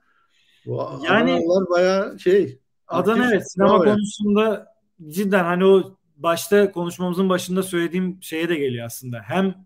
[0.66, 2.60] Bu yani Adanalılar bayağı şey.
[2.88, 4.68] Adana evet sinema konusunda
[5.08, 9.20] cidden hani o başta konuşmamızın başında söylediğim şeye de geliyor aslında.
[9.24, 9.66] Hem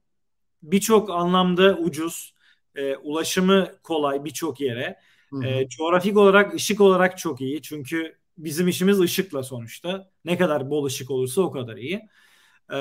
[0.63, 2.33] birçok anlamda ucuz,
[2.75, 4.99] e, ulaşımı kolay birçok yere.
[5.45, 7.61] E, coğrafik olarak, ışık olarak çok iyi.
[7.61, 10.09] Çünkü bizim işimiz ışıkla sonuçta.
[10.25, 12.01] Ne kadar bol ışık olursa o kadar iyi.
[12.71, 12.77] E,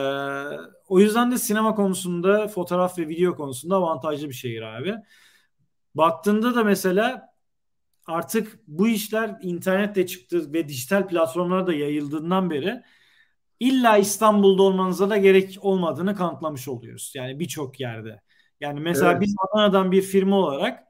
[0.88, 4.94] o yüzden de sinema konusunda, fotoğraf ve video konusunda avantajlı bir şehir abi.
[5.94, 7.34] Baktığında da mesela
[8.06, 12.82] artık bu işler internette çıktı ve dijital platformlara yayıldığından beri
[13.60, 17.12] illa İstanbul'da olmanıza da gerek olmadığını kanıtlamış oluyoruz.
[17.16, 18.20] Yani birçok yerde.
[18.60, 19.20] Yani mesela evet.
[19.22, 20.87] biz Adana'dan bir firma olarak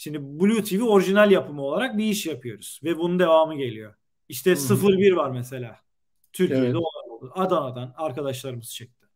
[0.00, 3.94] şimdi Blue TV orijinal yapımı olarak bir iş yapıyoruz ve bunun devamı geliyor.
[4.28, 4.88] İşte Hı-hı.
[4.88, 5.76] 01 var mesela.
[6.32, 6.76] Türkiye'de evet.
[6.76, 7.32] oldu.
[7.34, 9.06] Adana'dan arkadaşlarımız çekti.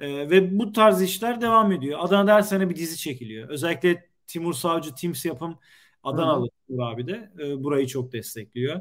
[0.00, 1.98] Ee, ve bu tarz işler devam ediyor.
[2.02, 3.48] Adana'da her sene bir dizi çekiliyor.
[3.48, 5.58] Özellikle Timur Savcı Teams yapım
[6.02, 8.80] Adanalı Timur abi de e, burayı çok destekliyor.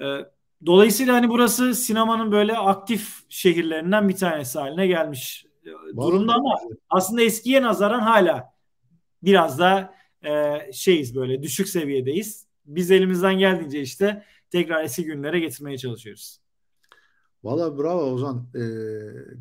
[0.00, 0.06] E,
[0.66, 6.58] Dolayısıyla hani burası sinemanın böyle aktif şehirlerinden bir tanesi haline gelmiş e, durumda ama
[6.90, 8.52] aslında eskiye nazaran hala
[9.22, 12.46] biraz da e, şeyiz böyle düşük seviyedeyiz.
[12.66, 16.38] Biz elimizden geldiğince işte tekrar eski günlere getirmeye çalışıyoruz.
[17.44, 18.46] Valla bravo Ozan.
[18.54, 18.60] Ee,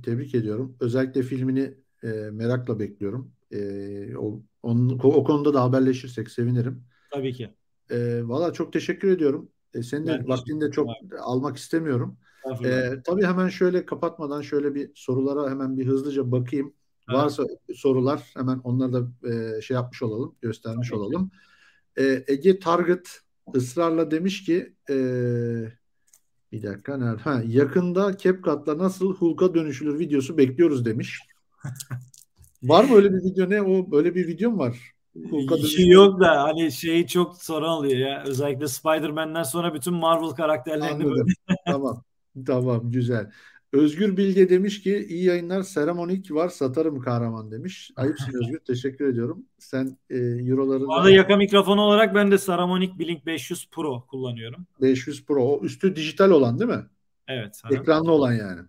[0.05, 0.77] tebrik ediyorum.
[0.79, 3.31] Özellikle filmini e, merakla bekliyorum.
[3.51, 6.83] E, o, onun, o konuda da haberleşirsek sevinirim.
[7.11, 7.49] Tabii ki.
[7.89, 9.49] E, Valla çok teşekkür ediyorum.
[9.73, 10.97] E, senin de vaktini de çok var.
[11.19, 12.17] almak istemiyorum.
[12.65, 16.73] E, tabii hemen şöyle kapatmadan şöyle bir sorulara hemen bir hızlıca bakayım.
[17.09, 17.19] Evet.
[17.19, 17.43] Varsa
[17.75, 21.31] sorular hemen onları da e, şey yapmış olalım, göstermiş tabii olalım.
[21.97, 23.21] E, Ege Target
[23.55, 24.95] ısrarla demiş ki e,
[26.51, 27.21] bir dakika nerede?
[27.21, 31.19] Ha, yakında CapCut'la nasıl Hulk'a dönüşülür videosu bekliyoruz demiş.
[32.63, 33.61] Var mı öyle bir video ne?
[33.61, 34.93] O böyle bir videom var.
[35.75, 38.23] Şey yok da hani şeyi çok sorun oluyor ya.
[38.27, 41.11] Özellikle Spider-Man'den sonra bütün Marvel karakterlerini Anladım.
[41.11, 41.57] böyle.
[41.65, 42.03] tamam.
[42.45, 43.31] Tamam güzel.
[43.73, 47.91] Özgür Bilge demiş ki iyi yayınlar Seramonik var satarım kahraman demiş.
[47.95, 49.45] Ayıpsın Özgür teşekkür ediyorum.
[49.57, 50.87] Sen e, euroları...
[50.87, 54.65] Bu arada yaka mikrofonu olarak ben de Seramonik Blink 500 Pro kullanıyorum.
[54.81, 56.85] 500 Pro o üstü dijital olan değil mi?
[57.27, 57.61] Evet.
[57.71, 58.61] Ekranlı olan yani.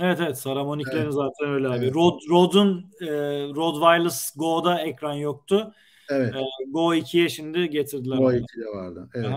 [0.00, 1.14] Evet evet Saramoniklerin evet.
[1.14, 1.84] zaten öyle abi.
[1.84, 1.94] Evet.
[1.94, 3.10] Rode, Rode'un e,
[3.54, 5.74] Rode Wireless Go'da ekran yoktu.
[6.10, 6.34] Evet.
[6.34, 8.16] E, Go 2'ye şimdi getirdiler.
[8.16, 9.08] Go 2'de vardı.
[9.14, 9.34] Evet.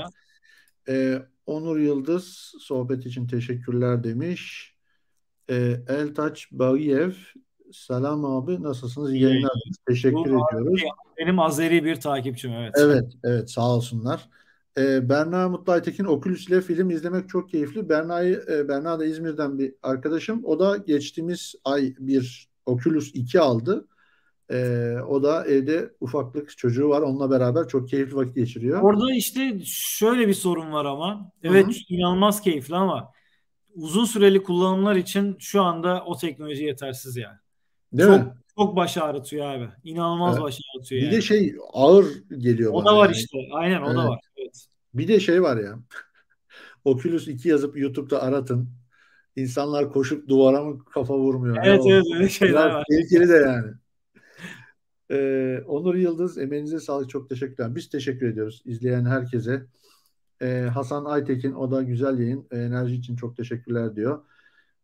[0.89, 4.72] E, Onur Yıldız sohbet için teşekkürler demiş.
[5.49, 5.55] E,
[5.87, 7.11] Eltaç Bagiyev
[7.73, 9.13] Selam abi nasılsınız?
[9.13, 9.51] İyi yayınlar.
[9.87, 10.81] Teşekkür Bu ediyoruz.
[11.17, 12.73] Benim Azeri bir takipçim evet.
[12.77, 14.29] Evet evet sağ olsunlar.
[14.77, 17.89] E, Berna Mutlu Aytekin Oculus ile film izlemek çok keyifli.
[17.89, 20.41] Berna'yı e, Berna da İzmir'den bir arkadaşım.
[20.45, 23.87] O da geçtiğimiz ay bir Oculus 2 aldı.
[24.51, 27.01] E, o da evde ufaklık çocuğu var.
[27.01, 28.81] Onunla beraber çok keyifli vakit geçiriyor.
[28.81, 31.31] Orada işte şöyle bir sorun var ama.
[31.43, 31.73] Evet Hı-hı.
[31.89, 33.11] inanılmaz keyifli ama
[33.75, 37.37] uzun süreli kullanımlar için şu anda o teknoloji yetersiz yani.
[37.93, 38.33] Değil çok, mi?
[38.57, 39.69] Çok baş ağrıtıyor abi.
[39.83, 40.43] İnanılmaz evet.
[40.43, 41.15] baş ağrıtıyor Bir yani.
[41.15, 42.05] de şey ağır
[42.37, 42.83] geliyor o bana.
[42.83, 43.15] O da var yani.
[43.15, 43.37] işte.
[43.53, 43.97] Aynen o evet.
[43.97, 44.19] da var.
[44.37, 44.65] Evet.
[44.93, 45.79] Bir de şey var ya.
[46.85, 48.69] Oculus 2 yazıp YouTube'da aratın.
[49.35, 51.57] İnsanlar koşup duvara mı kafa vurmuyor?
[51.63, 52.85] Evet evet öyle şeyler var.
[52.89, 53.71] Tehlikeli de yani.
[55.11, 57.75] Ee, Onur Yıldız emeğinize sağlık çok teşekkürler.
[57.75, 59.65] Biz teşekkür ediyoruz izleyen herkese.
[60.43, 62.47] Ee, Hasan Aytekin o da güzel yayın.
[62.51, 64.21] Ee, enerji için çok teşekkürler diyor.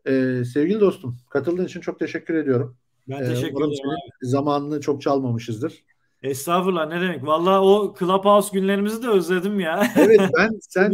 [0.08, 2.78] Ee, sevgili dostum katıldığın için çok teşekkür ediyorum.
[3.10, 3.74] Ben teşekkür ederim.
[4.22, 5.84] Zamanını çok çalmamışızdır.
[6.24, 7.26] Estağfurullah ne demek.
[7.26, 9.88] Valla o Clubhouse günlerimizi de özledim ya.
[9.98, 10.92] Evet ben sen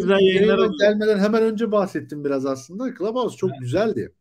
[0.79, 2.95] gelmeden hemen önce bahsettim biraz aslında.
[2.95, 3.59] Clubhouse çok evet.
[3.61, 4.13] güzeldi.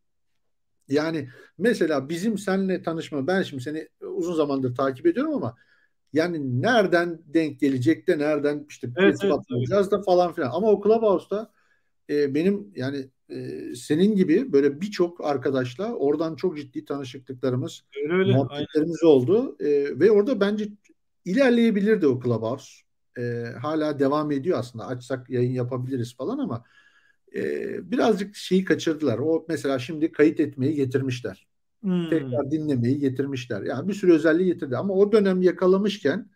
[0.89, 5.55] Yani mesela bizim seninle tanışma ben şimdi seni uzun zamandır takip ediyorum ama
[6.15, 9.35] yani nereden denk gelecek de nereden işte evet, evet,
[9.71, 9.91] evet.
[9.91, 10.51] da falan filan.
[10.51, 11.51] Ama o Clubhouse'da
[12.11, 18.33] e, benim yani e, senin gibi böyle birçok arkadaşla oradan çok ciddi tanışıklıklarımız, öyle, öyle,
[18.33, 19.15] muhabbetlerimiz aynen.
[19.15, 19.57] oldu.
[19.61, 20.69] E, ve orada bence
[21.25, 22.73] ilerleyebilirdi o Clubhouse.
[23.19, 24.87] E, hala devam ediyor aslında.
[24.87, 26.65] Açsak yayın yapabiliriz falan ama
[27.35, 27.41] e,
[27.91, 29.19] birazcık şeyi kaçırdılar.
[29.19, 31.47] O mesela şimdi kayıt etmeyi getirmişler.
[31.85, 32.11] Hmm.
[32.11, 33.63] Tekrar dinlemeyi getirmişler.
[33.63, 36.31] Yani bir sürü özelliği getirdi ama o dönem yakalamışken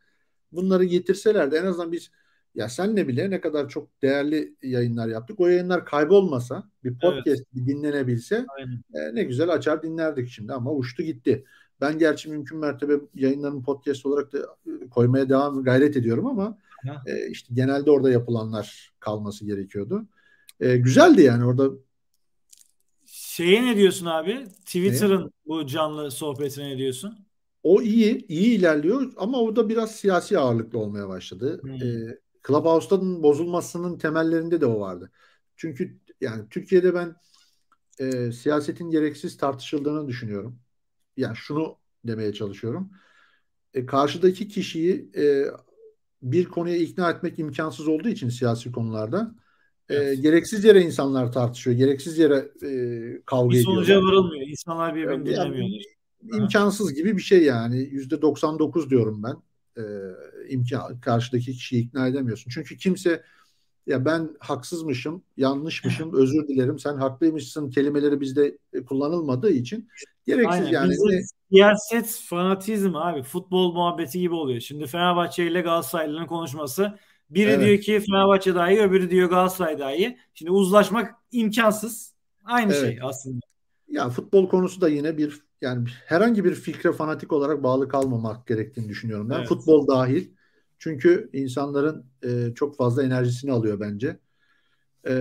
[0.52, 2.10] bunları getirselerdi en azından biz
[2.54, 5.40] ya senle bile ne kadar çok değerli yayınlar yaptık.
[5.40, 7.54] O yayınlar kaybolmasa bir podcast evet.
[7.54, 8.46] bir dinlenebilse
[8.94, 11.44] e, ne güzel açar dinlerdik şimdi ama uçtu gitti.
[11.80, 16.58] Ben gerçi mümkün mertebe yayınlarını podcast olarak da e, koymaya devam gayret ediyorum ama
[17.06, 20.06] e, işte genelde orada yapılanlar kalması gerekiyordu.
[20.60, 21.70] E, güzeldi yani orada.
[23.38, 24.46] Şeye ne diyorsun abi?
[24.66, 27.26] Twitter'ın bu canlı sohbetine ne diyorsun?
[27.62, 31.60] O iyi, iyi ilerliyor ama o da biraz siyasi ağırlıklı olmaya başladı.
[31.62, 31.72] Hmm.
[31.72, 35.10] E, Clubhouse'dan bozulmasının temellerinde de o vardı.
[35.56, 37.16] Çünkü yani Türkiye'de ben
[37.98, 40.58] e, siyasetin gereksiz tartışıldığını düşünüyorum.
[41.16, 42.90] Yani şunu demeye çalışıyorum.
[43.74, 45.44] E, karşıdaki kişiyi e,
[46.22, 49.34] bir konuya ikna etmek imkansız olduğu için siyasi konularda
[49.88, 51.76] e, gereksiz yere insanlar tartışıyor.
[51.76, 52.70] Gereksiz yere e,
[53.26, 53.60] kavga ediyor.
[53.60, 54.12] Bir sonuca ediyorlar.
[54.12, 54.46] varılmıyor.
[54.48, 55.82] İnsanlar birbirini yani, dinlemiyorlar.
[56.34, 57.78] İmkansız gibi bir şey yani.
[57.78, 59.36] Yüzde 99 diyorum ben.
[59.82, 59.84] E,
[60.48, 62.50] imkan, karşıdaki kişiyi ikna edemiyorsun.
[62.50, 63.22] Çünkü kimse
[63.86, 69.88] ya ben haksızmışım, yanlışmışım, özür dilerim, sen haklıymışsın kelimeleri bizde kullanılmadığı için
[70.26, 70.72] gereksiz Aynen.
[70.72, 70.90] yani.
[70.90, 71.20] Bizde
[71.50, 73.22] siyaset fanatizm abi.
[73.22, 74.60] Futbol muhabbeti gibi oluyor.
[74.60, 76.98] Şimdi Fenerbahçe ile Galatasaraylı'nın konuşması.
[77.30, 77.66] Biri evet.
[77.66, 80.18] diyor ki Fenerbahçe daha iyi, öbürü diyor Galatasaray daha iyi.
[80.34, 82.14] Şimdi uzlaşmak imkansız.
[82.44, 82.80] Aynı evet.
[82.80, 83.40] şey aslında.
[83.88, 88.88] Ya futbol konusu da yine bir yani herhangi bir fikre fanatik olarak bağlı kalmamak gerektiğini
[88.88, 89.38] düşünüyorum ben.
[89.38, 89.48] Evet.
[89.48, 90.28] Futbol dahil.
[90.78, 94.18] Çünkü insanların e, çok fazla enerjisini alıyor bence.
[95.08, 95.14] E,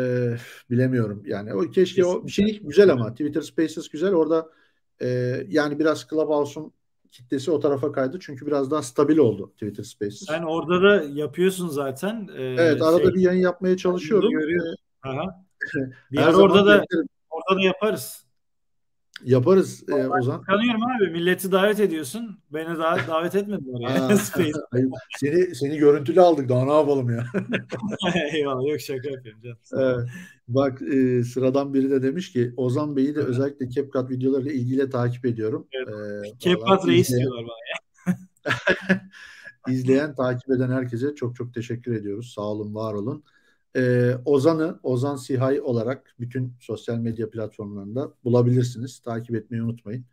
[0.69, 1.53] bilemiyorum yani.
[1.53, 2.05] O keşke Kesinlikle.
[2.05, 4.13] o bir şey güzel ama Twitter Spaces güzel.
[4.13, 4.49] Orada
[5.01, 5.07] e,
[5.47, 6.73] yani biraz Clubhouse'un
[7.11, 8.17] kitlesi o tarafa kaydı.
[8.21, 10.25] Çünkü biraz daha stabil oldu Twitter Spaces.
[10.27, 12.29] Sen orada da yapıyorsun zaten.
[12.37, 14.31] Ee, evet arada şey, bir yayın yapmaya çalışıyorum.
[15.05, 15.09] Ee.
[16.11, 16.85] Bir Her orada da
[17.29, 18.26] orada da yaparız.
[19.23, 20.41] Yaparız e, Ozan.
[20.41, 21.11] Kanıyorum abi.
[21.11, 22.37] Milleti davet ediyorsun.
[22.53, 24.17] Beni daha davet etmedin oraya.
[25.19, 26.49] seni seni görüntülü aldık.
[26.49, 27.25] Daha ne yapalım ya?
[28.33, 28.69] Eyvallah.
[28.69, 29.57] Yok şaka yapıyorum canım.
[29.73, 30.09] Evet.
[30.47, 35.25] Bak e, sıradan biri de demiş ki Ozan Bey'i de özellikle CapCut videolarıyla ilgili takip
[35.25, 35.67] ediyorum.
[35.71, 35.89] Evet.
[35.89, 39.01] Ee, CapCut reis izleyen, diyorlar bana ya.
[39.73, 42.33] izleyen, takip eden herkese çok çok teşekkür ediyoruz.
[42.35, 43.23] Sağ olun, var olun.
[43.77, 48.99] Ee, Ozan'ı Ozan Sihay olarak bütün sosyal medya platformlarında bulabilirsiniz.
[48.99, 50.05] Takip etmeyi unutmayın.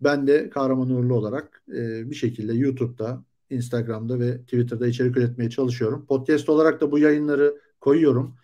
[0.00, 6.06] Ben de Kahraman Uğurlu olarak e, bir şekilde YouTube'da, Instagram'da ve Twitter'da içerik üretmeye çalışıyorum.
[6.06, 8.34] Podcast olarak da bu yayınları koyuyorum.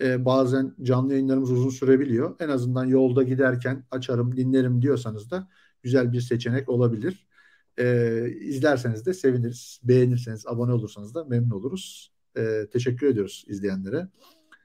[0.00, 2.36] Ee, bazen canlı yayınlarımız uzun sürebiliyor.
[2.40, 5.48] En azından yolda giderken açarım, dinlerim diyorsanız da
[5.82, 7.26] güzel bir seçenek olabilir.
[7.78, 9.80] Ee, izlerseniz de seviniriz.
[9.84, 12.12] Beğenirseniz, abone olursanız da memnun oluruz.
[12.36, 14.08] E, teşekkür ediyoruz izleyenlere.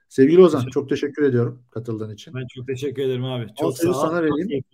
[0.08, 2.34] Sevgili Ozan teşekkür çok teşekkür ediyorum katıldığın için.
[2.34, 3.46] Ben çok teşekkür ederim abi.
[3.60, 3.92] Çok sağ ol.
[3.92, 4.64] sana vereyim.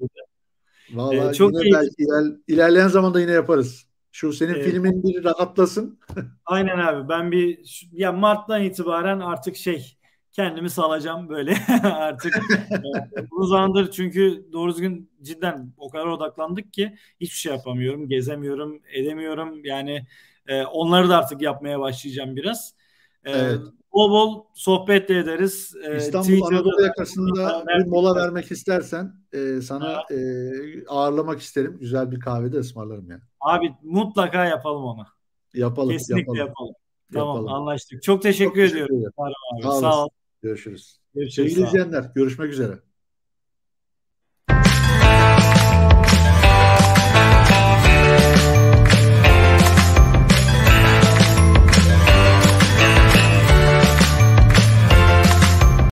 [0.92, 3.86] Valla ee, çok yine belki iler, ilerleyen zamanda yine yaparız.
[4.12, 5.98] Şu senin ee, filmin bir rahatlasın.
[6.46, 7.08] Aynen abi.
[7.08, 9.96] Ben bir ya Mart'tan itibaren artık şey
[10.32, 12.34] kendimi salacağım böyle artık.
[13.30, 19.64] Bu zamandır çünkü doğru düzgün cidden o kadar odaklandık ki hiçbir şey yapamıyorum, gezemiyorum, edemiyorum.
[19.64, 20.06] Yani
[20.46, 22.74] e, onları da artık yapmaya başlayacağım biraz.
[23.24, 23.60] E, evet.
[23.92, 25.74] Bol bol sohbet de ederiz.
[25.84, 30.16] E, İstanbul Anadolu yakasında bir mola vermek istersen e, sana e,
[30.88, 31.76] ağırlamak isterim.
[31.80, 33.22] Güzel bir kahvede ısmarlarım yani.
[33.40, 35.06] Abi mutlaka yapalım onu.
[35.54, 35.90] Yapalım.
[35.90, 36.38] Kesinlikle yapalım.
[36.38, 36.74] yapalım.
[37.12, 37.52] Tamam yapalım.
[37.52, 38.02] anlaştık.
[38.02, 38.96] Çok teşekkür Çok ediyorum.
[38.96, 40.08] Teşekkür Sağ, Sağ ol.
[40.42, 41.00] Görüşürüz.
[41.14, 41.52] Görüşürüz.
[41.52, 42.78] Sevgili izleyenler görüşmek üzere.